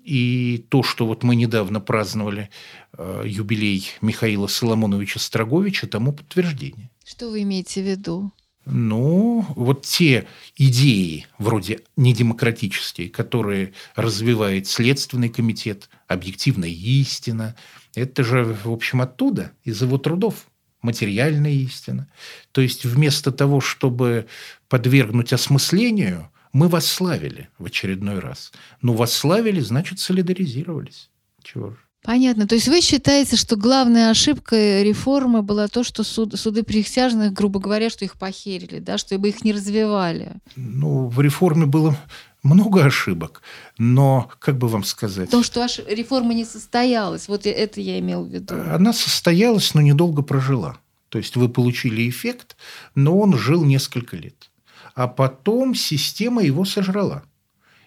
И 0.05 0.67
то, 0.69 0.83
что 0.83 1.07
вот 1.07 1.23
мы 1.23 1.35
недавно 1.35 1.81
праздновали 1.81 2.51
э, 2.93 3.23
юбилей 3.25 3.91
Михаила 4.03 4.47
Соломоновича 4.47 5.19
Строговича, 5.19 5.87
тому 5.87 6.13
подтверждение. 6.13 6.91
Что 7.03 7.31
вы 7.31 7.43
имеете 7.43 7.83
в 7.83 7.87
виду? 7.87 8.31
Ну, 8.67 9.45
вот 9.57 9.83
те 9.83 10.27
идеи, 10.57 11.27
вроде 11.39 11.81
недемократические, 11.97 13.11
которые 13.11 13.75
развивает 13.95 14.67
Следственный 14.67 15.29
комитет, 15.29 15.91
объективная 16.09 16.71
истина, 16.71 17.57
это 17.95 18.25
же, 18.25 18.45
в 18.45 18.73
общем, 18.73 19.03
оттуда, 19.03 19.53
из 19.65 19.83
его 19.83 19.99
трудов, 19.99 20.47
материальная 20.81 21.53
истина. 21.53 22.09
То 22.53 22.61
есть 22.61 22.85
вместо 22.85 23.33
того, 23.33 23.61
чтобы 23.61 24.27
подвергнуть 24.69 25.33
осмыслению, 25.33 26.31
мы 26.53 26.69
восславили 26.69 27.49
в 27.59 27.67
очередной 27.67 28.21
раз. 28.21 28.53
Ну, 28.81 28.95
восславили, 28.95 29.61
значит, 29.61 29.99
солидаризировались. 29.99 31.11
Чего 31.43 31.71
же. 31.71 31.84
Понятно. 32.05 32.47
То 32.47 32.55
есть 32.55 32.69
вы 32.69 32.83
считаете, 32.83 33.37
что 33.37 33.57
главная 33.57 34.11
ошибка 34.11 34.83
реформы 34.83 35.41
была 35.41 35.69
то, 35.69 35.83
что 35.83 36.05
суд, 36.05 36.39
суды 36.39 36.63
присяжных, 36.63 37.33
грубо 37.33 37.61
говоря, 37.61 37.89
что 37.89 38.05
их 38.05 38.19
похерили, 38.19 38.79
да, 38.79 38.99
чтобы 38.99 39.31
их 39.31 39.43
не 39.43 39.55
развивали? 39.55 40.33
Ну, 40.55 41.09
в 41.09 41.19
реформе 41.23 41.65
было 41.65 41.97
много 42.43 42.85
ошибок, 42.85 43.41
но, 43.79 44.31
как 44.39 44.59
бы 44.59 44.69
вам 44.69 44.85
сказать... 44.85 45.31
То, 45.31 45.43
что 45.43 45.67
реформа 45.89 46.35
не 46.35 46.45
состоялась, 46.45 47.27
вот 47.27 47.47
это 47.47 47.81
я 47.81 47.99
имел 48.01 48.27
в 48.27 48.29
виду. 48.29 48.55
Она 48.71 48.93
состоялась, 48.93 49.73
но 49.73 49.81
недолго 49.81 50.21
прожила. 50.21 50.77
То 51.09 51.17
есть 51.17 51.37
вы 51.37 51.49
получили 51.49 52.07
эффект, 52.07 52.59
но 52.95 53.19
он 53.19 53.39
жил 53.39 53.65
несколько 53.65 54.19
лет. 54.19 54.51
А 54.95 55.09
потом 55.09 55.75
система 55.75 56.43
его 56.43 56.67
сожрала. 56.67 57.23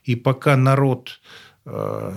И 0.03 0.15
пока 0.15 0.57
народ 0.57 1.19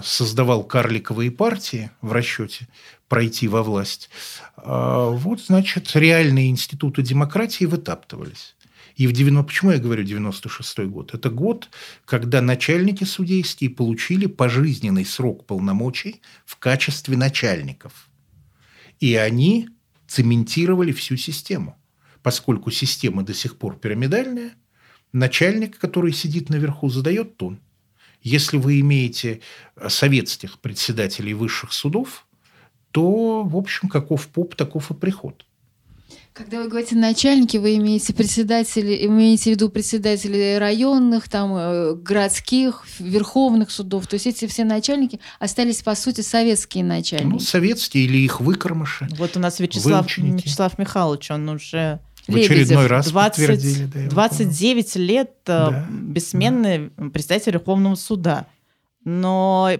создавал 0.05 0.64
карликовые 0.64 1.30
партии 1.30 1.90
в 2.01 2.12
расчете 2.12 2.68
пройти 3.09 3.48
во 3.48 3.62
власть, 3.64 4.09
э, 4.57 4.62
вот, 4.64 5.40
значит, 5.40 5.90
реальные 5.94 6.51
институты 6.51 7.03
демократии 7.03 7.64
вытаптывались. 7.64 8.55
И 8.94 9.07
в 9.07 9.12
90... 9.12 9.42
Почему 9.44 9.72
я 9.72 9.78
говорю 9.78 10.05
96 10.05 10.78
год? 10.80 11.14
Это 11.14 11.30
год, 11.30 11.68
когда 12.05 12.40
начальники 12.40 13.05
судейские 13.05 13.70
получили 13.70 14.26
пожизненный 14.26 15.05
срок 15.05 15.46
полномочий 15.46 16.22
в 16.44 16.57
качестве 16.57 17.16
начальников. 17.16 18.09
И 19.01 19.16
они 19.16 19.68
цементировали 20.07 20.92
всю 20.92 21.16
систему. 21.16 21.76
Поскольку 22.22 22.70
система 22.70 23.22
до 23.24 23.34
сих 23.34 23.57
пор 23.57 23.76
пирамидальная, 23.76 24.53
Начальник, 25.12 25.78
который 25.78 26.12
сидит 26.12 26.51
наверху, 26.51 26.88
задает 26.88 27.36
тон. 27.36 27.59
Если 28.22 28.56
вы 28.56 28.80
имеете 28.80 29.40
э, 29.76 29.88
советских 29.88 30.58
председателей 30.58 31.34
высших 31.34 31.72
судов, 31.72 32.26
то, 32.92 33.42
в 33.44 33.56
общем, 33.56 33.88
каков 33.88 34.28
поп, 34.28 34.54
таков 34.54 34.90
и 34.90 34.94
приход. 34.94 35.44
Когда 36.32 36.62
вы 36.62 36.68
говорите 36.68 36.94
начальники, 36.94 37.56
вы 37.56 37.76
имеете 37.76 38.14
председателей, 38.14 39.04
имеете 39.06 39.50
в 39.50 39.54
виду 39.54 39.68
председателей 39.68 40.58
районных, 40.58 41.28
там, 41.28 41.54
э, 41.54 41.94
городских, 41.96 42.84
верховных 42.98 43.70
судов. 43.70 44.06
То 44.06 44.14
есть 44.14 44.26
эти 44.26 44.46
все 44.46 44.64
начальники 44.64 45.18
остались, 45.40 45.82
по 45.82 45.94
сути, 45.94 46.20
советские 46.20 46.84
начальники. 46.84 47.32
Ну, 47.32 47.38
советские 47.40 48.04
или 48.04 48.18
их 48.18 48.40
выкормыши. 48.40 49.08
Вот 49.18 49.36
у 49.36 49.40
нас 49.40 49.58
Вячеслав, 49.58 50.06
Вячеслав 50.16 50.78
Михайлович, 50.78 51.30
он 51.30 51.48
уже 51.48 52.00
в 52.31 52.37
очередной 52.37 52.87
раз 52.87 53.09
20, 53.11 53.93
да, 53.93 54.11
29 54.11 54.97
лет 54.97 55.31
э, 55.47 55.47
да, 55.47 55.87
бессменный 55.91 56.91
да. 56.97 57.11
председатель 57.11 57.53
Верховного 57.53 57.95
суда. 57.95 58.47
Но, 59.05 59.70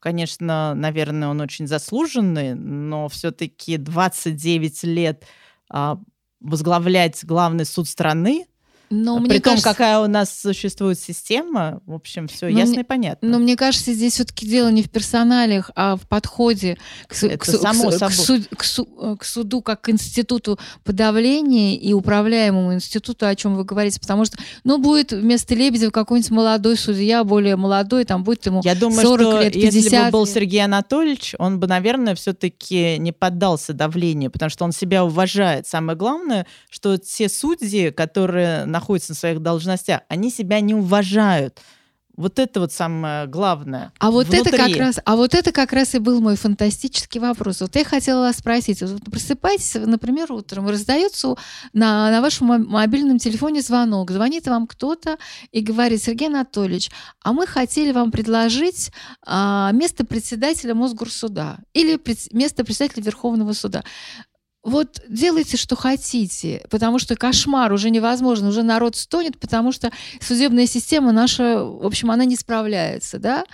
конечно, 0.00 0.74
наверное, 0.74 1.28
он 1.28 1.40
очень 1.40 1.66
заслуженный, 1.66 2.54
но 2.54 3.08
все-таки 3.08 3.76
29 3.76 4.84
лет 4.84 5.24
а, 5.68 5.98
возглавлять 6.40 7.24
главный 7.24 7.66
суд 7.66 7.86
страны, 7.86 8.46
но 8.92 9.16
При 9.16 9.24
мне 9.24 9.34
том, 9.40 9.52
кажется... 9.52 9.70
какая 9.70 9.98
у 10.00 10.06
нас 10.06 10.38
существует 10.38 10.98
система, 10.98 11.80
в 11.86 11.94
общем, 11.94 12.28
все 12.28 12.50
но 12.50 12.58
ясно 12.58 12.74
мне, 12.74 12.82
и 12.82 12.84
понятно. 12.84 13.26
Но 13.26 13.38
мне 13.38 13.56
кажется, 13.56 13.94
здесь 13.94 14.14
все-таки 14.14 14.46
дело 14.46 14.68
не 14.68 14.82
в 14.82 14.90
персоналиях, 14.90 15.70
а 15.74 15.96
в 15.96 16.06
подходе 16.06 16.76
к, 17.06 17.14
к, 17.14 17.38
к, 17.38 17.44
само 17.46 17.90
к, 17.90 17.98
к, 17.98 18.10
суд, 18.12 18.42
к, 18.54 18.64
су, 18.64 18.84
к 19.18 19.24
суду 19.24 19.62
как 19.62 19.80
к 19.80 19.88
институту 19.88 20.58
подавления 20.84 21.74
и 21.74 21.94
управляемому 21.94 22.74
институту, 22.74 23.26
о 23.26 23.34
чем 23.34 23.56
вы 23.56 23.64
говорите, 23.64 23.98
потому 23.98 24.26
что, 24.26 24.36
ну, 24.62 24.76
будет 24.76 25.12
вместо 25.12 25.54
Лебедева 25.54 25.90
какой-нибудь 25.90 26.30
молодой 26.30 26.76
судья, 26.76 27.24
более 27.24 27.56
молодой, 27.56 28.04
там 28.04 28.24
будет 28.24 28.44
ему 28.44 28.60
Я 28.62 28.74
думаю, 28.74 29.00
40 29.00 29.20
что 29.20 29.42
лет, 29.42 29.52
50 29.54 29.74
если 29.74 30.04
бы 30.04 30.10
был. 30.10 30.26
Сергей 30.26 30.64
Анатольевич, 30.64 31.34
он 31.38 31.58
бы, 31.58 31.66
наверное, 31.66 32.14
все-таки 32.14 32.98
не 32.98 33.12
поддался 33.12 33.72
давлению, 33.72 34.30
потому 34.30 34.50
что 34.50 34.64
он 34.64 34.72
себя 34.72 35.02
уважает. 35.02 35.66
Самое 35.66 35.96
главное, 35.96 36.46
что 36.68 36.98
все 37.00 37.30
судьи, 37.30 37.90
которые 37.90 38.66
находятся 38.66 38.81
находятся 38.82 39.12
на 39.12 39.16
своих 39.16 39.40
должностях, 39.40 40.00
они 40.08 40.30
себя 40.30 40.60
не 40.60 40.74
уважают. 40.74 41.60
Вот 42.14 42.38
это 42.38 42.60
вот 42.60 42.72
самое 42.72 43.26
главное. 43.26 43.90
А 43.98 44.10
вот 44.10 44.28
внутри. 44.28 44.40
это 44.40 44.50
как 44.50 44.76
раз, 44.76 45.00
а 45.02 45.16
вот 45.16 45.34
это 45.34 45.50
как 45.50 45.72
раз 45.72 45.94
и 45.94 45.98
был 45.98 46.20
мой 46.20 46.36
фантастический 46.36 47.18
вопрос. 47.18 47.62
Вот 47.62 47.74
я 47.74 47.84
хотела 47.84 48.20
вас 48.20 48.36
спросить: 48.36 48.82
вот 48.82 49.02
просыпаетесь, 49.10 49.74
например, 49.76 50.30
утром, 50.30 50.68
раздается 50.68 51.36
на, 51.72 52.10
на 52.10 52.20
вашем 52.20 52.48
мобильном 52.68 53.18
телефоне 53.18 53.62
звонок, 53.62 54.10
звонит 54.10 54.46
вам 54.46 54.66
кто-то 54.66 55.16
и 55.52 55.62
говорит: 55.62 56.02
Сергей 56.02 56.28
Анатольевич, 56.28 56.90
а 57.22 57.32
мы 57.32 57.46
хотели 57.46 57.92
вам 57.92 58.10
предложить 58.10 58.92
а, 59.24 59.72
место 59.72 60.04
председателя 60.04 60.74
Мосгорсуда 60.74 61.60
или 61.72 61.96
пред, 61.96 62.30
место 62.34 62.62
председателя 62.62 63.04
Верховного 63.04 63.54
суда 63.54 63.84
вот 64.62 65.02
делайте, 65.08 65.56
что 65.56 65.74
хотите, 65.74 66.64
потому 66.70 66.98
что 66.98 67.16
кошмар 67.16 67.72
уже 67.72 67.90
невозможно, 67.90 68.48
уже 68.48 68.62
народ 68.62 68.96
стонет, 68.96 69.38
потому 69.38 69.72
что 69.72 69.90
судебная 70.20 70.66
система 70.66 71.12
наша, 71.12 71.64
в 71.64 71.84
общем, 71.84 72.10
она 72.10 72.24
не 72.24 72.36
справляется, 72.36 73.18
да, 73.18 73.44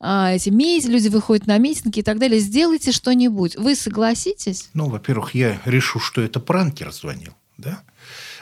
а, 0.00 0.32
эти 0.32 0.50
митинги, 0.50 0.94
люди 0.94 1.08
выходят 1.08 1.46
на 1.46 1.58
митинги 1.58 2.00
и 2.00 2.02
так 2.02 2.18
далее, 2.18 2.40
сделайте 2.40 2.92
что-нибудь. 2.92 3.56
Вы 3.56 3.76
согласитесь? 3.76 4.68
Ну, 4.74 4.88
во-первых, 4.88 5.34
я 5.34 5.60
решу, 5.64 6.00
что 6.00 6.20
это 6.20 6.40
пранкер 6.40 6.92
звонил, 6.92 7.32
да, 7.58 7.82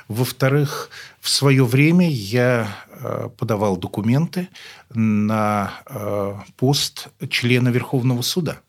во-вторых, 0.09 0.91
в 1.20 1.29
свое 1.29 1.64
время 1.64 2.11
я 2.11 2.68
э, 2.91 3.29
подавал 3.37 3.77
документы 3.77 4.49
на 4.91 5.72
э, 5.87 6.35
пост 6.57 7.09
члена 7.31 7.70
Верховного 7.70 8.22
суда. 8.22 8.61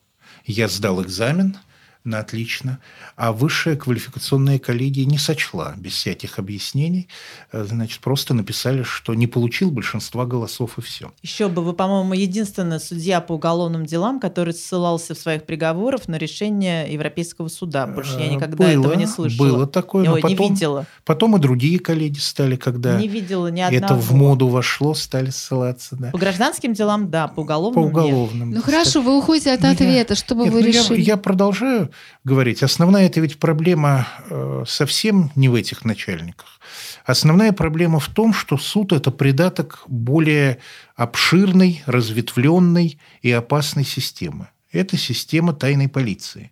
Я 0.45 0.67
сдал 0.69 1.01
экзамен, 1.03 1.57
на 2.05 2.19
отлично, 2.19 2.79
а 3.15 3.33
высшая 3.33 3.75
квалификационная 3.75 4.59
коллегия 4.59 5.05
не 5.05 5.17
сочла 5.17 5.73
без 5.75 5.93
всяких 5.93 6.39
объяснений, 6.39 7.07
э, 7.51 7.65
значит, 7.67 7.99
просто 7.99 8.33
написали, 8.33 8.83
что 8.83 9.13
не 9.15 9.27
получил 9.27 9.71
большинства 9.71 10.25
голосов 10.25 10.77
и 10.77 10.81
все. 10.81 11.11
Еще 11.23 11.47
бы, 11.47 11.63
вы, 11.63 11.73
по-моему, 11.73 12.13
единственный 12.13 12.79
судья 12.79 13.21
по 13.21 13.33
уголовным 13.33 13.85
делам, 13.85 14.19
который 14.19 14.53
ссылался 14.53 15.15
в 15.15 15.17
своих 15.17 15.45
приговорах 15.45 16.07
на 16.07 16.17
решение 16.17 16.91
Европейского 16.91 17.47
суда. 17.47 17.87
Больше 17.87 18.19
я 18.19 18.27
э, 18.27 18.35
никогда 18.35 18.57
было, 18.57 18.67
этого 18.67 18.93
не 18.93 19.07
слышала. 19.07 19.47
Было 19.47 19.67
такое, 19.67 20.05
но 20.05 20.15
потом, 20.15 20.29
не 20.29 20.49
видела. 20.49 20.85
потом 21.03 21.35
и 21.35 21.39
другие 21.39 21.79
коллеги 21.79 22.19
стали, 22.19 22.55
когда 22.55 22.99
не 22.99 23.07
видела 23.07 23.47
ни 23.47 23.61
одного. 23.61 23.85
это 23.85 23.95
в 23.95 24.11
моду 24.13 24.47
вошло, 24.47 24.93
стали 24.93 25.31
ссылаться. 25.31 25.95
Да. 25.95 26.11
По 26.11 26.19
гражданским 26.19 26.73
делам, 26.73 27.09
да, 27.09 27.27
по 27.27 27.41
уголовным 27.41 27.83
По 27.83 27.87
уголовным. 27.87 28.49
Нет. 28.49 28.57
Ну 28.57 28.63
хорошо, 28.63 29.01
вы 29.01 29.17
уходите 29.17 29.51
от 29.51 29.63
ответа, 29.63 30.13
я, 30.13 30.15
что 30.15 30.35
бы 30.35 30.45
вы 30.45 30.61
ну, 30.61 30.67
решили? 30.67 31.01
Я, 31.01 31.13
я 31.13 31.17
продолжаю 31.17 31.89
говорить. 32.23 32.63
Основная 32.63 33.05
это 33.05 33.19
ведь 33.19 33.39
проблема 33.39 34.07
э, 34.29 34.63
совсем 34.67 35.31
не 35.35 35.49
в 35.49 35.55
этих 35.55 35.85
начальниках. 35.85 36.59
Основная 37.05 37.51
проблема 37.51 37.99
в 37.99 38.09
том, 38.09 38.33
что 38.33 38.57
суд– 38.57 38.91
это 38.93 39.11
придаток 39.11 39.83
более 39.87 40.59
обширной, 40.95 41.83
разветвленной 41.85 42.99
и 43.21 43.31
опасной 43.31 43.85
системы. 43.85 44.49
Это 44.71 44.97
система 44.97 45.53
тайной 45.53 45.87
полиции. 45.87 46.51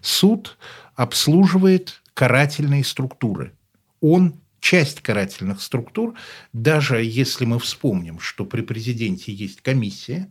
Суд 0.00 0.58
обслуживает 0.94 2.02
карательные 2.14 2.84
структуры. 2.84 3.52
Он 4.00 4.34
часть 4.60 5.00
карательных 5.00 5.62
структур, 5.62 6.14
даже 6.52 7.02
если 7.02 7.44
мы 7.44 7.58
вспомним, 7.60 8.18
что 8.18 8.44
при 8.44 8.62
президенте 8.62 9.32
есть 9.32 9.60
комиссия, 9.60 10.28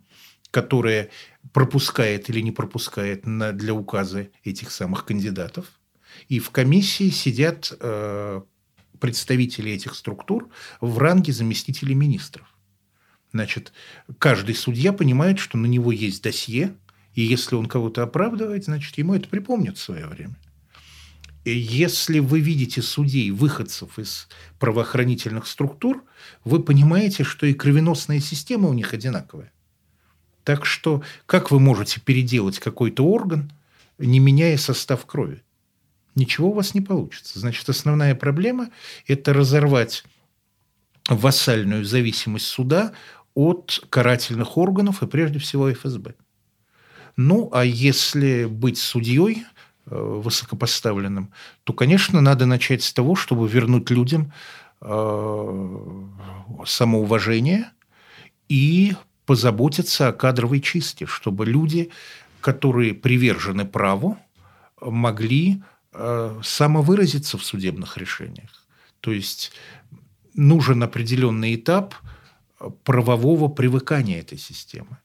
которая 0.52 1.10
пропускает 1.54 2.30
или 2.30 2.40
не 2.42 2.52
пропускает 2.52 3.26
на, 3.26 3.52
для 3.52 3.74
указа 3.74 4.30
этих 4.44 4.72
самых 4.72 5.06
кандидатов. 5.06 5.68
И 6.30 6.40
в 6.40 6.50
комиссии 6.52 7.10
сидят 7.10 7.74
э, 7.80 8.42
представители 9.00 9.72
этих 9.72 9.96
структур 9.96 10.50
в 10.82 10.98
ранге 10.98 11.34
заместителей 11.34 11.96
министров. 11.96 12.48
Значит, 13.32 13.74
каждый 14.18 14.56
судья 14.56 14.94
понимает, 14.94 15.40
что 15.40 15.58
на 15.58 15.66
него 15.66 15.92
есть 15.92 16.24
досье, 16.24 16.76
и 17.14 17.22
если 17.22 17.56
он 17.56 17.66
кого-то 17.66 18.04
оправдывает, 18.04 18.66
значит, 18.66 18.98
ему 18.98 19.14
это 19.14 19.28
припомнят 19.28 19.78
в 19.78 19.82
свое 19.82 20.08
время. 20.08 20.38
И 21.44 21.56
если 21.56 22.20
вы 22.20 22.40
видите 22.40 22.82
судей, 22.82 23.30
выходцев 23.32 24.00
из 24.00 24.28
правоохранительных 24.58 25.46
структур, 25.46 26.04
вы 26.44 26.62
понимаете, 26.64 27.24
что 27.24 27.46
и 27.46 27.54
кровеносная 27.54 28.20
система 28.20 28.68
у 28.68 28.74
них 28.74 28.94
одинаковая. 28.94 29.52
Так 30.46 30.66
что 30.66 31.02
как 31.26 31.52
вы 31.52 31.60
можете 31.60 32.00
переделать 32.00 32.60
какой-то 32.60 33.06
орган, 33.06 33.52
не 33.98 34.20
меняя 34.20 34.58
состав 34.58 35.06
крови? 35.06 35.42
Ничего 36.14 36.50
у 36.50 36.54
вас 36.54 36.74
не 36.74 36.82
получится. 36.82 37.40
Значит, 37.40 37.68
основная 37.68 38.16
проблема– 38.16 38.70
это 39.08 39.34
разорвать 39.34 40.06
вассальную 41.10 41.84
зависимость 41.84 42.46
суда 42.46 42.94
от 43.34 43.84
карательных 43.90 44.56
органов 44.58 45.04
и 45.04 45.08
прежде 45.08 45.40
всего 45.40 45.74
ФСБ. 45.74 46.14
Ну, 47.18 47.50
а 47.52 47.66
если 47.66 48.46
быть 48.46 48.78
судьей 48.78 49.46
э, 49.88 49.96
высокопоставленным, 49.96 51.32
то, 51.64 51.74
конечно, 51.74 52.22
надо 52.22 52.46
начать 52.46 52.84
с 52.84 52.94
того, 52.94 53.16
чтобы 53.16 53.48
вернуть 53.48 53.90
людям 53.90 54.32
э, 54.82 56.02
самоуважение 56.66 57.72
и 58.48 58.94
позаботиться 59.26 60.08
о 60.08 60.14
кадровой 60.14 60.62
чистке, 60.62 61.06
чтобы 61.06 61.46
люди, 61.46 61.90
которые 62.42 62.94
привержены 62.94 63.66
праву, 63.66 64.18
могли 64.82 65.64
э, 65.94 66.42
самовыразиться 66.44 67.38
в 67.38 67.44
судебных 67.44 67.98
решениях. 67.98 68.66
То 69.00 69.12
есть 69.12 69.52
нужен 70.34 70.84
определенный 70.84 71.56
этап 71.56 71.96
правового 72.84 73.48
привыкания 73.48 74.20
этой 74.20 74.38
системы 74.38 74.98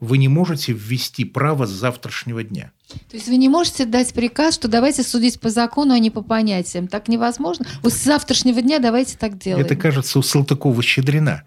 вы 0.00 0.18
не 0.18 0.28
можете 0.28 0.72
ввести 0.72 1.24
право 1.24 1.66
с 1.66 1.70
завтрашнего 1.70 2.42
дня. 2.42 2.72
То 3.10 3.16
есть 3.16 3.28
вы 3.28 3.36
не 3.36 3.48
можете 3.48 3.84
дать 3.86 4.12
приказ, 4.12 4.54
что 4.54 4.68
давайте 4.68 5.02
судить 5.02 5.40
по 5.40 5.50
закону, 5.50 5.94
а 5.94 5.98
не 5.98 6.10
по 6.10 6.22
понятиям. 6.22 6.86
Так 6.86 7.08
невозможно. 7.08 7.66
Вот 7.82 7.92
с 7.92 8.04
завтрашнего 8.04 8.60
дня 8.60 8.78
давайте 8.78 9.16
так 9.16 9.38
делать. 9.38 9.64
Это, 9.64 9.74
кажется, 9.74 10.18
у 10.18 10.22
Салтыкова-Щедрина 10.22 11.42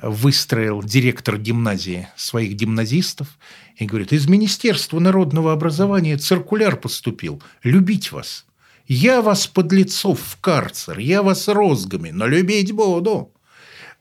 выстроил 0.00 0.82
директор 0.82 1.38
гимназии 1.38 2.08
своих 2.16 2.54
гимназистов 2.54 3.38
и 3.76 3.86
говорит, 3.86 4.12
из 4.12 4.28
Министерства 4.28 4.98
народного 5.00 5.52
образования 5.52 6.18
циркуляр 6.18 6.76
поступил. 6.76 7.42
Любить 7.62 8.12
вас. 8.12 8.44
Я 8.86 9.22
вас, 9.22 9.46
подлецов, 9.46 10.20
в 10.20 10.40
карцер, 10.40 10.98
я 10.98 11.22
вас 11.22 11.48
розгами, 11.48 12.10
но 12.10 12.26
любить 12.26 12.72
буду. 12.72 13.33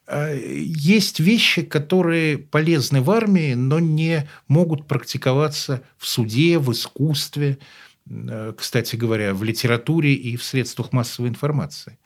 А, 0.06 0.34
есть 0.34 1.20
вещи, 1.20 1.62
которые 1.62 2.38
полезны 2.38 3.02
в 3.02 3.10
армии, 3.10 3.54
но 3.54 3.80
не 3.80 4.28
могут 4.48 4.88
практиковаться 4.88 5.84
в 5.98 6.08
суде, 6.08 6.60
в 6.60 6.72
искусстве. 6.72 7.58
э, 8.10 8.54
кстати 8.58 8.98
говоря, 8.98 9.34
в 9.34 9.44
литературе 9.44 10.14
и 10.14 10.36
в 10.36 10.44
средствах 10.44 10.92
массовой 10.92 11.30
информации. 11.30 11.98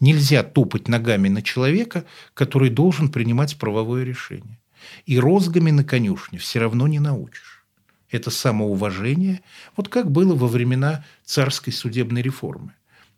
Нельзя 0.00 0.42
топать 0.42 0.86
ногами 0.88 1.28
на 1.28 1.42
человека, 1.42 2.04
который 2.34 2.68
должен 2.68 3.10
принимать 3.10 3.56
правовое 3.58 4.04
решение. 4.04 4.58
И 5.06 5.18
розгами 5.18 5.70
на 5.70 5.82
конюшне 5.82 6.38
все 6.38 6.60
равно 6.60 6.86
не 6.86 7.00
научишь. 7.00 7.64
Это 8.10 8.30
самоуважение, 8.30 9.40
вот 9.76 9.88
как 9.88 10.10
было 10.10 10.34
во 10.34 10.46
времена 10.46 11.04
царской 11.24 11.72
судебной 11.72 12.22
реформы, 12.22 12.74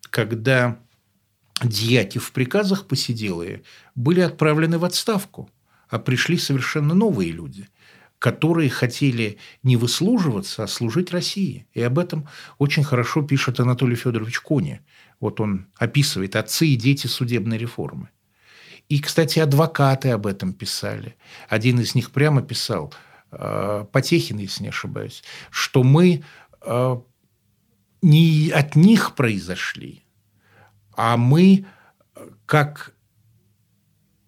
когда 0.09 0.79
дьяки 1.67 2.19
в 2.19 2.31
приказах 2.31 2.87
посиделые 2.87 3.63
были 3.95 4.21
отправлены 4.21 4.77
в 4.77 4.85
отставку, 4.85 5.49
а 5.89 5.99
пришли 5.99 6.37
совершенно 6.37 6.93
новые 6.93 7.31
люди– 7.31 7.67
которые 8.19 8.69
хотели 8.69 9.37
не 9.63 9.77
выслуживаться, 9.77 10.63
а 10.63 10.67
служить 10.67 11.11
России. 11.11 11.65
И 11.73 11.81
об 11.81 11.97
этом 11.97 12.27
очень 12.57 12.83
хорошо 12.83 13.21
пишет 13.21 13.59
Анатолий 13.61 13.95
Федорович 13.95 14.41
Кони. 14.41 14.81
Вот 15.21 15.39
он 15.39 15.67
описывает 15.77 16.35
отцы 16.35 16.67
и 16.67 16.75
дети 16.75 17.07
судебной 17.07 17.57
реформы. 17.57 18.09
И, 18.89 18.99
кстати, 18.99 19.39
адвокаты 19.39 20.09
об 20.09 20.27
этом 20.27 20.53
писали. 20.53 21.15
Один 21.47 21.79
из 21.79 21.95
них 21.95 22.11
прямо 22.11 22.41
писал, 22.41 22.93
э, 23.31 23.85
Потехин, 23.91 24.37
если 24.37 24.63
не 24.63 24.69
ошибаюсь, 24.69 25.23
что 25.49 25.83
мы 25.83 26.23
э, 26.61 26.97
не 28.01 28.49
от 28.49 28.75
них 28.75 29.15
произошли, 29.15 30.03
а 31.01 31.15
мы, 31.15 31.65
как 32.45 32.93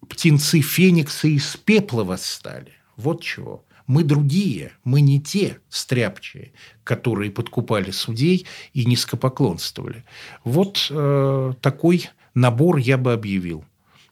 птенцы 0.08 0.62
Феникса 0.62 1.28
из 1.28 1.58
пепла 1.58 2.06
восстали. 2.06 2.72
Вот 2.96 3.22
чего. 3.24 3.66
Мы 3.88 4.06
другие, 4.06 4.72
мы 4.86 5.02
не 5.02 5.20
те 5.20 5.60
стряпчие, 5.68 6.54
которые 6.86 7.30
подкупали 7.30 7.92
судей 7.92 8.48
и 8.72 8.86
низкопоклонствовали. 8.86 10.06
Вот 10.46 10.88
э, 10.90 11.54
такой 11.60 12.10
набор 12.34 12.78
я 12.78 12.98
бы 12.98 13.12
объявил. 13.12 13.66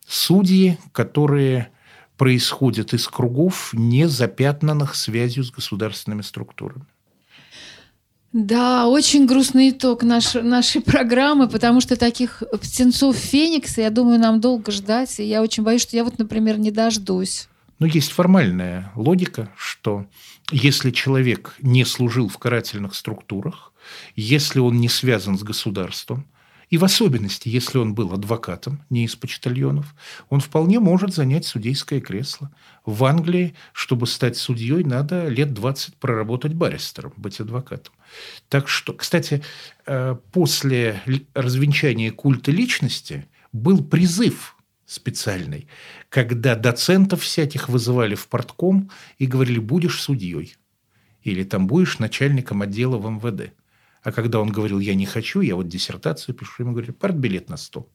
Судьи, 0.06 0.76
которые 0.92 1.70
происходят 2.18 2.92
из 2.92 3.08
кругов, 3.08 3.72
не 3.72 4.06
запятнанных 4.06 4.96
связью 4.96 5.44
с 5.44 5.50
государственными 5.50 6.20
структурами. 6.20 6.84
Да, 8.32 8.86
очень 8.86 9.26
грустный 9.26 9.70
итог 9.70 10.04
наш, 10.04 10.34
нашей 10.34 10.80
программы, 10.80 11.48
потому 11.48 11.80
что 11.80 11.96
таких 11.96 12.42
птенцов 12.60 13.16
Феникса, 13.16 13.82
я 13.82 13.90
думаю, 13.90 14.20
нам 14.20 14.40
долго 14.40 14.70
ждать. 14.70 15.18
И 15.18 15.24
я 15.24 15.42
очень 15.42 15.64
боюсь, 15.64 15.82
что 15.82 15.96
я 15.96 16.04
вот, 16.04 16.18
например, 16.18 16.58
не 16.58 16.70
дождусь. 16.70 17.48
Но 17.80 17.86
есть 17.86 18.12
формальная 18.12 18.92
логика, 18.94 19.50
что 19.56 20.06
если 20.52 20.90
человек 20.90 21.56
не 21.60 21.84
служил 21.84 22.28
в 22.28 22.38
карательных 22.38 22.94
структурах, 22.94 23.72
если 24.14 24.60
он 24.60 24.76
не 24.76 24.88
связан 24.88 25.36
с 25.36 25.42
государством, 25.42 26.26
и 26.68 26.78
в 26.78 26.84
особенности, 26.84 27.48
если 27.48 27.78
он 27.78 27.94
был 27.94 28.12
адвокатом, 28.12 28.84
не 28.90 29.04
из 29.04 29.16
почтальонов, 29.16 29.92
он 30.28 30.38
вполне 30.38 30.78
может 30.78 31.12
занять 31.12 31.44
судейское 31.44 32.00
кресло. 32.00 32.52
В 32.86 33.04
Англии, 33.04 33.54
чтобы 33.72 34.06
стать 34.06 34.36
судьей, 34.36 34.84
надо 34.84 35.26
лет 35.26 35.52
20 35.52 35.96
проработать 35.96 36.54
баристером, 36.54 37.12
быть 37.16 37.40
адвокатом. 37.40 37.92
Так 38.48 38.68
что, 38.68 38.92
кстати, 38.92 39.42
э, 39.86 40.16
после 40.32 41.02
развенчания 41.34 42.10
культа 42.12 42.50
личности 42.50 43.26
был 43.52 43.82
призыв 43.82 44.56
специальный, 44.86 45.68
когда 46.08 46.56
доцентов 46.56 47.22
всяких 47.22 47.68
вызывали 47.68 48.16
в 48.16 48.26
портком 48.26 48.90
и 49.18 49.26
говорили, 49.26 49.60
будешь 49.60 50.00
судьей. 50.00 50.56
Или 51.22 51.44
там 51.44 51.66
будешь 51.66 51.98
начальником 51.98 52.62
отдела 52.62 52.96
в 52.98 53.08
МВД. 53.08 53.52
А 54.02 54.12
когда 54.12 54.40
он 54.40 54.50
говорил, 54.50 54.80
я 54.80 54.94
не 54.94 55.06
хочу, 55.06 55.42
я 55.42 55.54
вот 55.54 55.68
диссертацию 55.68 56.34
пишу, 56.34 56.62
ему 56.62 56.72
говорили, 56.72 56.92
партбилет 56.92 57.48
на 57.48 57.56
стол. 57.56 57.88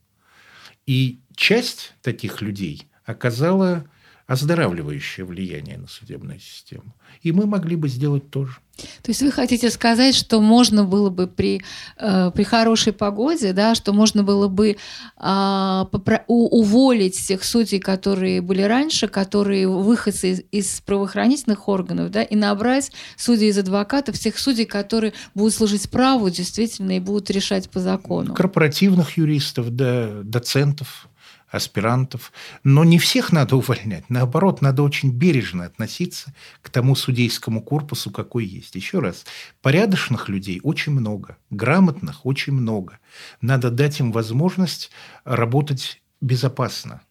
И 0.86 1.20
часть 1.36 1.96
таких 2.02 2.42
людей 2.42 2.88
оказала 3.04 3.90
оздоравливающее 4.28 5.26
влияние 5.26 5.78
на 5.78 5.88
судебную 5.88 6.40
систему. 6.40 6.96
И 7.22 7.32
мы 7.32 7.46
могли 7.46 7.76
бы 7.76 7.88
сделать 7.90 8.30
то 8.32 8.46
же. 8.46 8.58
То 9.04 9.12
есть 9.12 9.22
вы 9.22 9.32
хотите 9.32 9.70
сказать, 9.70 10.16
что 10.16 10.42
можно 10.42 10.84
было 10.84 11.10
бы 11.10 11.28
при, 11.28 11.62
э, 11.98 12.32
при 12.32 12.44
хорошей 12.44 12.92
погоде, 12.92 13.54
да, 13.54 13.74
что 13.74 13.94
можно 13.94 14.24
было 14.24 14.48
бы 14.48 14.72
э, 14.72 14.76
попро- 15.18 16.24
у, 16.28 16.60
уволить 16.60 17.16
тех 17.28 17.44
судей, 17.44 17.80
которые 17.80 18.42
были 18.42 18.64
раньше, 18.64 19.08
которые 19.08 19.70
выходцы 19.70 20.32
из, 20.32 20.42
из 20.52 20.82
правоохранительных 20.82 21.70
органов, 21.70 22.12
да, 22.12 22.24
и 22.24 22.36
набрать 22.36 22.92
судей 23.16 23.50
из 23.50 23.58
адвокатов, 23.58 24.20
тех 24.20 24.38
судей, 24.38 24.66
которые 24.66 25.14
будут 25.36 25.54
служить 25.54 25.90
праву 25.90 26.30
действительно 26.30 26.98
и 26.98 27.00
будут 27.00 27.30
решать 27.30 27.70
по 27.70 27.80
закону. 27.80 28.34
Корпоративных 28.34 29.18
юристов, 29.18 29.74
да, 29.74 30.22
доцентов, 30.24 31.08
аспирантов. 31.56 32.32
Но 32.64 32.84
не 32.84 32.98
всех 33.00 33.32
надо 33.32 33.56
увольнять. 33.58 34.10
Наоборот, 34.10 34.62
надо 34.62 34.84
очень 34.84 35.12
бережно 35.12 35.66
относиться 35.66 36.34
к 36.62 36.70
тому 36.70 36.96
судейскому 36.96 37.62
корпусу, 37.62 38.12
какой 38.12 38.46
есть. 38.46 38.76
Еще 38.76 39.00
раз, 39.00 39.26
порядочных 39.62 40.30
людей 40.30 40.60
очень 40.64 40.92
много, 40.92 41.38
грамотных 41.50 42.26
очень 42.26 42.54
много. 42.54 43.00
Надо 43.42 43.70
дать 43.72 44.00
им 44.00 44.12
возможность 44.12 44.92
работать 45.24 46.02
безопасно. 46.22 47.02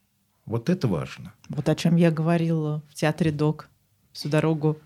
Вот 0.47 0.69
это 0.69 0.89
важно. 0.89 1.33
Вот 1.49 1.69
о 1.69 1.75
чем 1.75 1.97
я 1.97 2.11
говорила 2.11 2.83
в 2.91 2.95
театре 2.95 3.31
ДОК 3.31 3.69
всю 4.13 4.29
дорогу. 4.29 4.79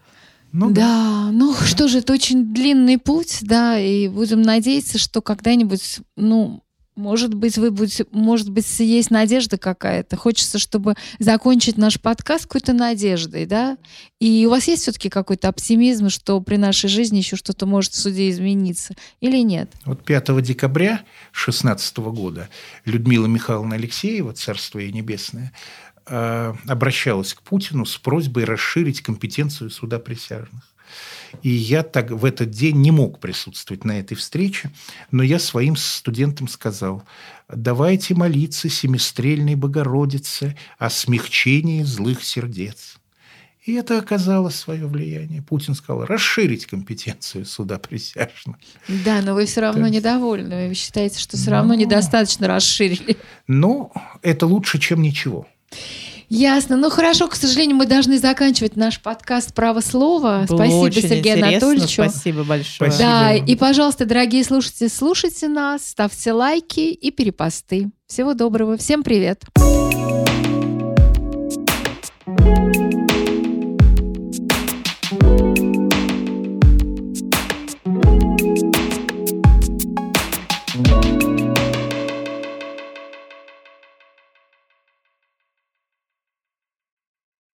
Ну, 0.53 0.71
да, 0.71 0.83
да, 0.83 1.31
ну 1.33 1.55
да. 1.55 1.67
что 1.67 1.89
же, 1.89 1.99
это 1.99 2.13
очень 2.13 2.55
длинный 2.55 2.97
путь, 2.99 3.41
да, 3.43 3.79
и 3.79 4.09
будем 4.09 4.41
надеяться, 4.41 4.99
что 4.99 5.21
когда-нибудь, 5.21 6.01
ну, 6.17 6.63
может 6.99 7.33
быть, 7.33 7.57
вы 7.57 7.71
будете, 7.71 8.07
может 8.11 8.51
быть, 8.51 8.67
есть 8.81 9.11
надежда 9.11 9.57
какая-то. 9.57 10.17
Хочется, 10.17 10.59
чтобы 10.59 10.95
закончить 11.19 11.79
наш 11.79 12.01
подкаст 12.01 12.45
какой-то 12.45 12.73
надеждой, 12.73 13.47
да? 13.47 13.79
И 14.21 14.45
у 14.47 14.51
вас 14.51 14.67
есть 14.67 14.83
все-таки 14.83 15.09
какой-то 15.09 15.49
оптимизм, 15.49 16.09
что 16.09 16.41
при 16.41 16.57
нашей 16.57 16.91
жизни 16.91 17.19
еще 17.19 17.37
что-то 17.37 17.67
может 17.67 17.93
в 17.93 17.97
суде 17.97 18.29
измениться 18.31 18.95
или 19.21 19.39
нет? 19.39 19.71
Вот 19.85 20.05
5 20.05 20.43
декабря 20.43 21.03
2016 21.33 21.99
года 21.99 22.49
Людмила 22.85 23.27
Михайловна 23.27 23.77
Алексеева, 23.77 24.33
Царство 24.33 24.81
ей 24.81 24.93
небесное, 24.93 25.53
э, 26.07 26.55
обращалась 26.67 27.33
к 27.33 27.43
Путину 27.43 27.87
с 27.87 27.97
просьбой 27.97 28.45
расширить 28.45 29.03
компетенцию 29.03 29.71
суда 29.71 29.99
присяжных. 29.99 30.65
И 31.43 31.51
я 31.51 31.83
так 31.83 32.11
в 32.11 32.25
этот 32.25 32.51
день 32.51 32.77
не 32.77 32.91
мог 32.91 33.21
присутствовать 33.21 33.85
на 33.85 33.99
этой 33.99 34.17
встрече, 34.17 34.71
но 35.11 35.23
я 35.23 35.39
своим 35.39 35.77
студентам 35.77 36.49
сказал, 36.49 37.03
давайте 37.49 38.15
молиться 38.15 38.69
Семистрельной 38.69 39.55
Богородице 39.55 40.57
о 40.79 40.91
смягчении 40.91 41.83
злых 41.83 42.25
сердец. 42.25 42.99
И 43.69 43.75
это 43.75 43.99
оказало 43.99 44.49
свое 44.49 44.87
влияние. 44.87 45.43
Путин 45.43 45.75
сказал 45.75 46.07
расширить 46.07 46.65
компетенцию 46.65 47.45
суда 47.45 47.79
присяжных. 47.79 48.57
Да, 49.05 49.21
но 49.21 49.35
вы 49.35 49.45
все 49.45 49.61
равно 49.61 49.83
так. 49.83 49.93
недовольны. 49.93 50.69
Вы 50.69 50.75
считаете, 50.75 51.19
что 51.19 51.37
все 51.37 51.51
но... 51.51 51.57
равно 51.57 51.75
недостаточно 51.75 52.47
расширили. 52.47 53.19
Ну, 53.47 53.93
это 54.23 54.47
лучше, 54.47 54.79
чем 54.79 55.03
ничего. 55.03 55.47
Ясно. 56.29 56.77
Ну 56.77 56.91
хорошо, 56.91 57.29
к 57.29 57.35
сожалению, 57.35 57.77
мы 57.77 57.87
должны 57.87 58.19
заканчивать 58.19 58.77
наш 58.77 59.01
подкаст 59.01 59.55
«Право 59.55 59.81
слова». 59.81 60.45
Было 60.49 60.57
Спасибо, 60.57 61.09
Сергею. 61.09 61.45
Анатольевичу. 61.45 62.05
Спасибо 62.05 62.45
большое. 62.45 62.91
Спасибо. 62.91 63.09
Да, 63.09 63.35
и, 63.35 63.57
пожалуйста, 63.57 64.05
дорогие 64.05 64.45
слушатели, 64.45 64.89
слушайте 64.89 65.49
нас, 65.49 65.87
ставьте 65.87 66.33
лайки 66.33 66.81
и 66.81 67.11
перепосты. 67.11 67.91
Всего 68.07 68.35
доброго. 68.35 68.77
Всем 68.77 69.03
привет. 69.03 69.43
Привет. 69.55 69.88